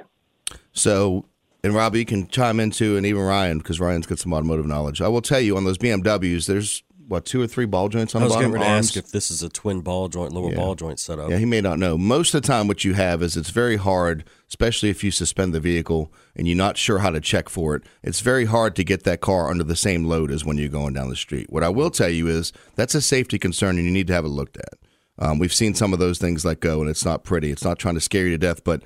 So, 0.73 1.25
and 1.63 1.73
Robbie, 1.73 1.99
you 1.99 2.05
can 2.05 2.27
chime 2.27 2.59
into, 2.59 2.97
and 2.97 3.05
even 3.05 3.21
Ryan, 3.21 3.57
because 3.59 3.79
Ryan's 3.79 4.05
got 4.05 4.19
some 4.19 4.33
automotive 4.33 4.65
knowledge. 4.65 5.01
I 5.01 5.07
will 5.07 5.21
tell 5.21 5.39
you 5.39 5.57
on 5.57 5.63
those 5.63 5.77
BMWs, 5.77 6.47
there's 6.47 6.83
what 7.07 7.25
two 7.25 7.41
or 7.41 7.47
three 7.47 7.65
ball 7.65 7.87
joints 7.89 8.15
on 8.15 8.21
I 8.21 8.25
the 8.25 8.27
was 8.29 8.35
bottom. 8.35 8.51
getting 8.51 8.61
ready 8.61 8.71
to 8.73 8.77
ask 8.77 8.97
if 8.97 9.11
this 9.11 9.29
is 9.29 9.43
a 9.43 9.49
twin 9.49 9.81
ball 9.81 10.07
joint, 10.09 10.31
lower 10.31 10.49
Yeah. 10.49 10.55
ball 10.57 10.75
joint 10.75 10.99
setup. 10.99 11.29
Yeah, 11.29 11.37
he 11.37 11.45
may 11.45 11.61
not 11.61 11.77
know. 11.79 11.97
Most 11.97 12.33
of 12.33 12.41
the 12.41 12.47
time, 12.47 12.67
what 12.67 12.83
you 12.83 12.93
have 12.93 13.21
is 13.21 13.37
it's 13.37 13.49
very 13.51 13.77
hard, 13.77 14.23
especially 14.49 14.89
if 14.89 15.03
you 15.03 15.11
suspend 15.11 15.53
the 15.53 15.59
vehicle 15.59 16.11
and 16.35 16.47
you're 16.47 16.57
not 16.57 16.77
sure 16.77 16.99
how 16.99 17.11
to 17.11 17.19
check 17.21 17.47
for 17.49 17.75
it. 17.75 17.83
It's 18.03 18.21
very 18.21 18.45
hard 18.45 18.75
to 18.77 18.83
get 18.83 19.03
that 19.03 19.21
car 19.21 19.49
under 19.49 19.63
the 19.63 19.75
same 19.75 20.05
load 20.05 20.31
as 20.31 20.43
when 20.43 20.57
you're 20.57 20.69
going 20.69 20.93
down 20.93 21.09
the 21.09 21.15
street. 21.15 21.47
What 21.49 21.63
I 21.63 21.69
will 21.69 21.91
tell 21.91 22.09
you 22.09 22.27
is 22.27 22.51
that's 22.75 22.95
a 22.95 23.01
safety 23.01 23.37
concern 23.37 23.77
and 23.77 23.85
you 23.85 23.91
need 23.91 24.07
to 24.07 24.13
have 24.13 24.25
it 24.25 24.29
looked 24.29 24.57
at. 24.57 24.73
Um, 25.17 25.39
we've 25.39 25.53
seen 25.53 25.75
some 25.75 25.93
of 25.93 25.99
those 25.99 26.17
things 26.17 26.43
let 26.43 26.59
go, 26.59 26.81
and 26.81 26.89
it's 26.89 27.05
not 27.05 27.23
pretty. 27.23 27.49
It's 27.51 27.63
not 27.63 27.79
trying 27.79 27.95
to 27.95 28.01
scare 28.01 28.25
you 28.25 28.31
to 28.31 28.37
death, 28.37 28.63
but 28.65 28.81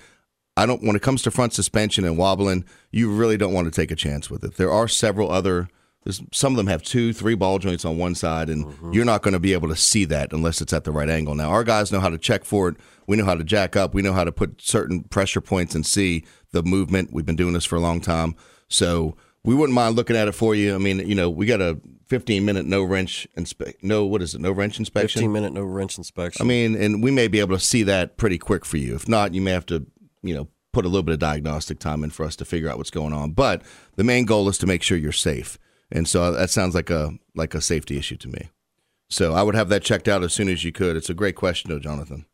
I 0.55 0.65
don't. 0.67 0.83
When 0.83 0.95
it 0.95 1.01
comes 1.01 1.21
to 1.23 1.31
front 1.31 1.53
suspension 1.53 2.03
and 2.03 2.17
wobbling, 2.19 2.65
you 2.91 3.09
really 3.11 3.37
don't 3.37 3.53
want 3.53 3.65
to 3.65 3.71
take 3.71 3.89
a 3.91 3.95
chance 3.95 4.29
with 4.29 4.43
it. 4.43 4.57
There 4.57 4.71
are 4.71 4.87
several 4.87 5.31
other. 5.31 5.69
There's, 6.09 6.23
some 6.31 6.53
of 6.53 6.57
them 6.57 6.65
have 6.65 6.81
two, 6.81 7.13
three 7.13 7.35
ball 7.35 7.59
joints 7.59 7.85
on 7.85 7.99
one 7.99 8.15
side, 8.15 8.49
and 8.49 8.65
mm-hmm. 8.65 8.93
you're 8.93 9.05
not 9.05 9.21
going 9.21 9.35
to 9.35 9.39
be 9.39 9.53
able 9.53 9.67
to 9.67 9.75
see 9.75 10.05
that 10.05 10.33
unless 10.33 10.59
it's 10.59 10.73
at 10.73 10.83
the 10.83 10.91
right 10.91 11.07
angle. 11.07 11.35
Now, 11.35 11.51
our 11.51 11.63
guys 11.63 11.91
know 11.91 11.99
how 11.99 12.09
to 12.09 12.17
check 12.17 12.45
for 12.45 12.67
it. 12.69 12.77
We 13.05 13.15
know 13.15 13.25
how 13.25 13.35
to 13.35 13.43
jack 13.43 13.75
up. 13.75 13.93
We 13.93 14.01
know 14.01 14.13
how 14.13 14.23
to 14.23 14.31
put 14.31 14.59
certain 14.59 15.03
pressure 15.03 15.39
points 15.39 15.75
and 15.75 15.85
see 15.85 16.25
the 16.51 16.63
movement. 16.63 17.13
We've 17.13 17.27
been 17.27 17.35
doing 17.35 17.53
this 17.53 17.63
for 17.63 17.75
a 17.75 17.79
long 17.79 18.01
time, 18.01 18.35
so 18.67 19.17
we 19.43 19.53
wouldn't 19.53 19.75
mind 19.75 19.97
looking 19.97 20.15
at 20.15 20.27
it 20.27 20.31
for 20.31 20.55
you. 20.55 20.73
I 20.73 20.79
mean, 20.79 20.97
you 21.07 21.13
know, 21.13 21.29
we 21.29 21.45
got 21.45 21.61
a 21.61 21.79
15 22.07 22.43
minute 22.43 22.65
no 22.65 22.83
wrench 22.83 23.27
inspe- 23.37 23.75
no 23.83 24.03
what 24.03 24.23
is 24.23 24.33
it 24.33 24.41
no 24.41 24.51
wrench 24.51 24.79
inspection 24.79 25.19
15 25.19 25.31
minute 25.31 25.53
no 25.53 25.61
wrench 25.63 25.95
inspection. 25.99 26.43
I 26.43 26.47
mean, 26.47 26.75
and 26.75 27.03
we 27.03 27.11
may 27.11 27.27
be 27.27 27.39
able 27.39 27.55
to 27.55 27.63
see 27.63 27.83
that 27.83 28.17
pretty 28.17 28.39
quick 28.39 28.65
for 28.65 28.77
you. 28.77 28.95
If 28.95 29.07
not, 29.07 29.35
you 29.35 29.41
may 29.41 29.51
have 29.51 29.67
to, 29.67 29.85
you 30.23 30.33
know, 30.33 30.47
put 30.73 30.85
a 30.85 30.87
little 30.87 31.03
bit 31.03 31.13
of 31.13 31.19
diagnostic 31.19 31.77
time 31.77 32.03
in 32.03 32.09
for 32.09 32.25
us 32.25 32.35
to 32.37 32.45
figure 32.45 32.67
out 32.67 32.79
what's 32.79 32.89
going 32.89 33.13
on. 33.13 33.31
But 33.31 33.61
the 33.95 34.03
main 34.03 34.25
goal 34.25 34.49
is 34.49 34.57
to 34.57 34.65
make 34.65 34.81
sure 34.81 34.97
you're 34.97 35.11
safe. 35.11 35.59
And 35.91 36.07
so 36.07 36.31
that 36.31 36.49
sounds 36.49 36.75
like 36.75 36.89
a 36.89 37.17
like 37.35 37.53
a 37.53 37.61
safety 37.61 37.97
issue 37.97 38.17
to 38.17 38.27
me. 38.27 38.49
So 39.09 39.33
I 39.33 39.41
would 39.41 39.55
have 39.55 39.69
that 39.69 39.83
checked 39.83 40.07
out 40.07 40.23
as 40.23 40.33
soon 40.33 40.49
as 40.49 40.63
you 40.63 40.71
could. 40.71 40.95
It's 40.95 41.09
a 41.09 41.15
great 41.15 41.35
question, 41.35 41.71
though, 41.71 41.79
Jonathan. 41.79 42.25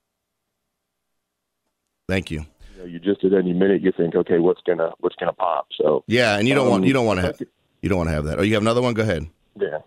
Thank 2.07 2.29
you. 2.29 2.45
You, 2.75 2.79
know, 2.79 2.85
you 2.85 2.99
just 2.99 3.23
at 3.23 3.33
any 3.33 3.53
minute 3.53 3.81
you 3.81 3.93
think, 3.95 4.15
okay, 4.15 4.39
what's 4.39 4.61
gonna 4.67 4.91
what's 4.99 5.15
gonna 5.15 5.33
pop? 5.33 5.67
So 5.79 6.03
Yeah, 6.07 6.37
and 6.37 6.47
you 6.47 6.53
don't 6.53 6.69
want 6.69 6.83
Um, 6.83 6.87
you 6.87 6.93
don't 6.93 7.05
want 7.05 7.19
to 7.19 7.25
have 7.25 7.39
you 7.81 7.89
don't 7.89 7.97
want 7.97 8.09
to 8.09 8.13
have 8.13 8.25
that. 8.25 8.39
Oh, 8.39 8.41
you 8.41 8.53
have 8.53 8.63
another 8.63 8.81
one. 8.81 8.93
Go 8.93 9.03
ahead. 9.03 9.27
Yeah. 9.59 9.79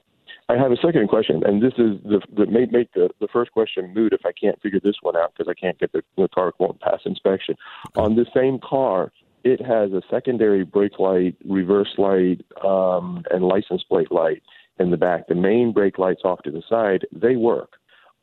I 0.51 0.57
have 0.57 0.73
a 0.73 0.77
second 0.77 1.09
question, 1.09 1.43
and 1.45 1.63
this 1.63 1.75
is 1.75 2.01
the 2.05 2.23
that 2.37 2.51
may 2.51 2.65
make 2.71 2.91
the, 2.95 3.11
the 3.21 3.29
first 3.29 3.53
question 3.53 3.93
moot 3.93 4.15
if 4.15 4.25
I 4.25 4.33
can't 4.33 4.61
figure 4.63 4.81
this 4.83 4.97
one 5.03 5.15
out 5.15 5.35
because 5.37 5.51
I 5.51 5.61
can't 5.61 5.79
get 5.79 5.93
the, 5.93 6.03
the 6.17 6.29
car 6.29 6.55
won't 6.59 6.81
pass 6.81 7.01
inspection. 7.05 7.55
On 7.97 8.17
the 8.17 8.25
same 8.35 8.59
car, 8.59 9.13
it 9.45 9.61
has 9.61 9.93
a 9.93 10.03
secondary 10.11 10.65
brake 10.65 10.99
light, 10.99 11.37
reverse 11.45 11.95
light, 11.99 12.45
um, 12.65 13.25
and 13.31 13.45
license 13.45 13.83
plate 13.85 14.11
light 14.11 14.43
in 14.79 14.91
the 14.91 14.97
back. 14.97 15.29
The 15.29 15.35
main 15.35 15.73
brake 15.73 15.99
lights 15.99 16.23
off 16.25 16.43
to 16.43 16.51
the 16.51 16.63
side 16.69 17.07
they 17.13 17.37
work. 17.37 17.73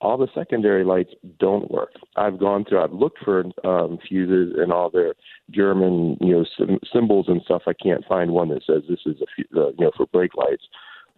All 0.02 0.18
the 0.18 0.28
secondary 0.36 0.84
lights 0.84 1.12
don't 1.40 1.72
work. 1.72 1.94
I've 2.16 2.38
gone 2.40 2.66
through. 2.66 2.84
I've 2.84 2.92
looked 2.92 3.20
for 3.24 3.46
um, 3.64 3.98
fuses 4.08 4.56
and 4.58 4.72
all 4.72 4.90
their 4.90 5.16
German, 5.52 6.18
you 6.20 6.34
know, 6.34 6.46
sym- 6.58 6.80
symbols 6.92 7.26
and 7.30 7.42
stuff. 7.44 7.64
I 7.66 7.74
can't 7.74 8.06
find 8.06 8.32
one 8.32 8.50
that 8.50 8.64
says 8.68 8.84
this 8.90 9.00
is 9.06 9.16
a, 9.22 9.60
uh, 9.60 9.70
you 9.70 9.86
know, 9.86 9.92
for 9.96 10.06
brake 10.08 10.36
lights 10.36 10.64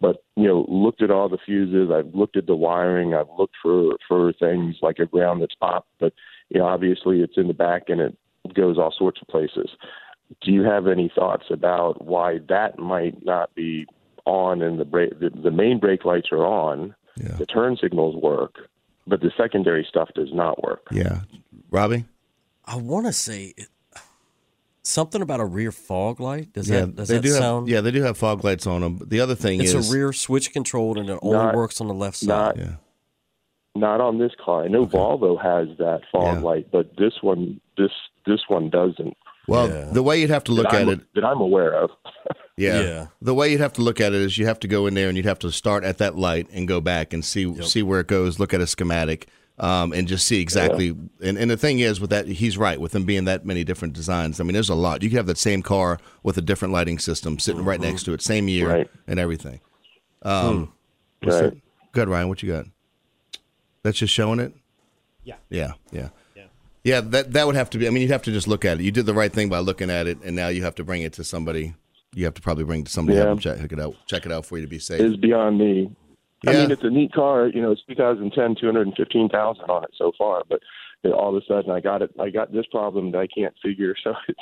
but 0.00 0.22
you 0.36 0.46
know 0.46 0.64
looked 0.68 1.02
at 1.02 1.10
all 1.10 1.28
the 1.28 1.38
fuses 1.44 1.90
i've 1.92 2.14
looked 2.14 2.36
at 2.36 2.46
the 2.46 2.54
wiring 2.54 3.14
i've 3.14 3.26
looked 3.36 3.56
for 3.62 3.96
for 4.06 4.32
things 4.34 4.76
like 4.82 4.98
a 4.98 5.06
ground 5.06 5.42
that's 5.42 5.54
popped 5.54 5.88
but 5.98 6.12
you 6.50 6.58
know 6.58 6.66
obviously 6.66 7.20
it's 7.20 7.36
in 7.36 7.48
the 7.48 7.54
back 7.54 7.84
and 7.88 8.00
it 8.00 8.16
goes 8.54 8.78
all 8.78 8.92
sorts 8.96 9.20
of 9.20 9.28
places 9.28 9.70
do 10.42 10.52
you 10.52 10.62
have 10.62 10.86
any 10.86 11.10
thoughts 11.14 11.44
about 11.50 12.04
why 12.04 12.38
that 12.48 12.78
might 12.78 13.24
not 13.24 13.54
be 13.54 13.86
on 14.26 14.60
and 14.62 14.78
the 14.78 14.84
brake 14.84 15.18
the, 15.20 15.30
the 15.30 15.50
main 15.50 15.78
brake 15.78 16.04
lights 16.04 16.28
are 16.32 16.44
on 16.44 16.94
yeah. 17.16 17.34
the 17.38 17.46
turn 17.46 17.76
signals 17.80 18.14
work 18.22 18.56
but 19.06 19.20
the 19.22 19.30
secondary 19.38 19.86
stuff 19.88 20.10
does 20.14 20.28
not 20.32 20.62
work 20.62 20.82
Yeah, 20.92 21.20
Robbie. 21.70 22.04
I 22.66 22.76
want 22.76 23.06
to 23.06 23.12
say 23.14 23.54
it, 23.56 23.68
something 24.82 25.22
about 25.22 25.40
a 25.40 25.44
rear 25.46 25.72
fog 25.72 26.20
light. 26.20 26.52
Does 26.52 26.68
yeah, 26.68 26.80
that 26.80 26.96
does 26.96 27.08
they 27.08 27.14
that 27.16 27.22
do 27.22 27.30
sound? 27.30 27.68
have 27.68 27.74
yeah 27.74 27.80
they 27.80 27.90
do 27.90 28.02
have 28.02 28.18
fog 28.18 28.44
lights 28.44 28.66
on 28.66 28.82
them. 28.82 28.96
But 28.96 29.08
the 29.10 29.20
other 29.20 29.34
thing 29.34 29.60
is 29.60 29.72
it's 29.74 29.86
is 29.86 29.90
a 29.90 29.96
rear 29.96 30.12
switch 30.12 30.52
controlled 30.52 30.98
and 30.98 31.08
it 31.08 31.18
only 31.22 31.38
Not- 31.38 31.54
works 31.54 31.80
on 31.80 31.88
the 31.88 31.94
left 31.94 32.22
not- 32.24 32.56
side. 32.56 32.64
yeah. 32.64 32.74
not 33.74 34.00
on 34.00 34.18
this 34.18 34.32
car 34.44 34.64
i 34.64 34.68
know 34.68 34.84
volvo 34.86 35.40
has 35.40 35.68
that 35.78 36.00
fog 36.12 36.36
Yeah. 36.36 36.40
light 36.42 36.70
but 36.70 36.96
this 36.96 37.14
one 37.22 37.60
this 37.76 37.92
this 38.28 38.42
one 38.48 38.70
doesn't 38.70 39.16
Well, 39.48 39.68
Yeah. 39.68 39.84
the 39.92 40.02
way 40.02 40.20
you'd 40.20 40.30
have 40.30 40.44
to 40.44 40.52
look 40.52 40.70
that 40.70 40.74
at 40.74 40.82
I'm, 40.82 40.88
it 40.90 41.00
that 41.14 41.24
i'm 41.24 41.40
aware 41.40 41.72
of 41.74 41.90
Yeah. 42.56 42.80
Yeah. 42.80 43.06
The 43.22 43.34
way 43.34 43.52
you'd 43.52 43.60
have 43.60 43.72
to 43.74 43.82
look 43.82 44.00
at 44.00 44.12
it 44.12 44.20
is 44.20 44.36
you 44.36 44.46
have 44.46 44.58
to 44.60 44.68
go 44.68 44.86
in 44.88 44.94
there 44.94 45.06
and 45.06 45.16
you'd 45.16 45.26
have 45.26 45.38
to 45.40 45.52
start 45.52 45.84
at 45.84 45.98
that 45.98 46.16
light 46.16 46.48
and 46.52 46.66
go 46.66 46.80
back 46.80 47.12
and 47.12 47.24
see 47.24 47.54
see 47.62 47.84
where 47.84 48.00
it 48.00 48.08
goes, 48.08 48.40
look 48.40 48.52
at 48.52 48.60
a 48.60 48.66
schematic, 48.66 49.28
um, 49.60 49.92
and 49.92 50.08
just 50.08 50.26
see 50.26 50.40
exactly. 50.40 50.88
And, 51.22 51.38
and 51.38 51.48
the 51.48 51.56
thing 51.56 51.78
is, 51.78 52.00
with 52.00 52.10
that, 52.10 52.26
he's 52.26 52.58
right. 52.58 52.80
With 52.80 52.90
them 52.90 53.04
being 53.04 53.26
that 53.26 53.46
many 53.46 53.62
different 53.62 53.94
designs, 53.94 54.40
I 54.40 54.42
mean, 54.42 54.54
there's 54.54 54.70
a 54.70 54.74
lot. 54.74 55.04
You 55.04 55.08
could 55.08 55.18
have 55.18 55.26
that 55.28 55.38
same 55.38 55.62
car 55.62 56.00
with 56.24 56.36
a 56.36 56.40
different 56.40 56.74
lighting 56.74 56.98
system 56.98 57.38
sitting 57.38 57.64
right 57.64 57.80
next 57.80 58.02
to 58.06 58.12
it, 58.12 58.22
same 58.22 58.48
year 58.48 58.68
Right. 58.68 58.90
and 59.06 59.20
everything. 59.20 59.60
Um, 60.22 60.72
what's 61.22 61.40
Right. 61.40 61.52
Good, 61.92 62.08
Ryan. 62.08 62.28
What 62.28 62.42
you 62.42 62.50
got? 62.52 62.64
That's 63.84 63.98
just 63.98 64.12
showing 64.12 64.40
it. 64.40 64.52
Yeah. 65.22 65.36
Yeah. 65.48 65.74
Yeah. 65.92 66.08
Yeah. 66.84 66.94
Yeah, 66.96 67.00
that 67.02 67.32
that 67.32 67.46
would 67.46 67.56
have 67.56 67.70
to 67.70 67.78
be. 67.78 67.86
I 67.86 67.90
mean, 67.90 68.02
you'd 68.02 68.10
have 68.10 68.22
to 68.22 68.32
just 68.32 68.48
look 68.48 68.64
at 68.64 68.80
it. 68.80 68.82
You 68.84 68.90
did 68.90 69.06
the 69.06 69.14
right 69.14 69.32
thing 69.32 69.48
by 69.48 69.58
looking 69.58 69.90
at 69.90 70.06
it, 70.06 70.18
and 70.24 70.34
now 70.36 70.48
you 70.48 70.62
have 70.62 70.74
to 70.76 70.84
bring 70.84 71.02
it 71.02 71.12
to 71.14 71.24
somebody. 71.24 71.74
You 72.14 72.24
have 72.24 72.34
to 72.34 72.42
probably 72.42 72.64
bring 72.64 72.80
it 72.80 72.86
to 72.86 72.92
somebody 72.92 73.16
to 73.16 73.22
Yeah. 73.22 73.28
have 73.28 73.42
them 73.42 73.58
check 73.58 73.72
it 73.72 73.80
out, 73.80 73.94
check 74.06 74.26
it 74.26 74.32
out 74.32 74.46
for 74.46 74.56
you 74.56 74.62
to 74.64 74.68
be 74.70 74.78
safe. 74.78 75.00
is 75.00 75.16
beyond 75.16 75.58
me. 75.58 75.90
I 76.46 76.52
mean, 76.52 76.70
it's 76.70 76.84
a 76.84 76.90
neat 76.90 77.12
car. 77.12 77.48
You 77.48 77.60
know, 77.60 77.72
it's 77.72 77.82
2010, 77.88 78.54
215,000 78.60 79.64
on 79.64 79.82
it 79.84 79.90
so 79.96 80.12
far. 80.16 80.42
But 80.48 80.60
all 81.12 81.36
of 81.36 81.42
a 81.42 81.44
sudden, 81.46 81.70
I 81.72 81.80
got 81.80 82.00
it. 82.02 82.10
I 82.18 82.30
got 82.30 82.52
this 82.52 82.64
problem 82.70 83.10
that 83.12 83.18
I 83.18 83.26
can't 83.26 83.54
figure. 83.62 83.94
So 84.04 84.14
it's 84.28 84.38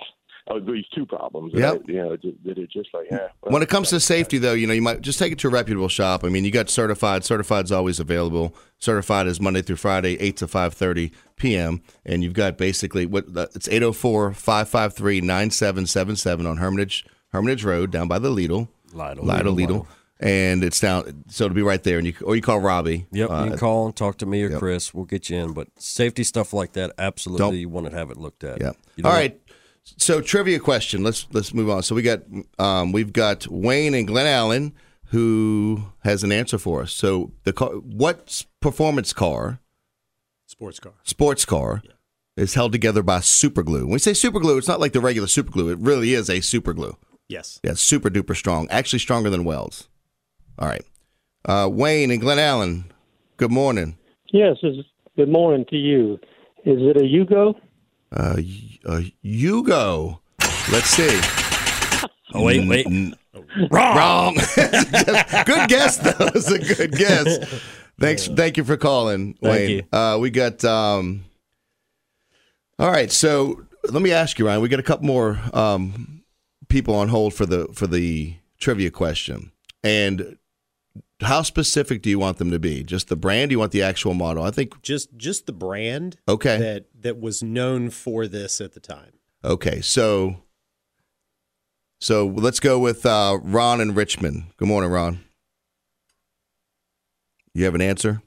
oh, 0.49 0.61
these 0.61 0.85
two 0.95 1.07
problems. 1.07 1.53
that 1.53 1.61
Yep. 1.61 1.83
I- 1.89 1.93
you 1.93 1.97
know, 1.99 2.11
that 2.17 2.59
it's 2.59 2.73
just 2.73 2.89
like 2.95 3.07
yeah. 3.11 3.29
well, 3.43 3.53
when 3.53 3.63
it 3.63 3.69
comes 3.69 3.91
to 3.91 4.01
safety, 4.01 4.39
though, 4.39 4.53
you 4.55 4.67
know, 4.67 4.73
you 4.75 4.83
might 4.83 5.01
just 5.01 5.19
take 5.19 5.33
it 5.33 5.39
to 5.41 5.49
a 5.49 5.51
reputable 5.51 5.89
shop. 5.89 6.25
I 6.25 6.29
mean, 6.29 6.45
you 6.45 6.51
got 6.51 6.71
certified. 6.71 7.25
Certified's 7.25 7.73
always 7.73 8.01
available. 8.01 8.55
Certified 8.79 9.27
is 9.27 9.41
Monday 9.41 9.63
through 9.63 9.77
Friday, 9.77 10.19
eight 10.21 10.37
to 10.39 10.47
five 10.49 10.75
thirty 10.75 11.13
p.m. 11.37 11.83
And 12.05 12.23
you've 12.23 12.35
got 12.35 12.57
basically 12.59 13.07
what 13.07 13.25
it's 13.55 13.69
804-553-9777 13.69 16.49
on 16.49 16.57
Hermitage 16.59 17.05
Hermitage 17.33 17.65
Road 17.65 17.91
down 17.91 18.09
by 18.09 18.19
the 18.19 18.31
Lidl. 18.31 18.69
Lidl. 18.93 19.19
Lidl, 19.19 19.43
Lidl. 19.43 19.57
Lidl. 19.67 19.87
And 20.19 20.65
it's 20.65 20.81
down, 20.81 21.25
so 21.29 21.45
it'll 21.45 21.55
be 21.55 21.61
right 21.61 21.83
there. 21.83 21.99
And 21.99 22.07
you 22.07 22.15
or 22.25 22.35
you 22.35 22.41
call 22.41 22.59
Robbie. 22.61 23.05
Yep, 23.13 23.31
Uh, 23.31 23.43
you 23.45 23.51
can 23.51 23.59
call 23.59 23.85
and 23.87 23.95
talk 23.95 24.17
to 24.19 24.27
me 24.27 24.43
or 24.45 24.49
yep. 24.49 24.59
Chris. 24.59 24.95
We'll 24.95 25.05
get 25.05 25.29
you 25.29 25.37
in. 25.37 25.53
But 25.53 25.69
safety 25.79 26.25
stuff 26.25 26.55
like 26.55 26.73
that, 26.73 26.93
absolutely, 26.97 27.45
Don't- 27.45 27.57
you 27.59 27.69
want 27.69 27.91
to 27.91 27.95
have 27.95 28.11
it 28.11 28.17
looked 28.17 28.43
at. 28.43 28.59
Yeah. 28.59 28.73
You 28.97 29.05
All 29.05 29.11
don't- 29.11 29.21
right. 29.21 29.39
So 29.99 30.21
trivia 30.21 30.59
question. 30.59 31.03
Let's 31.03 31.27
let's 31.33 31.55
move 31.55 31.71
on. 31.71 31.83
So 31.83 31.95
we 31.95 32.03
got 32.03 32.21
um, 32.59 32.93
we've 32.93 33.13
got 33.13 33.47
Wayne 33.49 33.95
and 33.95 34.07
Glen 34.07 34.27
Allen 34.27 34.75
who 35.11 35.85
has 36.03 36.25
an 36.25 36.33
answer 36.33 36.59
for 36.59 36.83
us. 36.83 36.93
So 36.93 37.31
the 37.45 37.53
car, 37.53 37.71
what 37.71 38.45
performance 38.61 39.13
car, 39.13 39.61
Sports 40.47 40.81
car. 40.81 40.95
sports 41.05 41.45
car, 41.45 41.83
is 42.37 42.55
held 42.55 42.73
together 42.73 43.03
by 43.05 43.21
super 43.21 43.63
glue. 43.63 43.83
When 43.85 43.93
we 43.93 43.99
say 44.01 44.15
super 44.15 44.41
glue, 44.41 44.59
it's 44.59 44.67
not 44.69 44.81
like 44.81 44.93
the 44.93 45.01
regular 45.01 45.29
super 45.29 45.53
glue. 45.53 45.69
It 45.71 45.79
really 45.79 46.13
is 46.13 46.29
a 46.29 46.41
super 46.41 46.73
glue. 46.73 46.97
Yes. 47.29 47.61
Yeah, 47.63 47.73
it's 47.73 47.81
super 47.83 48.11
duper 48.11 48.35
strong. 48.37 48.69
Actually, 48.69 48.99
stronger 48.99 49.31
than 49.31 49.45
welds. 49.45 49.89
All 50.59 50.69
right. 50.69 50.85
Uh, 51.45 51.69
Wayne 51.71 52.11
and 52.11 52.21
Glen 52.21 52.39
Allen, 52.41 52.93
good 53.37 53.53
morning. 53.53 53.97
Yes, 54.33 54.57
good 55.17 55.29
morning 55.29 55.65
to 55.71 55.77
you. 55.77 56.15
Is 56.65 56.79
it 56.81 56.97
a 56.97 57.01
Yugo? 57.01 57.55
Uh, 58.13 58.35
y- 58.39 58.76
uh, 58.87 59.03
Yugo. 59.25 60.21
Let's 60.71 60.89
see. 60.91 61.21
Oh, 62.35 62.43
wait, 62.43 62.67
wait. 62.69 62.87
Wrong. 63.71 63.97
Wrong. 63.97 64.35
good 65.45 65.69
guess, 65.69 65.99
though. 65.99 66.31
It's 66.35 66.51
a 66.51 66.59
good 66.59 66.93
guess. 66.93 67.39
Thanks. 67.99 68.27
Thank 68.27 68.57
you 68.57 68.65
for 68.65 68.77
calling, 68.77 69.35
Thank 69.35 69.43
Wayne. 69.43 69.71
you. 69.71 69.83
Uh, 69.99 70.19
we 70.21 70.31
got. 70.31 70.65
Um, 70.65 71.25
all 72.79 72.91
right. 72.91 73.11
So 73.11 73.63
let 73.91 74.03
me 74.03 74.13
ask 74.13 74.39
you, 74.39 74.47
Ryan. 74.47 74.61
We 74.61 74.69
got 74.69 74.81
a 74.81 74.85
couple 74.85 75.07
more 75.07 75.39
um, 75.55 76.23
people 76.69 76.95
on 76.95 77.09
hold 77.09 77.33
for 77.33 77.47
the 77.47 77.69
for 77.73 77.87
the 77.87 78.35
trivia 78.59 78.91
question. 78.91 79.53
And 79.83 80.37
how 81.21 81.43
specific 81.43 82.03
do 82.03 82.11
you 82.11 82.19
want 82.19 82.39
them 82.39 82.51
to 82.51 82.59
be? 82.59 82.85
Just 82.85 83.09
the 83.09 83.17
brand? 83.17 83.49
Do 83.51 83.55
you 83.55 83.59
want 83.59 83.73
the 83.73 83.83
actual 83.83 84.15
model? 84.15 84.43
I 84.45 84.51
think. 84.51 84.83
Just 84.83 85.17
just 85.17 85.47
the 85.47 85.53
brand 85.53 86.17
Okay. 86.29 86.59
that 86.59 86.85
that 87.01 87.19
was 87.21 87.43
known 87.43 87.91
for 87.91 88.27
this 88.27 88.61
at 88.61 88.73
the 88.75 88.81
time. 88.81 89.13
Okay. 89.45 89.81
So. 89.81 90.37
So 91.99 92.27
let's 92.27 92.61
go 92.61 92.79
with 92.79 93.07
uh, 93.07 93.39
Ron 93.43 93.81
and 93.81 93.97
Richmond. 93.97 94.45
Good 94.59 94.69
morning, 94.69 94.91
Ron. 94.91 95.21
You 97.55 97.65
have 97.65 97.75
an 97.75 97.81
answer? 97.81 98.21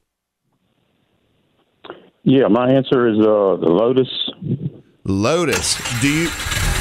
Yeah, 2.23 2.47
my 2.47 2.67
answer 2.71 3.07
is 3.07 3.19
uh, 3.19 3.57
the 3.61 3.69
Lotus. 3.69 4.09
Lotus. 5.03 5.77
Do 6.01 6.09
you? 6.11 6.29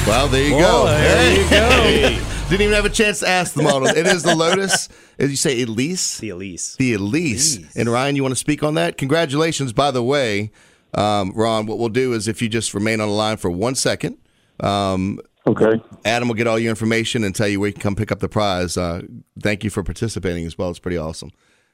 Well, 0.07 0.27
there 0.29 0.43
you 0.43 0.53
Boy, 0.55 0.59
go. 0.61 0.85
there 0.87 1.37
you 1.37 1.43
Hey. 1.45 2.38
Didn't 2.49 2.61
even 2.63 2.73
have 2.73 2.85
a 2.85 2.89
chance 2.89 3.19
to 3.19 3.27
ask 3.27 3.53
the 3.53 3.61
model. 3.61 3.87
It 3.87 4.07
is 4.07 4.23
the 4.23 4.35
Lotus. 4.35 4.89
As 5.19 5.29
you 5.29 5.35
say, 5.35 5.61
Elise. 5.61 6.17
The 6.17 6.29
Elise. 6.29 6.75
The 6.77 6.93
Elise. 6.93 7.59
And 7.75 7.87
Ryan, 7.87 8.15
you 8.15 8.23
want 8.23 8.31
to 8.31 8.39
speak 8.39 8.63
on 8.63 8.73
that? 8.73 8.97
Congratulations, 8.97 9.71
by 9.71 9.91
the 9.91 10.01
way, 10.01 10.51
um, 10.95 11.31
Ron. 11.35 11.67
What 11.67 11.77
we'll 11.77 11.89
do 11.89 12.11
is 12.13 12.27
if 12.27 12.41
you 12.41 12.49
just 12.49 12.73
remain 12.73 13.01
on 13.01 13.07
the 13.07 13.13
line 13.13 13.37
for 13.37 13.51
one 13.51 13.75
second. 13.75 14.17
Um, 14.61 15.19
okay. 15.45 15.79
Adam 16.03 16.27
will 16.27 16.33
get 16.33 16.47
all 16.47 16.57
your 16.57 16.71
information 16.71 17.23
and 17.23 17.35
tell 17.35 17.47
you 17.47 17.59
where 17.59 17.67
you 17.67 17.73
can 17.73 17.83
come 17.83 17.95
pick 17.95 18.11
up 18.11 18.19
the 18.19 18.27
prize. 18.27 18.77
Uh, 18.77 19.03
thank 19.39 19.63
you 19.63 19.69
for 19.69 19.83
participating 19.83 20.47
as 20.47 20.57
well. 20.57 20.71
It's 20.71 20.79
pretty 20.79 20.97
awesome. 20.97 21.29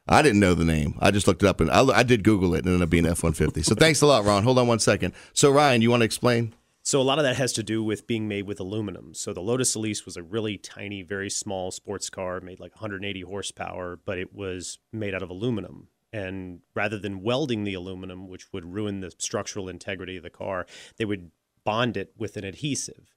I 0.09 0.21
didn't 0.21 0.41
know 0.41 0.55
the 0.55 0.65
name. 0.65 0.97
I 0.99 1.09
just 1.09 1.25
looked 1.25 1.41
it 1.41 1.47
up 1.47 1.61
and 1.61 1.71
I, 1.71 1.83
I 1.85 2.03
did 2.03 2.21
Google 2.23 2.53
it 2.53 2.59
and 2.59 2.67
it 2.67 2.71
ended 2.71 2.83
up 2.83 2.89
being 2.89 3.05
F 3.05 3.23
one 3.23 3.31
fifty. 3.31 3.63
So 3.63 3.75
thanks 3.75 4.01
a 4.01 4.07
lot, 4.07 4.25
Ron. 4.25 4.43
Hold 4.43 4.59
on 4.59 4.67
one 4.67 4.79
second. 4.79 5.13
So 5.31 5.49
Ryan, 5.51 5.81
you 5.81 5.89
want 5.89 6.01
to 6.01 6.05
explain? 6.05 6.53
So 6.85 7.01
a 7.01 7.03
lot 7.03 7.17
of 7.17 7.23
that 7.23 7.35
has 7.37 7.51
to 7.53 7.63
do 7.63 7.83
with 7.83 8.05
being 8.05 8.27
made 8.27 8.45
with 8.45 8.59
aluminum. 8.59 9.15
So 9.15 9.33
the 9.33 9.41
Lotus 9.41 9.73
Elise 9.73 10.05
was 10.05 10.17
a 10.17 10.21
really 10.21 10.55
tiny, 10.55 11.01
very 11.01 11.31
small 11.31 11.71
sports 11.71 12.11
car, 12.11 12.39
made 12.39 12.59
like 12.59 12.75
180 12.75 13.21
horsepower, 13.21 13.99
but 14.05 14.19
it 14.19 14.35
was 14.35 14.77
made 14.93 15.15
out 15.15 15.23
of 15.23 15.31
aluminum. 15.31 15.87
And 16.13 16.59
rather 16.75 16.99
than 16.99 17.23
welding 17.23 17.63
the 17.63 17.73
aluminum, 17.73 18.27
which 18.27 18.53
would 18.53 18.71
ruin 18.71 18.99
the 18.99 19.09
structural 19.17 19.67
integrity 19.67 20.15
of 20.15 20.21
the 20.21 20.29
car, 20.29 20.67
they 20.97 21.05
would 21.05 21.31
bond 21.63 21.97
it 21.97 22.13
with 22.15 22.37
an 22.37 22.43
adhesive, 22.43 23.15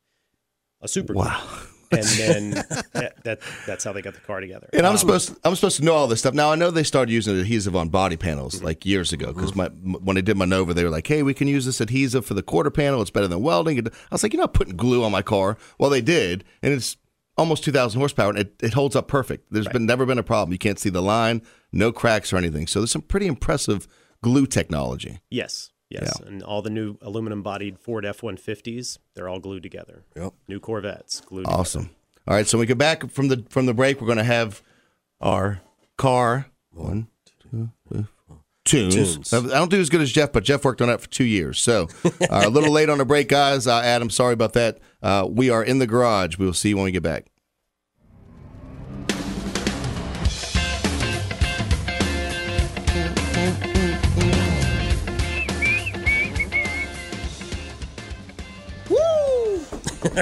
a 0.81 0.89
super. 0.89 1.13
Wow. 1.13 1.47
And 1.91 2.05
then 2.05 2.51
that, 2.93 3.15
that 3.25 3.41
that's 3.67 3.85
how 3.85 3.93
they 3.93 4.03
got 4.03 4.15
the 4.15 4.21
car 4.21 4.41
together. 4.41 4.69
And 4.73 4.85
I'm 4.87 4.93
Um, 4.93 4.99
supposed 4.99 5.35
I'm 5.45 5.55
supposed 5.55 5.79
to 5.79 5.85
know 5.85 5.95
all 5.95 6.07
this 6.07 6.21
stuff. 6.21 6.35
Now 6.35 6.53
I 6.53 6.55
know 6.55 6.71
they 6.71 6.83
started 6.85 7.13
using 7.13 7.39
adhesive 7.39 7.75
on 7.77 7.89
body 7.89 8.17
panels 8.17 8.57
Mm-hmm. 8.57 8.65
like 8.65 8.85
years 8.87 9.13
ago 9.13 9.33
because 9.33 9.55
my 9.55 9.69
when 9.69 10.17
I 10.19 10.21
did 10.21 10.37
my 10.37 10.45
Nova, 10.45 10.75
they 10.75 10.85
were 10.85 10.91
like, 10.91 11.07
"Hey, 11.07 11.23
we 11.23 11.35
can 11.35 11.49
use 11.49 11.65
this 11.67 11.81
adhesive 11.81 12.27
for 12.27 12.35
the 12.35 12.43
quarter 12.43 12.71
panel. 12.71 13.01
It's 13.03 13.11
better 13.11 13.29
than 13.29 13.43
welding." 13.43 13.79
I 13.79 13.91
was 14.11 14.23
like, 14.23 14.33
"You're 14.33 14.43
not 14.43 14.55
putting 14.55 14.77
glue 14.77 15.03
on 15.05 15.13
my 15.13 15.23
car." 15.23 15.57
Well, 15.79 15.91
they 15.91 16.01
did, 16.03 16.45
and 16.63 16.73
it's 16.73 16.97
almost 17.37 17.63
2,000 17.65 17.99
horsepower, 18.01 18.31
and 18.31 18.39
it, 18.41 18.55
it 18.61 18.75
holds 18.75 18.97
up 18.97 19.07
perfect. 19.07 19.53
There's 19.53 19.69
been 19.69 19.87
never 19.87 20.05
been 20.05 20.19
a 20.19 20.25
problem. 20.25 20.53
You 20.53 20.59
can't 20.59 20.79
see 20.79 20.91
the 20.91 21.01
line, 21.01 21.41
no 21.73 21.93
cracks 21.93 22.33
or 22.33 22.37
anything. 22.37 22.67
So 22.67 22.81
there's 22.81 22.91
some 22.91 23.03
pretty 23.03 23.27
impressive 23.29 23.87
glue 24.23 24.45
technology. 24.47 25.21
Yes, 25.31 25.71
yes. 25.89 26.21
And 26.21 26.43
all 26.43 26.63
the 26.63 26.71
new 26.71 26.97
aluminum 27.03 27.43
bodied 27.43 27.79
Ford 27.79 28.05
F 28.05 28.21
150s, 28.21 28.99
they're 29.15 29.29
all 29.29 29.41
glued 29.41 29.63
together. 29.63 30.05
Yep. 30.17 30.33
New 30.49 30.61
Corvettes 30.61 31.21
glued 31.21 31.45
together. 31.45 31.61
Awesome. 31.61 31.91
All 32.27 32.35
right, 32.35 32.47
so 32.47 32.59
when 32.59 32.65
we 32.65 32.67
get 32.67 32.79
back 32.79 33.11
from 33.11 33.29
the 33.29 33.45
from 33.49 33.65
the 33.67 33.73
break, 33.73 34.01
we're 34.01 34.07
going 34.07 34.19
to 34.19 34.25
have 34.25 34.63
our 35.21 35.63
car 35.97 36.47
one, 36.73 37.09
two, 37.25 37.71
three, 37.89 38.07
four. 38.27 38.41
Tunes. 38.65 38.95
Tunes. 38.95 39.33
I 39.33 39.41
don't 39.41 39.71
do 39.71 39.81
as 39.81 39.89
good 39.89 40.03
as 40.03 40.13
Jeff, 40.13 40.33
but 40.33 40.45
Jeff 40.45 40.63
worked 40.63 40.83
on 40.83 40.89
that 40.89 41.01
for 41.01 41.09
two 41.09 41.25
years. 41.25 41.59
So 41.59 41.89
uh, 42.05 42.43
a 42.45 42.51
little 42.51 42.71
late 42.71 42.91
on 42.91 42.99
the 42.99 43.07
break, 43.07 43.29
guys. 43.29 43.67
Uh, 43.67 43.81
Adam, 43.81 44.11
sorry 44.11 44.35
about 44.35 44.53
that. 44.53 44.79
Uh, 45.03 45.27
we 45.29 45.49
are 45.49 45.65
in 45.65 45.79
the 45.79 45.87
garage. 45.87 46.37
We 46.37 46.45
will 46.45 46.53
see 46.53 46.69
you 46.69 46.77
when 46.77 46.85
we 46.85 46.93
get 46.93 47.03
back. 47.03 47.29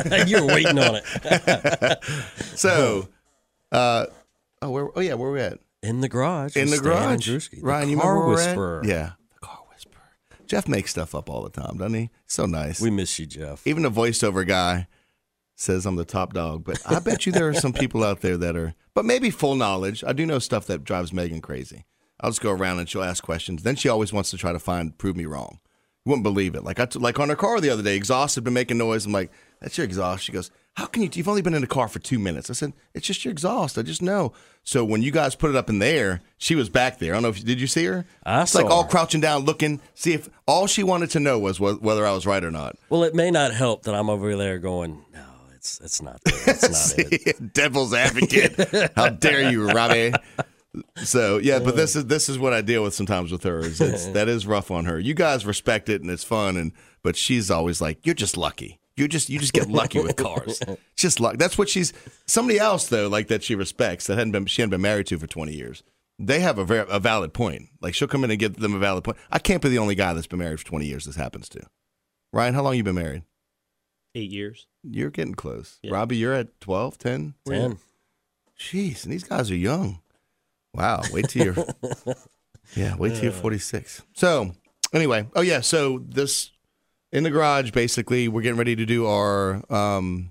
you 0.27 0.43
were 0.43 0.55
waiting 0.55 0.79
on 0.79 1.01
it. 1.03 2.05
so, 2.55 3.09
uh, 3.73 4.07
oh, 4.63 4.71
where? 4.71 4.89
Oh, 4.95 5.01
yeah, 5.01 5.15
where 5.15 5.31
we 5.31 5.41
at? 5.41 5.59
In 5.83 6.01
the 6.01 6.09
garage. 6.09 6.57
In 6.57 6.71
the 6.71 6.79
garage. 6.79 7.29
Andruski, 7.29 7.61
the 7.61 7.67
Ryan, 7.67 7.89
you 7.91 7.99
remember 7.99 8.21
where 8.21 8.29
we're 8.29 8.41
at? 8.41 8.47
whisperer. 8.49 8.83
Yeah, 8.85 9.13
the 9.35 9.47
car 9.47 9.59
whisperer. 9.71 10.03
Jeff 10.47 10.69
makes 10.69 10.91
stuff 10.91 11.15
up 11.15 11.31
all 11.31 11.43
the 11.43 11.51
time, 11.51 11.79
doesn't 11.79 11.95
he? 11.95 12.11
So 12.27 12.47
nice. 12.47 12.81
We 12.81 12.91
miss 12.91 13.19
you, 13.19 13.27
Jeff. 13.27 13.67
Even 13.67 13.83
the 13.83 13.91
voiceover 13.91 14.47
guy 14.47 14.89
says 15.57 15.87
I'm 15.87 15.97
the 15.97 16.05
top 16.05 16.35
dog, 16.35 16.65
but 16.65 16.81
I 16.87 16.99
bet 16.99 17.27
you 17.27 17.33
there 17.33 17.49
are 17.49 17.55
some 17.55 17.73
people 17.73 18.05
out 18.05 18.21
there 18.21 18.37
that 18.37 18.57
are, 18.57 18.75
but 18.95 19.05
maybe 19.05 19.31
full 19.31 19.55
knowledge. 19.55 20.05
I 20.07 20.13
do 20.13 20.27
know 20.27 20.39
stuff 20.39 20.67
that 20.67 20.85
drives 20.85 21.13
Megan 21.13 21.41
crazy. 21.41 21.87
I'll 22.21 22.31
just 22.31 22.43
go 22.43 22.51
around 22.51 22.79
and 22.79 22.89
she'll 22.89 23.03
ask 23.03 23.23
questions. 23.23 23.63
Then 23.63 23.77
she 23.77 23.89
always 23.89 24.13
wants 24.13 24.31
to 24.31 24.37
try 24.37 24.53
to 24.53 24.59
find 24.59 24.97
prove 24.97 25.17
me 25.17 25.27
wrong. 25.27 25.61
You 26.05 26.11
wouldn't 26.11 26.25
believe 26.25 26.55
it. 26.55 26.65
Like 26.65 26.79
I 26.79 26.87
t- 26.87 26.99
like 26.99 27.19
on 27.19 27.29
her 27.29 27.37
car 27.37 27.61
the 27.61 27.71
other 27.71 27.83
day, 27.83 27.97
exhaust 27.97 28.35
had 28.37 28.45
been 28.45 28.55
making 28.55 28.79
noise. 28.79 29.07
I'm 29.07 29.13
like, 29.13 29.31
that's 29.61 29.77
your 29.79 29.85
exhaust. 29.85 30.25
She 30.25 30.33
goes, 30.33 30.51
how 30.77 30.85
can 30.85 31.03
you? 31.03 31.09
You've 31.13 31.29
only 31.29 31.41
been 31.41 31.55
in 31.55 31.63
the 31.63 31.67
car 31.67 31.89
for 31.89 31.99
two 31.99 32.19
minutes. 32.19 32.51
I 32.51 32.53
said, 32.53 32.75
it's 32.93 33.07
just 33.07 33.25
your 33.25 33.33
exhaust. 33.33 33.79
I 33.79 33.83
just 33.83 34.03
know. 34.03 34.33
So 34.63 34.85
when 34.85 35.03
you 35.03 35.11
guys 35.11 35.35
put 35.35 35.49
it 35.49 35.57
up 35.57 35.71
in 35.71 35.79
there, 35.79 36.21
she 36.37 36.55
was 36.55 36.69
back 36.69 36.99
there. 36.99 37.13
I 37.13 37.17
don't 37.17 37.23
know 37.23 37.29
if 37.31 37.43
did 37.43 37.61
you 37.61 37.67
see 37.67 37.85
her? 37.87 38.05
I 38.25 38.43
it's 38.43 38.55
like 38.55 38.67
all 38.67 38.83
her. 38.83 38.89
crouching 38.89 39.23
down, 39.23 39.45
looking, 39.45 39.81
see 39.95 40.13
if 40.13 40.29
all 40.47 40.67
she 40.67 40.83
wanted 40.83 41.11
to 41.11 41.21
know 41.21 41.39
was 41.39 41.57
wh- 41.57 41.83
whether 41.83 42.07
I 42.07 42.13
was 42.13 42.27
right 42.27 42.45
or 42.45 42.51
not. 42.51 42.77
Well, 42.91 43.05
it 43.05 43.15
may 43.15 43.31
not 43.31 43.55
help 43.55 43.85
that 43.85 43.95
I'm 43.95 44.11
over 44.11 44.37
there 44.37 44.59
going, 44.59 45.03
no, 45.15 45.25
it's 45.55 45.81
it's 45.81 46.03
not. 46.03 46.21
It's 46.27 46.97
not 46.99 47.07
it. 47.11 47.53
Devil's 47.55 47.95
advocate. 47.95 48.93
How 48.97 49.09
dare 49.09 49.51
you, 49.51 49.69
Robbie? 49.71 50.13
So 50.97 51.39
yeah, 51.39 51.59
but 51.59 51.75
this 51.77 51.97
is 51.97 52.05
this 52.05 52.29
is 52.29 52.39
what 52.39 52.53
I 52.53 52.61
deal 52.61 52.83
with 52.83 52.93
sometimes 52.93 53.33
with 53.33 53.45
her. 53.45 53.61
Is 53.61 53.81
it's, 53.81 54.07
that 54.13 54.29
is 54.29 54.47
rough 54.47 54.71
on 54.71 54.85
her. 54.85 54.99
You 54.99 55.15
guys 55.15 55.47
respect 55.47 55.89
it 55.89 56.03
and 56.03 56.11
it's 56.11 56.25
fun, 56.25 56.59
and 56.59 56.73
but 57.03 57.17
she's 57.17 57.51
always 57.51 57.81
like, 57.81 58.05
"You're 58.05 58.15
just 58.15 58.37
lucky. 58.37 58.79
You 58.97 59.09
just 59.09 59.29
you 59.29 59.39
just 59.39 59.53
get 59.53 59.69
lucky 59.69 60.01
with 60.01 60.17
cars. 60.17 60.61
Just 60.97 61.21
luck." 61.21 61.37
That's 61.37 61.59
what 61.59 61.69
she's. 61.69 61.93
Somebody 62.27 62.59
else 62.59 62.89
though, 62.89 63.09
like 63.09 63.29
that 63.29 63.43
she 63.43 63.55
respects 63.55 64.07
that 64.07 64.17
hadn't 64.17 64.33
been 64.33 64.47
she 64.47 64.63
hadn't 64.63 64.71
been 64.71 64.81
married 64.81 65.07
to 65.09 65.19
for 65.19 65.27
twenty 65.27 65.53
years. 65.53 65.83
They 66.19 66.41
have 66.41 66.57
a 66.57 66.65
very 66.65 66.87
a 66.89 66.99
valid 66.99 67.35
point. 67.35 67.69
Like 67.83 67.95
she'll 67.95 68.09
come 68.09 68.25
in 68.25 68.31
and 68.31 68.41
give 68.41 68.57
them 68.57 68.75
a 68.75 68.79
valid 68.79 69.05
point. 69.05 69.19
I 69.31 69.39
can't 69.39 69.61
be 69.61 69.69
the 69.69 69.79
only 69.79 69.95
guy 69.95 70.15
that's 70.15 70.27
been 70.27 70.39
married 70.39 70.61
for 70.61 70.67
twenty 70.67 70.87
years. 70.87 71.05
This 71.05 71.17
happens 71.17 71.49
to. 71.51 71.61
Ryan, 72.33 72.55
how 72.55 72.63
long 72.63 72.75
you 72.77 72.83
been 72.83 72.95
married? 72.95 73.23
Eight 74.15 74.31
years. 74.31 74.67
You're 74.83 75.11
getting 75.11 75.35
close. 75.35 75.79
Robbie, 75.87 76.17
you're 76.17 76.33
at 76.33 76.59
12, 76.61 76.97
10? 76.99 77.35
Where 77.45 77.57
you 77.57 77.63
at? 77.63 77.69
Ten. 77.69 77.79
Jeez, 78.59 79.05
and 79.05 79.13
these 79.13 79.25
guys 79.25 79.51
are 79.51 79.57
young. 79.57 80.01
Wow. 80.73 81.03
Wait 81.13 81.29
till 81.29 81.45
you're 81.45 81.55
Yeah, 82.75 82.97
wait 82.97 83.15
till 83.15 83.25
you're 83.25 83.33
uh. 83.33 83.37
46. 83.37 84.03
So, 84.15 84.53
anyway, 84.93 85.29
oh 85.35 85.43
yeah, 85.43 85.61
so 85.61 86.03
this 86.07 86.51
in 87.17 87.25
the 87.25 87.31
garage 87.31 87.71
basically 87.71 88.29
we're 88.29 88.43
getting 88.43 88.59
ready 88.59 88.77
to 88.77 88.87
do 88.87 89.07
our 89.07 89.63
um 89.73 90.31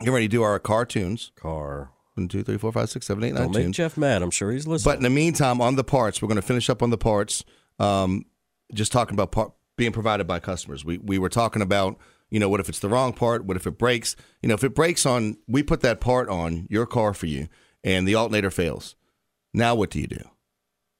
getting 0.00 0.14
ready 0.14 0.28
to 0.28 0.32
do 0.32 0.42
our 0.42 0.58
cartoons. 0.58 1.32
Car. 1.36 1.90
One, 2.14 2.28
two, 2.28 2.44
three, 2.44 2.58
four, 2.58 2.70
five, 2.70 2.88
six, 2.90 3.06
seven, 3.06 3.24
eight, 3.24 3.32
nine, 3.34 3.42
Don't 3.44 3.52
make 3.52 3.64
tunes. 3.64 3.76
Jeff 3.76 3.96
mad. 3.96 4.22
I'm 4.22 4.30
sure 4.30 4.52
he's 4.52 4.68
listening. 4.68 4.92
But 4.92 4.98
in 4.98 5.02
the 5.02 5.10
meantime, 5.10 5.60
on 5.60 5.74
the 5.74 5.82
parts, 5.82 6.22
we're 6.22 6.28
going 6.28 6.36
to 6.36 6.42
finish 6.42 6.70
up 6.70 6.80
on 6.80 6.90
the 6.90 6.98
parts. 6.98 7.44
Um, 7.80 8.26
just 8.72 8.92
talking 8.92 9.14
about 9.14 9.32
part, 9.32 9.52
being 9.76 9.90
provided 9.90 10.26
by 10.26 10.38
customers. 10.38 10.84
We 10.84 10.98
we 10.98 11.18
were 11.18 11.28
talking 11.28 11.60
about 11.60 11.98
you 12.30 12.38
know 12.38 12.48
what 12.48 12.60
if 12.60 12.68
it's 12.68 12.78
the 12.78 12.88
wrong 12.88 13.12
part? 13.12 13.44
What 13.44 13.56
if 13.56 13.66
it 13.66 13.78
breaks? 13.78 14.14
You 14.42 14.48
know 14.48 14.54
if 14.54 14.62
it 14.62 14.74
breaks 14.74 15.04
on, 15.04 15.38
we 15.48 15.64
put 15.64 15.80
that 15.80 16.00
part 16.00 16.28
on 16.28 16.68
your 16.70 16.86
car 16.86 17.14
for 17.14 17.26
you, 17.26 17.48
and 17.82 18.06
the 18.06 18.14
alternator 18.14 18.50
fails. 18.50 18.94
Now 19.52 19.74
what 19.74 19.90
do 19.90 20.00
you 20.00 20.06
do? 20.06 20.22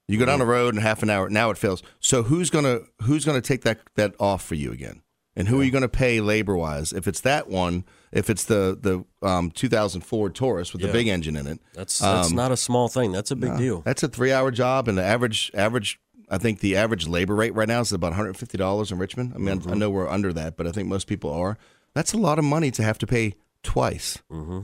You 0.09 0.19
go 0.19 0.27
down 0.27 0.41
the 0.41 0.47
road 0.47 0.75
in 0.75 0.81
half 0.83 1.03
an 1.03 1.11
hour. 1.11 1.31
Now 1.31 1.51
it 1.51 1.59
fails. 1.59 1.83
So 2.01 2.25
who's 2.25 2.51
gonna 2.51 2.81
who's 3.03 3.25
gonna 3.25 3.41
take 3.41 3.63
that 3.63 3.79
that 3.95 4.15
off 4.19 4.45
for 4.45 4.57
you 4.57 4.73
again? 4.73 5.03
And 5.37 5.49
who 5.49 5.61
are 5.61 5.65
you 5.65 5.71
going 5.73 5.83
to 5.83 5.89
pay 5.89 6.21
labor 6.21 6.57
wise? 6.57 6.93
If 6.93 7.09
it's 7.09 7.21
that 7.23 7.49
one, 7.49 7.85
if 8.13 8.31
it's 8.31 8.45
the 8.45 8.79
the 8.81 9.27
um, 9.27 9.51
2000 9.51 10.03
Ford 10.03 10.35
Taurus 10.35 10.73
with 10.73 10.83
Yeah. 10.83 10.89
the 10.89 10.93
big 10.93 11.09
engine 11.09 11.37
in 11.37 11.47
it, 11.47 11.61
that's 11.75 11.99
that's 11.99 12.31
um, 12.31 12.37
not 12.37 12.53
a 12.53 12.57
small 12.57 12.89
thing. 12.89 13.11
That's 13.13 13.31
a 13.31 13.37
big 13.37 13.51
no, 13.51 13.59
deal. 13.59 13.81
That's 13.81 14.03
a 14.03 14.09
three 14.09 14.33
hour 14.33 14.51
job, 14.51 14.87
and 14.89 14.97
the 14.97 15.03
average 15.03 15.51
average 15.55 15.99
I 16.31 16.39
think 16.39 16.61
the 16.61 16.77
average 16.77 17.07
labor 17.07 17.35
rate 17.35 17.55
right 17.55 17.69
now 17.69 17.81
is 17.81 17.93
about 17.93 18.13
$150 18.15 18.93
in 18.93 18.99
Richmond. 18.99 19.33
I 19.35 19.39
mean, 19.39 19.63
I, 19.67 19.73
I 19.73 19.75
know 19.75 19.91
we're 19.91 20.09
under 20.09 20.33
that, 20.33 20.57
but 20.57 20.67
I 20.67 20.73
think 20.73 20.89
most 20.89 21.07
people 21.07 21.31
are. 21.31 21.59
That's 21.95 22.13
a 22.13 22.17
lot 22.17 22.39
of 22.39 22.45
money 22.45 22.71
to 22.73 22.83
have 22.83 22.99
to 22.99 23.07
pay 23.07 23.35
twice. 23.63 24.19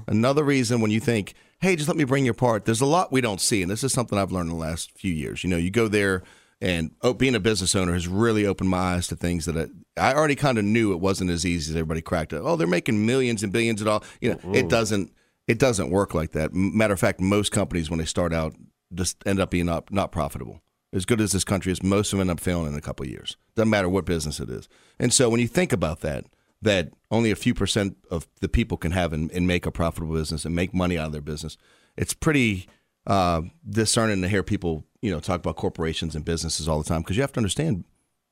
Another 0.07 0.43
reason 0.43 0.81
when 0.81 0.91
you 0.91 1.01
think, 1.01 1.35
hey, 1.61 1.77
just 1.77 1.89
let 1.89 1.97
me 1.97 2.05
bring 2.05 2.25
your 2.25 2.35
part, 2.35 2.65
there's 2.65 2.81
a 2.81 2.87
lot 2.87 3.13
we 3.13 3.21
don't 3.21 3.41
see. 3.41 3.63
And 3.63 3.71
this 3.71 3.85
is 3.85 3.93
something 3.93 4.19
I've 4.19 4.33
learned 4.33 4.51
in 4.51 4.57
the 4.57 4.61
last 4.63 4.91
few 4.99 5.13
years. 5.13 5.45
You 5.45 5.51
know, 5.51 5.59
you 5.59 5.71
go 5.71 5.87
there 5.87 6.23
and 6.61 6.91
oh, 7.03 7.15
being 7.15 7.35
a 7.35 7.41
business 7.41 7.75
owner 7.75 7.95
has 7.95 8.07
really 8.07 8.47
opened 8.47 8.71
my 8.71 8.95
eyes 8.95 9.07
to 9.09 9.17
things 9.17 9.47
that 9.47 9.57
I, 9.97 10.11
I 10.11 10.15
already 10.15 10.37
kind 10.37 10.59
of 10.59 10.65
knew 10.65 10.93
it 10.93 11.01
wasn't 11.01 11.31
as 11.31 11.47
easy 11.47 11.73
as 11.73 11.77
everybody 11.77 12.03
cracked 12.03 12.33
it. 12.33 12.43
Oh, 12.43 12.57
they're 12.57 12.67
making 12.67 13.07
millions 13.07 13.43
and 13.43 13.53
billions 13.53 13.81
of 13.81 13.89
all. 13.89 14.05
You 14.21 14.33
know, 14.33 14.55
it 14.55 14.69
doesn't 14.69 15.13
it 15.47 15.59
doesn't 15.59 15.91
work 15.91 16.15
like 16.15 16.33
that. 16.33 16.55
Matter 16.55 16.95
of 16.95 17.01
fact, 17.01 17.21
most 17.21 17.51
companies 17.51 17.91
when 17.91 17.99
they 17.99 18.05
start 18.05 18.33
out 18.33 18.55
just 18.95 19.23
end 19.27 19.41
up 19.41 19.51
being 19.51 19.67
not, 19.67 19.93
not 19.93 20.13
profitable. 20.13 20.61
As 20.93 21.05
good 21.05 21.21
as 21.21 21.33
this 21.33 21.45
country 21.45 21.71
is, 21.71 21.83
most 21.83 22.13
of 22.13 22.19
them 22.19 22.29
end 22.29 22.39
up 22.39 22.41
failing 22.41 22.73
in 22.73 22.79
a 22.79 22.81
couple 22.81 23.05
of 23.05 23.11
years. 23.11 23.37
Doesn't 23.55 23.71
matter 23.71 23.89
what 23.89 24.05
business 24.05 24.41
it 24.41 24.51
is. 24.51 24.69
And 24.99 25.13
so 25.13 25.29
when 25.29 25.41
you 25.41 25.47
think 25.47 25.73
about 25.73 26.01
that, 26.01 26.27
that 26.63 26.93
only 27.11 27.31
a 27.31 27.37
few 27.37 27.55
percent 27.55 27.97
of 28.11 28.29
the 28.41 28.49
people 28.49 28.77
can 28.77 28.93
have 28.93 29.13
and, 29.13 29.31
and 29.33 29.47
make 29.47 29.67
a 29.67 29.73
profitable 29.73 30.15
business 30.15 30.45
and 30.45 30.55
make 30.55 30.75
money 30.75 30.99
out 30.99 31.07
of 31.07 31.13
their 31.13 31.21
business, 31.21 31.57
it's 31.97 32.13
pretty 32.13 32.69
uh, 33.07 33.43
discerning 33.69 34.23
to 34.23 34.29
hear 34.29 34.43
people, 34.43 34.85
you 35.03 35.11
know, 35.11 35.21
talk 35.21 35.41
about 35.41 35.57
corporations 35.57 36.15
and 36.15 36.25
businesses 36.25 36.69
all 36.69 36.83
the 36.83 36.89
time 36.89 37.03
because 37.03 37.17
you 37.17 37.23
have 37.23 37.33
to 37.33 37.41
understand, 37.41 37.85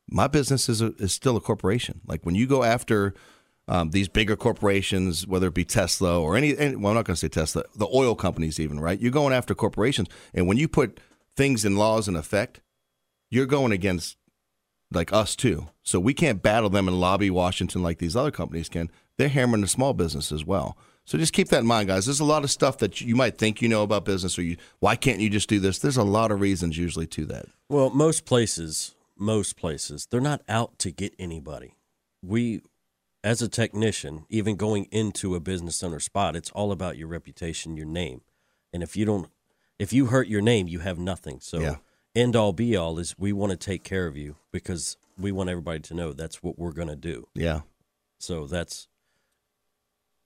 my 0.09 0.27
business 0.27 0.69
is 0.69 0.81
a, 0.81 0.95
is 0.99 1.13
still 1.13 1.37
a 1.37 1.41
corporation. 1.41 2.01
Like 2.07 2.25
when 2.25 2.35
you 2.35 2.47
go 2.47 2.63
after 2.65 3.15
um, 3.69 3.91
these 3.91 4.09
bigger 4.09 4.37
corporations, 4.37 5.27
whether 5.27 5.49
it 5.49 5.55
be 5.55 5.65
Tesla 5.65 6.21
or 6.21 6.37
any, 6.37 6.57
any 6.57 6.77
well, 6.77 6.91
I'm 6.91 6.97
not 6.97 7.05
going 7.05 7.15
to 7.15 7.21
say 7.21 7.29
Tesla, 7.29 7.65
the 7.77 7.89
oil 7.93 8.15
companies, 8.15 8.59
even 8.59 8.81
right. 8.81 8.99
You're 8.99 9.13
going 9.13 9.35
after 9.35 9.55
corporations, 9.55 10.09
and 10.33 10.47
when 10.47 10.57
you 10.57 10.69
put 10.69 11.01
things 11.37 11.65
and 11.65 11.79
laws 11.79 12.09
in 12.09 12.17
effect, 12.17 12.61
you're 13.31 13.47
going 13.47 13.73
against 13.73 14.17
like 14.91 15.13
us 15.13 15.37
too. 15.37 15.69
So 15.83 16.01
we 16.01 16.15
can't 16.15 16.43
battle 16.43 16.71
them 16.71 16.89
and 16.89 16.99
lobby 16.99 17.31
Washington 17.31 17.83
like 17.83 17.99
these 17.99 18.17
other 18.17 18.31
companies 18.31 18.69
can. 18.69 18.91
They're 19.19 19.29
hammering 19.29 19.63
the 19.63 19.69
small 19.69 19.95
business 19.95 20.33
as 20.33 20.45
well. 20.45 20.79
So 21.09 21.17
just 21.17 21.33
keep 21.33 21.49
that 21.49 21.61
in 21.61 21.67
mind, 21.67 21.89
guys. 21.89 22.05
There's 22.05 22.21
a 22.21 22.25
lot 22.25 22.45
of 22.45 22.51
stuff 22.51 22.77
that 22.79 23.01
you 23.01 23.17
might 23.17 23.39
think 23.39 23.63
you 23.63 23.69
know 23.71 23.83
about 23.83 24.05
business, 24.05 24.39
or 24.39 24.43
you 24.43 24.59
why 24.81 24.95
can't 24.95 25.21
you 25.21 25.31
just 25.31 25.49
do 25.49 25.59
this? 25.59 25.79
There's 25.79 25.97
a 25.97 26.03
lot 26.03 26.31
of 26.31 26.39
reasons 26.39 26.77
usually 26.77 27.07
to 27.07 27.25
that. 27.25 27.47
Well, 27.71 27.89
most 27.89 28.27
places, 28.27 28.95
most 29.17 29.57
places, 29.57 30.07
they're 30.11 30.21
not 30.21 30.43
out 30.51 30.79
to 30.81 30.91
get 30.91 31.15
anybody. 31.19 31.77
We, 32.23 32.61
as 33.25 33.41
a 33.41 33.49
technician, 33.49 34.27
even 34.29 34.57
going 34.57 34.85
into 34.91 35.35
a 35.35 35.41
business 35.41 35.83
owner 35.83 35.99
spot, 35.99 36.37
it's 36.37 36.51
all 36.51 36.73
about 36.73 36.99
your 36.99 37.09
reputation, 37.09 37.75
your 37.75 37.87
name. 37.87 38.21
And 38.75 38.83
if 38.83 38.95
you 38.95 39.07
don't, 39.07 39.31
if 39.79 39.95
you 39.95 40.07
hurt 40.09 40.29
your 40.29 40.43
name, 40.43 40.69
you 40.69 40.81
have 40.81 40.99
nothing. 40.99 41.41
So, 41.41 41.59
Yeah. 41.59 41.77
end 42.15 42.37
all 42.37 42.53
be 42.53 42.77
all 42.77 42.99
is 42.99 43.19
we 43.19 43.33
want 43.33 43.49
to 43.53 43.57
take 43.57 43.83
care 43.83 44.07
of 44.07 44.19
you 44.19 44.37
because 44.53 44.99
we 45.17 45.33
want 45.33 45.49
everybody 45.49 45.81
to 45.81 45.95
know 45.95 46.13
that's 46.13 46.43
what 46.43 46.59
we're 46.59 46.73
going 46.73 46.89
to 46.89 46.97
do. 46.97 47.29
Yeah. 47.35 47.63
So 48.19 48.47
that's 48.47 48.89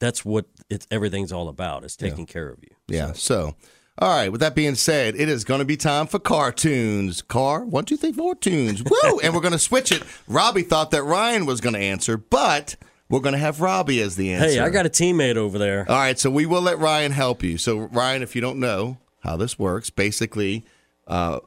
that's 0.02 0.24
what 0.24 0.46
it's 0.68 0.84
everything's 0.90 1.30
all 1.32 1.48
about 1.48 1.84
is 1.84 1.96
Yeah. 2.00 2.08
taking 2.10 2.26
care 2.26 2.48
of 2.48 2.58
you. 2.60 2.74
Yeah. 2.88 3.12
So, 3.12 3.54
all 3.98 4.08
right. 4.08 4.30
With 4.32 4.40
that 4.40 4.56
being 4.56 4.74
said, 4.74 5.14
it 5.14 5.28
is 5.28 5.44
going 5.44 5.60
to 5.60 5.64
be 5.64 5.76
time 5.76 6.08
for 6.08 6.18
cartoons. 6.18 7.22
Car 7.22 7.64
one, 7.64 7.84
two, 7.84 7.96
three, 7.96 8.12
four 8.12 8.34
tunes. 8.34 8.82
Woo! 9.04 9.20
and 9.22 9.32
we're 9.32 9.40
going 9.40 9.52
to 9.52 9.58
switch 9.60 9.92
it. 9.92 10.02
Robbie 10.26 10.62
thought 10.62 10.90
that 10.90 11.04
Ryan 11.04 11.46
was 11.46 11.60
going 11.60 11.74
to 11.74 11.80
answer, 11.80 12.16
but 12.16 12.74
we're 13.08 13.20
going 13.20 13.34
to 13.34 13.38
have 13.38 13.60
Robbie 13.60 14.00
as 14.02 14.16
the 14.16 14.32
answer. 14.32 14.48
Hey, 14.48 14.58
I 14.58 14.70
got 14.70 14.86
a 14.86 14.90
teammate 14.90 15.36
over 15.36 15.56
there. 15.58 15.86
All 15.88 15.96
right, 15.96 16.18
so 16.18 16.30
we 16.30 16.46
will 16.46 16.62
let 16.62 16.78
Ryan 16.78 17.12
help 17.12 17.42
you. 17.44 17.58
So, 17.58 17.78
Ryan, 17.78 18.22
if 18.22 18.34
you 18.34 18.40
don't 18.40 18.58
know 18.58 18.96
how 19.20 19.36
this 19.36 19.56
works, 19.58 19.88
basically, 19.90 20.64
uh, 21.06 21.38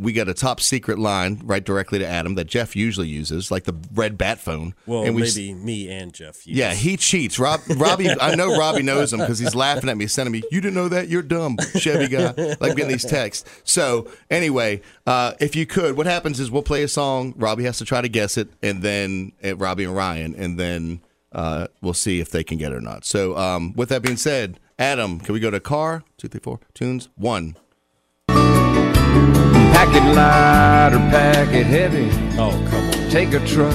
we 0.00 0.12
got 0.12 0.28
a 0.28 0.34
top 0.34 0.60
secret 0.60 0.98
line 0.98 1.40
right 1.44 1.62
directly 1.62 1.98
to 1.98 2.06
Adam 2.06 2.34
that 2.36 2.46
Jeff 2.46 2.74
usually 2.74 3.08
uses, 3.08 3.50
like 3.50 3.64
the 3.64 3.74
red 3.92 4.16
bat 4.16 4.38
phone. 4.38 4.74
Well, 4.86 5.04
and 5.04 5.14
we 5.14 5.22
maybe 5.22 5.54
me 5.54 5.90
and 5.90 6.12
Jeff. 6.12 6.46
use. 6.46 6.56
yeah, 6.56 6.72
he 6.72 6.96
cheats. 6.96 7.38
Rob, 7.38 7.60
Robbie, 7.76 8.08
I 8.20 8.34
know 8.34 8.56
Robbie 8.56 8.82
knows 8.82 9.12
him 9.12 9.20
because 9.20 9.38
he's 9.38 9.54
laughing 9.54 9.90
at 9.90 9.96
me, 9.96 10.06
sending 10.06 10.32
me, 10.32 10.42
"You 10.50 10.60
didn't 10.60 10.74
know 10.74 10.88
that? 10.88 11.08
You're 11.08 11.22
dumb, 11.22 11.56
Chevy 11.76 12.08
guy." 12.08 12.32
Like 12.60 12.76
getting 12.76 12.88
these 12.88 13.04
texts. 13.04 13.48
So 13.64 14.10
anyway, 14.30 14.80
uh, 15.06 15.34
if 15.40 15.54
you 15.54 15.66
could, 15.66 15.96
what 15.96 16.06
happens 16.06 16.40
is 16.40 16.50
we'll 16.50 16.62
play 16.62 16.82
a 16.82 16.88
song. 16.88 17.34
Robbie 17.36 17.64
has 17.64 17.78
to 17.78 17.84
try 17.84 18.00
to 18.00 18.08
guess 18.08 18.36
it, 18.36 18.48
and 18.62 18.82
then 18.82 19.32
uh, 19.44 19.56
Robbie 19.56 19.84
and 19.84 19.94
Ryan, 19.94 20.34
and 20.34 20.58
then 20.58 21.02
uh, 21.32 21.66
we'll 21.82 21.94
see 21.94 22.20
if 22.20 22.30
they 22.30 22.42
can 22.42 22.58
get 22.58 22.72
it 22.72 22.76
or 22.76 22.80
not. 22.80 23.04
So 23.04 23.36
um, 23.36 23.72
with 23.74 23.90
that 23.90 24.02
being 24.02 24.16
said, 24.16 24.58
Adam, 24.78 25.20
can 25.20 25.32
we 25.34 25.40
go 25.40 25.50
to 25.50 25.60
car 25.60 26.04
two, 26.16 26.28
three, 26.28 26.40
four 26.40 26.60
tunes 26.74 27.08
one? 27.16 27.56
Pack 29.80 29.96
it 29.96 30.14
light 30.14 30.92
or 30.92 31.10
pack 31.10 31.54
it 31.54 31.64
heavy. 31.64 32.10
Oh, 32.38 32.50
come 32.70 32.84
on. 32.86 33.10
Take 33.10 33.32
a 33.32 33.40
truck, 33.46 33.74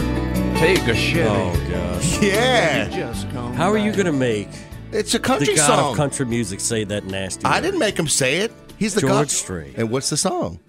take 0.56 0.88
a 0.88 0.94
Chevy. 0.94 1.28
Oh 1.28 1.68
gosh. 1.72 2.22
Yeah. 2.22 2.88
Just 2.90 3.28
come 3.32 3.56
How 3.56 3.72
are 3.72 3.78
you 3.80 3.92
going 3.92 4.06
to 4.06 4.12
make 4.12 4.50
It's 4.92 5.16
a 5.16 5.20
country 5.20 5.48
the 5.48 5.56
god 5.56 5.66
song. 5.66 5.92
of 5.92 5.98
country 5.98 6.28
music 6.28 6.60
say 6.60 6.84
that 6.84 7.06
nasty? 7.06 7.44
I 7.44 7.56
word? 7.56 7.62
didn't 7.64 7.80
make 7.80 7.98
him 7.98 8.08
say 8.08 8.38
it. 8.42 8.52
He's 8.78 8.94
the 8.94 9.02
George 9.02 9.12
god. 9.14 9.32
Strait. 9.32 9.74
And 9.78 9.90
what's 9.90 10.12
the 10.12 10.18
song? 10.18 10.60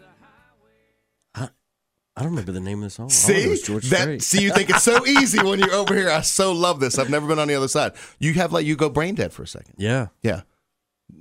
I 1.34 2.22
don't 2.22 2.30
remember 2.30 2.52
the 2.52 2.60
name 2.60 2.78
of 2.78 2.84
the 2.84 2.90
song. 2.90 3.04
All 3.04 3.10
I 3.10 3.34
know 3.34 3.44
See 3.44 3.50
is 3.50 3.60
George 3.62 3.90
that? 3.90 4.00
Strait. 4.00 4.22
See, 4.22 4.42
you 4.42 4.50
think 4.54 4.70
it's 4.70 4.84
so 4.84 5.06
easy 5.20 5.42
when 5.42 5.58
you're 5.58 5.74
over 5.74 5.94
here. 5.94 6.08
I 6.08 6.22
so 6.22 6.52
love 6.52 6.80
this. 6.80 6.98
I've 6.98 7.10
never 7.10 7.26
been 7.26 7.38
on 7.38 7.46
the 7.46 7.54
other 7.54 7.68
side. 7.68 7.92
You 8.18 8.32
have 8.32 8.54
like 8.54 8.64
you 8.64 8.74
go 8.74 8.88
brain 8.88 9.16
dead 9.16 9.34
for 9.34 9.42
a 9.42 9.46
second. 9.46 9.74
Yeah. 9.76 10.06
Yeah. 10.22 10.40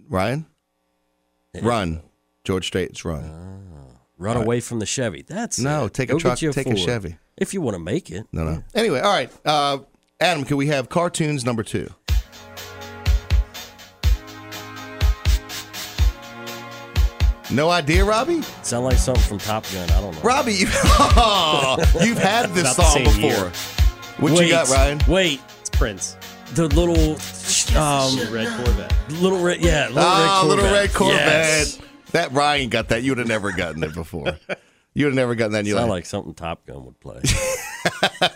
Ryan, 0.08 0.46
run. 1.62 2.02
George 2.46 2.68
Strait's 2.68 3.04
run. 3.04 3.26
Ah. 3.30 3.75
Run 4.18 4.36
All 4.38 4.42
right. 4.42 4.46
away 4.46 4.60
from 4.62 4.80
the 4.80 4.86
Chevy. 4.86 5.24
That's 5.24 5.60
No, 5.60 5.86
it. 5.86 5.94
take 5.94 6.10
a 6.10 6.14
Go 6.14 6.18
get 6.20 6.22
truck, 6.22 6.42
you 6.42 6.54
take 6.54 6.68
a 6.68 6.76
Chevy. 6.78 7.18
If 7.38 7.54
you 7.54 7.62
want 7.62 7.76
to 7.76 7.80
make 7.84 8.10
it. 8.10 8.26
No, 8.32 8.44
no. 8.46 8.64
Anyway, 8.74 9.00
all 9.02 9.12
right. 9.12 9.30
Uh, 9.44 9.80
Adam, 10.22 10.46
can 10.46 10.56
we 10.58 10.68
have 10.68 10.88
cartoons 10.88 11.44
number 11.44 11.64
two? 11.64 11.90
No 17.52 17.70
idea, 17.70 18.04
Robbie. 18.04 18.42
Sound 18.64 18.86
like 18.86 18.98
something 18.98 19.24
from 19.24 19.38
Top 19.38 19.66
Gun. 19.72 19.88
I 19.92 20.02
don't 20.02 20.16
know. 20.16 20.22
Robbie, 20.22 20.54
you, 20.54 20.60
you've 22.02 22.18
had 22.18 22.48
this 22.56 22.76
song 22.76 23.04
before. 23.04 23.22
year. 23.22 23.52
What 24.18 24.32
you 24.32 24.38
Wait, 24.40 24.50
got, 24.50 24.68
Ryan? 24.70 25.00
Wait. 25.08 25.42
It's 25.60 25.70
Prince. 25.70 26.18
The 26.56 26.68
little 26.70 27.12
um, 27.78 28.34
Red 28.34 28.48
Corvette. 28.66 28.94
little 29.22 29.40
red, 29.44 29.60
yeah, 29.62 29.88
little 29.90 30.04
oh, 30.04 30.22
red 30.22 30.30
Corvette. 30.30 30.48
little 30.48 30.72
red 30.74 30.94
Corvette. 30.94 31.20
Yes. 31.20 31.80
That 32.16 32.32
Ryan 32.32 32.70
got 32.70 32.90
that. 32.90 33.04
You 33.04 33.12
would 33.12 33.18
have 33.20 33.28
never 33.28 33.52
gotten 33.52 33.84
it 33.84 33.94
before. 33.94 34.38
You 34.94 35.06
would 35.06 35.12
have 35.12 35.16
never 35.16 35.36
gotten 35.36 35.52
that. 35.52 35.60
And 35.60 35.68
you're 35.68 35.78
Sound 35.78 35.90
like, 35.90 35.98
like 36.00 36.06
something 36.06 36.34
Top 36.34 36.66
Gun 36.66 36.86
would 36.86 36.98
play. 37.02 37.22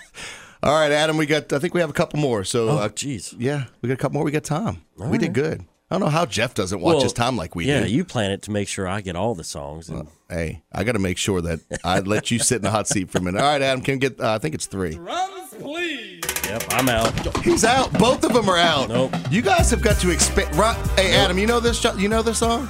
all 0.63 0.77
right, 0.79 0.91
Adam, 0.91 1.15
we 1.17 1.25
got. 1.25 1.53
I 1.53 1.59
think 1.59 1.73
we 1.73 1.79
have 1.79 1.89
a 1.89 1.93
couple 1.93 2.19
more. 2.19 2.43
So, 2.43 2.69
Oh, 2.69 2.77
uh, 2.77 2.89
jeez. 2.89 3.33
yeah, 3.37 3.65
we 3.81 3.87
got 3.87 3.93
a 3.93 3.97
couple 3.97 4.15
more. 4.15 4.23
We 4.25 4.31
got 4.31 4.43
Tom. 4.43 4.81
All 4.99 5.07
we 5.07 5.17
did 5.17 5.33
good. 5.33 5.61
I 5.91 5.95
don't 5.95 6.01
know 6.01 6.09
how 6.09 6.25
Jeff 6.25 6.53
doesn't 6.53 6.81
watch 6.81 6.95
Well, 6.95 7.03
his 7.03 7.13
time 7.13 7.35
like 7.35 7.55
we 7.55 7.65
yeah, 7.65 7.79
do. 7.79 7.85
Yeah, 7.89 7.95
you 7.95 8.05
plan 8.05 8.29
it 8.31 8.43
to 8.43 8.51
make 8.51 8.67
sure 8.67 8.87
I 8.87 9.01
get 9.01 9.15
all 9.15 9.33
the 9.33 9.43
songs. 9.43 9.89
And 9.89 10.07
Hey, 10.29 10.61
I 10.71 10.83
got 10.83 10.91
to 10.91 10.99
make 10.99 11.17
sure 11.17 11.41
that 11.41 11.61
I 11.83 12.01
let 12.01 12.29
you 12.29 12.37
sit 12.37 12.57
in 12.57 12.61
the 12.61 12.69
hot 12.69 12.87
seat 12.87 13.09
for 13.09 13.17
a 13.17 13.21
minute. 13.21 13.41
All 13.41 13.49
right, 13.51 13.61
Adam, 13.61 13.81
can 13.81 13.97
get? 13.97 14.19
Uh, 14.19 14.33
I 14.33 14.37
think 14.37 14.53
it's 14.53 14.67
three. 14.67 14.95
Drums, 14.95 15.53
please. 15.57 16.21
Yep, 16.45 16.63
I'm 16.71 16.89
out. 16.89 17.37
He's 17.43 17.63
out. 17.63 17.91
Both 17.93 18.23
of 18.23 18.33
them 18.33 18.49
are 18.49 18.57
out. 18.57 18.89
Nope. 18.89 19.15
You 19.31 19.41
guys 19.41 19.71
have 19.71 19.81
got 19.81 19.99
to 20.01 20.11
expect. 20.11 20.53
Right, 20.55 20.75
hey, 20.97 21.15
Adam, 21.15 21.37
you 21.39 21.47
know 21.47 21.59
this? 21.59 21.83
You 21.97 22.09
know 22.09 22.21
this 22.21 22.39
song? 22.39 22.67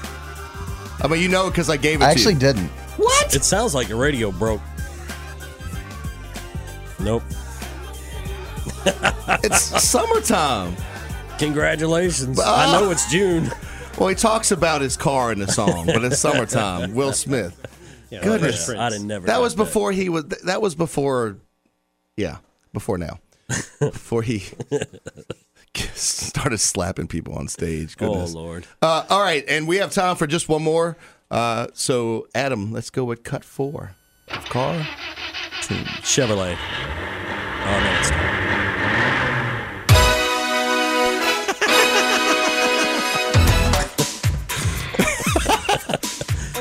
I 1.02 1.08
mean, 1.08 1.22
you 1.22 1.30
know 1.30 1.48
it 1.48 1.52
because 1.52 1.70
I 1.70 1.78
gave 1.78 2.02
it 2.02 2.04
I 2.04 2.08
to 2.08 2.12
actually 2.12 2.34
you. 2.34 2.40
didn't. 2.40 2.68
What? 2.98 3.34
It 3.36 3.44
sounds 3.44 3.74
like 3.74 3.88
your 3.88 3.98
radio 3.98 4.32
broke. 4.32 4.62
Nope. 7.00 7.24
It's 9.44 9.84
summertime. 9.84 10.76
Congratulations. 11.38 12.40
I 12.40 12.72
know 12.72 12.88
uh, 12.88 12.92
it's 12.92 13.10
June. 13.12 13.50
Well, 13.98 14.08
he 14.08 14.16
talks 14.16 14.52
about 14.52 14.80
his 14.80 14.96
car 14.96 15.34
in 15.34 15.40
the 15.40 15.48
song, 15.48 15.86
but 15.88 16.06
it's 16.06 16.18
summertime. 16.20 16.94
Will 16.96 17.12
Smith. 17.12 17.60
Yeah, 18.10 18.24
Goodness. 18.24 18.66
Prince. 18.66 18.80
I 18.80 18.90
didn't 18.90 19.08
never. 19.08 19.28
That 19.28 19.34
got 19.34 19.42
was 19.42 19.56
before 19.56 19.92
he 19.92 20.08
was. 20.08 20.24
That 20.46 20.62
was 20.62 20.74
before. 20.74 21.36
Yeah, 22.16 22.38
before 22.72 22.98
now. 22.98 23.20
before 23.82 24.22
he 24.22 24.46
started 25.94 26.58
slapping 26.60 27.08
people 27.08 27.34
on 27.36 27.48
stage. 27.48 27.96
Oh 28.00 28.26
Lord. 28.26 28.66
Uh, 28.82 29.06
all 29.10 29.22
right, 29.22 29.44
and 29.48 29.68
we 29.68 29.78
have 29.78 29.92
time 29.92 30.16
for 30.16 30.28
just 30.28 30.50
one 30.50 30.64
more. 30.64 30.98
Uh, 31.32 31.68
so, 31.74 32.28
Adam, 32.34 32.72
let's 32.72 32.90
go 32.90 33.04
with 33.04 33.24
cut 33.24 33.44
four 33.44 33.92
of 34.30 34.46
car. 34.46 34.88
Tune. 35.62 35.84
Chevrolet. 36.02 36.58
Oh 37.62 37.80
no, 37.84 38.00
it's 38.00 38.10
not. 38.10 38.40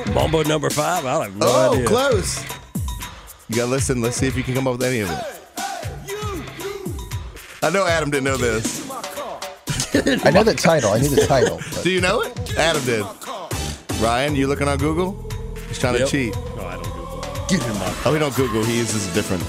Mambo 0.14 0.42
number 0.42 0.70
five. 0.70 1.06
I 1.06 1.22
have 1.24 1.36
no 1.36 1.46
oh, 1.48 1.72
idea. 1.74 1.86
close. 1.86 2.44
You 3.48 3.56
gotta 3.56 3.70
listen. 3.70 4.02
Let's 4.02 4.16
see 4.16 4.26
if 4.26 4.36
you 4.36 4.42
can 4.42 4.54
come 4.54 4.66
up 4.66 4.72
with 4.72 4.82
any 4.82 5.00
of 5.00 5.10
it. 5.10 5.24
I 7.62 7.70
know 7.70 7.86
Adam 7.86 8.10
didn't 8.10 8.24
know 8.24 8.36
this. 8.36 8.87
I 10.24 10.30
know 10.30 10.42
the 10.42 10.54
title. 10.54 10.90
I 10.92 10.98
knew 11.00 11.08
the 11.08 11.26
title. 11.26 11.58
but- 11.74 11.82
Do 11.82 11.90
you 11.90 12.00
know 12.00 12.22
it? 12.22 12.58
Adam 12.58 12.84
did. 12.84 13.04
Ryan, 14.00 14.34
you 14.36 14.46
looking 14.46 14.68
on 14.68 14.78
Google? 14.78 15.28
He's 15.68 15.78
trying 15.78 15.94
Yep. 15.94 16.06
to 16.06 16.10
cheat. 16.10 16.34
No, 16.56 16.66
I 16.66 16.74
don't 16.76 16.84
Google. 16.84 17.20
Get 17.48 17.66
in 17.66 17.74
my 17.74 17.94
Oh, 18.04 18.12
we 18.12 18.18
don't 18.18 18.34
Google. 18.36 18.64
He 18.64 18.78
uses 18.78 19.06
different. 19.14 19.42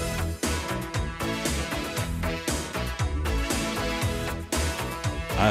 I, 5.38 5.50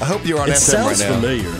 I 0.00 0.04
hope 0.04 0.26
you're 0.26 0.40
on 0.40 0.48
it 0.48 0.52
FM 0.52 0.56
sounds 0.58 1.00
right 1.00 1.08
now. 1.10 1.14
familiar. 1.16 1.54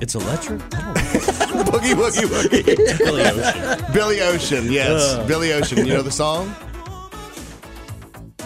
It's 0.00 0.14
electric. 0.14 0.60
I 0.74 1.46
don't. 1.46 1.66
Boogie 1.66 1.94
Woogie 1.94 2.26
Woogie. 2.26 2.98
Billy 2.98 3.22
Ocean. 3.22 3.92
Billy 3.92 4.20
Ocean, 4.20 4.72
yes. 4.72 5.14
Uh. 5.14 5.26
Billy 5.26 5.52
Ocean. 5.52 5.78
You 5.86 5.94
know 5.94 6.02
the 6.02 6.10
song? 6.12 6.54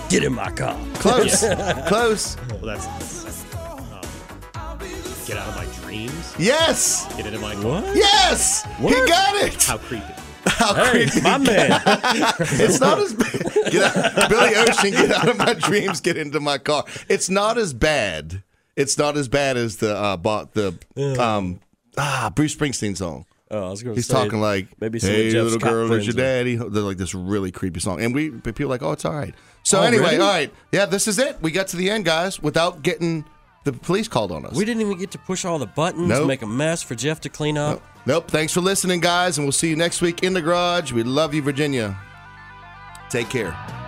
Get 0.08 0.24
in 0.24 0.32
my 0.34 0.50
car. 0.50 0.78
Close. 0.94 1.40
Close. 1.86 2.36
Well, 2.50 2.60
that's, 2.62 2.86
that's 2.86 3.54
um, 3.54 4.78
get 5.26 5.36
out 5.36 5.48
of 5.48 5.56
my 5.56 5.66
dreams. 5.82 6.34
Yes. 6.38 7.06
Get 7.16 7.26
into 7.26 7.38
my 7.38 7.54
What? 7.56 7.94
Yes. 7.94 8.64
He 8.78 8.84
What? 8.84 9.08
got 9.08 9.34
it. 9.44 9.62
How 9.62 9.76
creepy. 9.78 10.04
How 10.46 10.72
Hey, 10.74 11.06
creepy. 11.06 11.20
my 11.20 11.36
man. 11.38 11.80
it's 11.86 12.80
not 12.80 12.98
as 12.98 13.12
bad. 13.12 13.70
Get 13.70 13.96
out, 13.96 14.30
Billy 14.30 14.54
Ocean, 14.56 14.90
get 14.92 15.10
out 15.12 15.28
of 15.28 15.36
my 15.36 15.52
dreams, 15.52 16.00
get 16.00 16.16
into 16.16 16.40
my 16.40 16.56
car. 16.56 16.84
It's 17.10 17.28
not 17.28 17.58
as 17.58 17.74
bad. 17.74 18.42
It's 18.76 18.96
not 18.96 19.16
as 19.18 19.28
bad 19.28 19.56
as 19.58 19.76
the 19.76 19.94
uh, 19.94 20.16
bought 20.16 20.54
the 20.54 20.74
um 21.20 21.60
ah 21.98 22.30
Bruce 22.34 22.54
Springsteen 22.56 22.96
song. 22.96 23.26
Oh, 23.50 23.66
I 23.66 23.70
was 23.70 23.82
going 23.82 23.94
to 23.94 23.98
He's 23.98 24.06
say 24.06 24.14
talking 24.14 24.40
like, 24.40 24.68
maybe 24.80 24.98
some 24.98 25.10
of 25.10 25.16
"Hey, 25.16 25.30
Jeff's 25.30 25.44
little 25.44 25.58
cop 25.58 25.70
girl, 25.70 25.84
is 25.84 25.90
friends 25.90 26.06
your 26.06 26.14
are- 26.14 26.16
daddy?" 26.16 26.56
They're 26.56 26.82
like 26.82 26.96
this 26.98 27.14
really 27.14 27.50
creepy 27.50 27.80
song, 27.80 28.00
and 28.00 28.14
we 28.14 28.28
but 28.30 28.54
people 28.54 28.66
are 28.66 28.74
like, 28.74 28.82
"Oh, 28.82 28.92
it's 28.92 29.04
all 29.04 29.12
right." 29.14 29.34
So 29.62 29.80
Oh, 29.80 29.82
anyway, 29.82 30.16
all 30.18 30.28
right, 30.28 30.52
yeah, 30.72 30.86
this 30.86 31.06
is 31.08 31.18
it. 31.18 31.36
We 31.42 31.50
got 31.50 31.68
to 31.68 31.76
the 31.76 31.90
end, 31.90 32.04
guys, 32.04 32.40
without 32.40 32.82
getting 32.82 33.24
the 33.64 33.72
police 33.72 34.08
called 34.08 34.32
on 34.32 34.46
us. 34.46 34.54
We 34.56 34.64
didn't 34.64 34.80
even 34.80 34.98
get 34.98 35.10
to 35.10 35.18
push 35.18 35.44
all 35.44 35.58
the 35.58 35.66
buttons, 35.66 36.08
Nope. 36.08 36.26
make 36.26 36.42
a 36.42 36.46
mess 36.46 36.82
for 36.82 36.94
Jeff 36.94 37.20
to 37.22 37.28
clean 37.28 37.58
up. 37.58 37.82
Nope. 38.06 38.30
Thanks 38.30 38.52
for 38.54 38.60
listening, 38.62 39.00
guys, 39.00 39.36
and 39.36 39.44
we'll 39.44 39.52
see 39.52 39.68
you 39.68 39.76
next 39.76 40.00
week 40.00 40.22
in 40.22 40.32
the 40.32 40.40
garage. 40.40 40.92
We 40.92 41.02
love 41.02 41.34
you, 41.34 41.42
Virginia. 41.42 41.98
Take 43.10 43.28
care. 43.28 43.87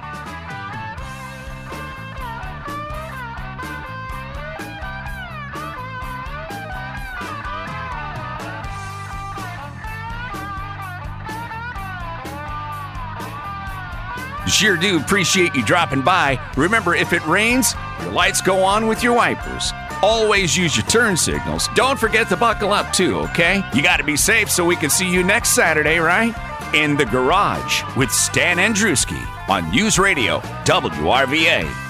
Sure 14.51 14.76
do 14.76 14.98
appreciate 14.98 15.55
you 15.55 15.64
dropping 15.64 16.03
by. 16.03 16.38
Remember, 16.57 16.94
if 16.94 17.12
it 17.12 17.24
rains, 17.24 17.74
your 18.03 18.11
lights 18.11 18.40
go 18.40 18.62
on 18.62 18.86
with 18.86 19.03
your 19.03 19.14
wipers. 19.14 19.72
Always 20.03 20.57
use 20.57 20.76
your 20.76 20.84
turn 20.86 21.16
signals. 21.16 21.68
Don't 21.74 21.98
forget 21.98 22.28
to 22.28 22.36
buckle 22.36 22.72
up, 22.72 22.92
too, 22.92 23.16
okay? 23.20 23.62
You 23.72 23.82
got 23.82 23.98
to 23.98 24.05
be 24.05 24.16
safe 24.16 24.51
so 24.51 24.64
we 24.64 24.76
can 24.76 24.90
see 24.90 25.11
you 25.11 25.22
next 25.22 25.51
Saturday, 25.51 25.98
right? 25.98 26.34
In 26.74 26.96
the 26.96 27.07
garage 27.07 27.82
with 27.96 28.11
Stan 28.11 28.59
Andruski 28.59 29.24
on 29.48 29.70
News 29.70 29.98
Radio 29.98 30.40
WRVA. 30.64 31.89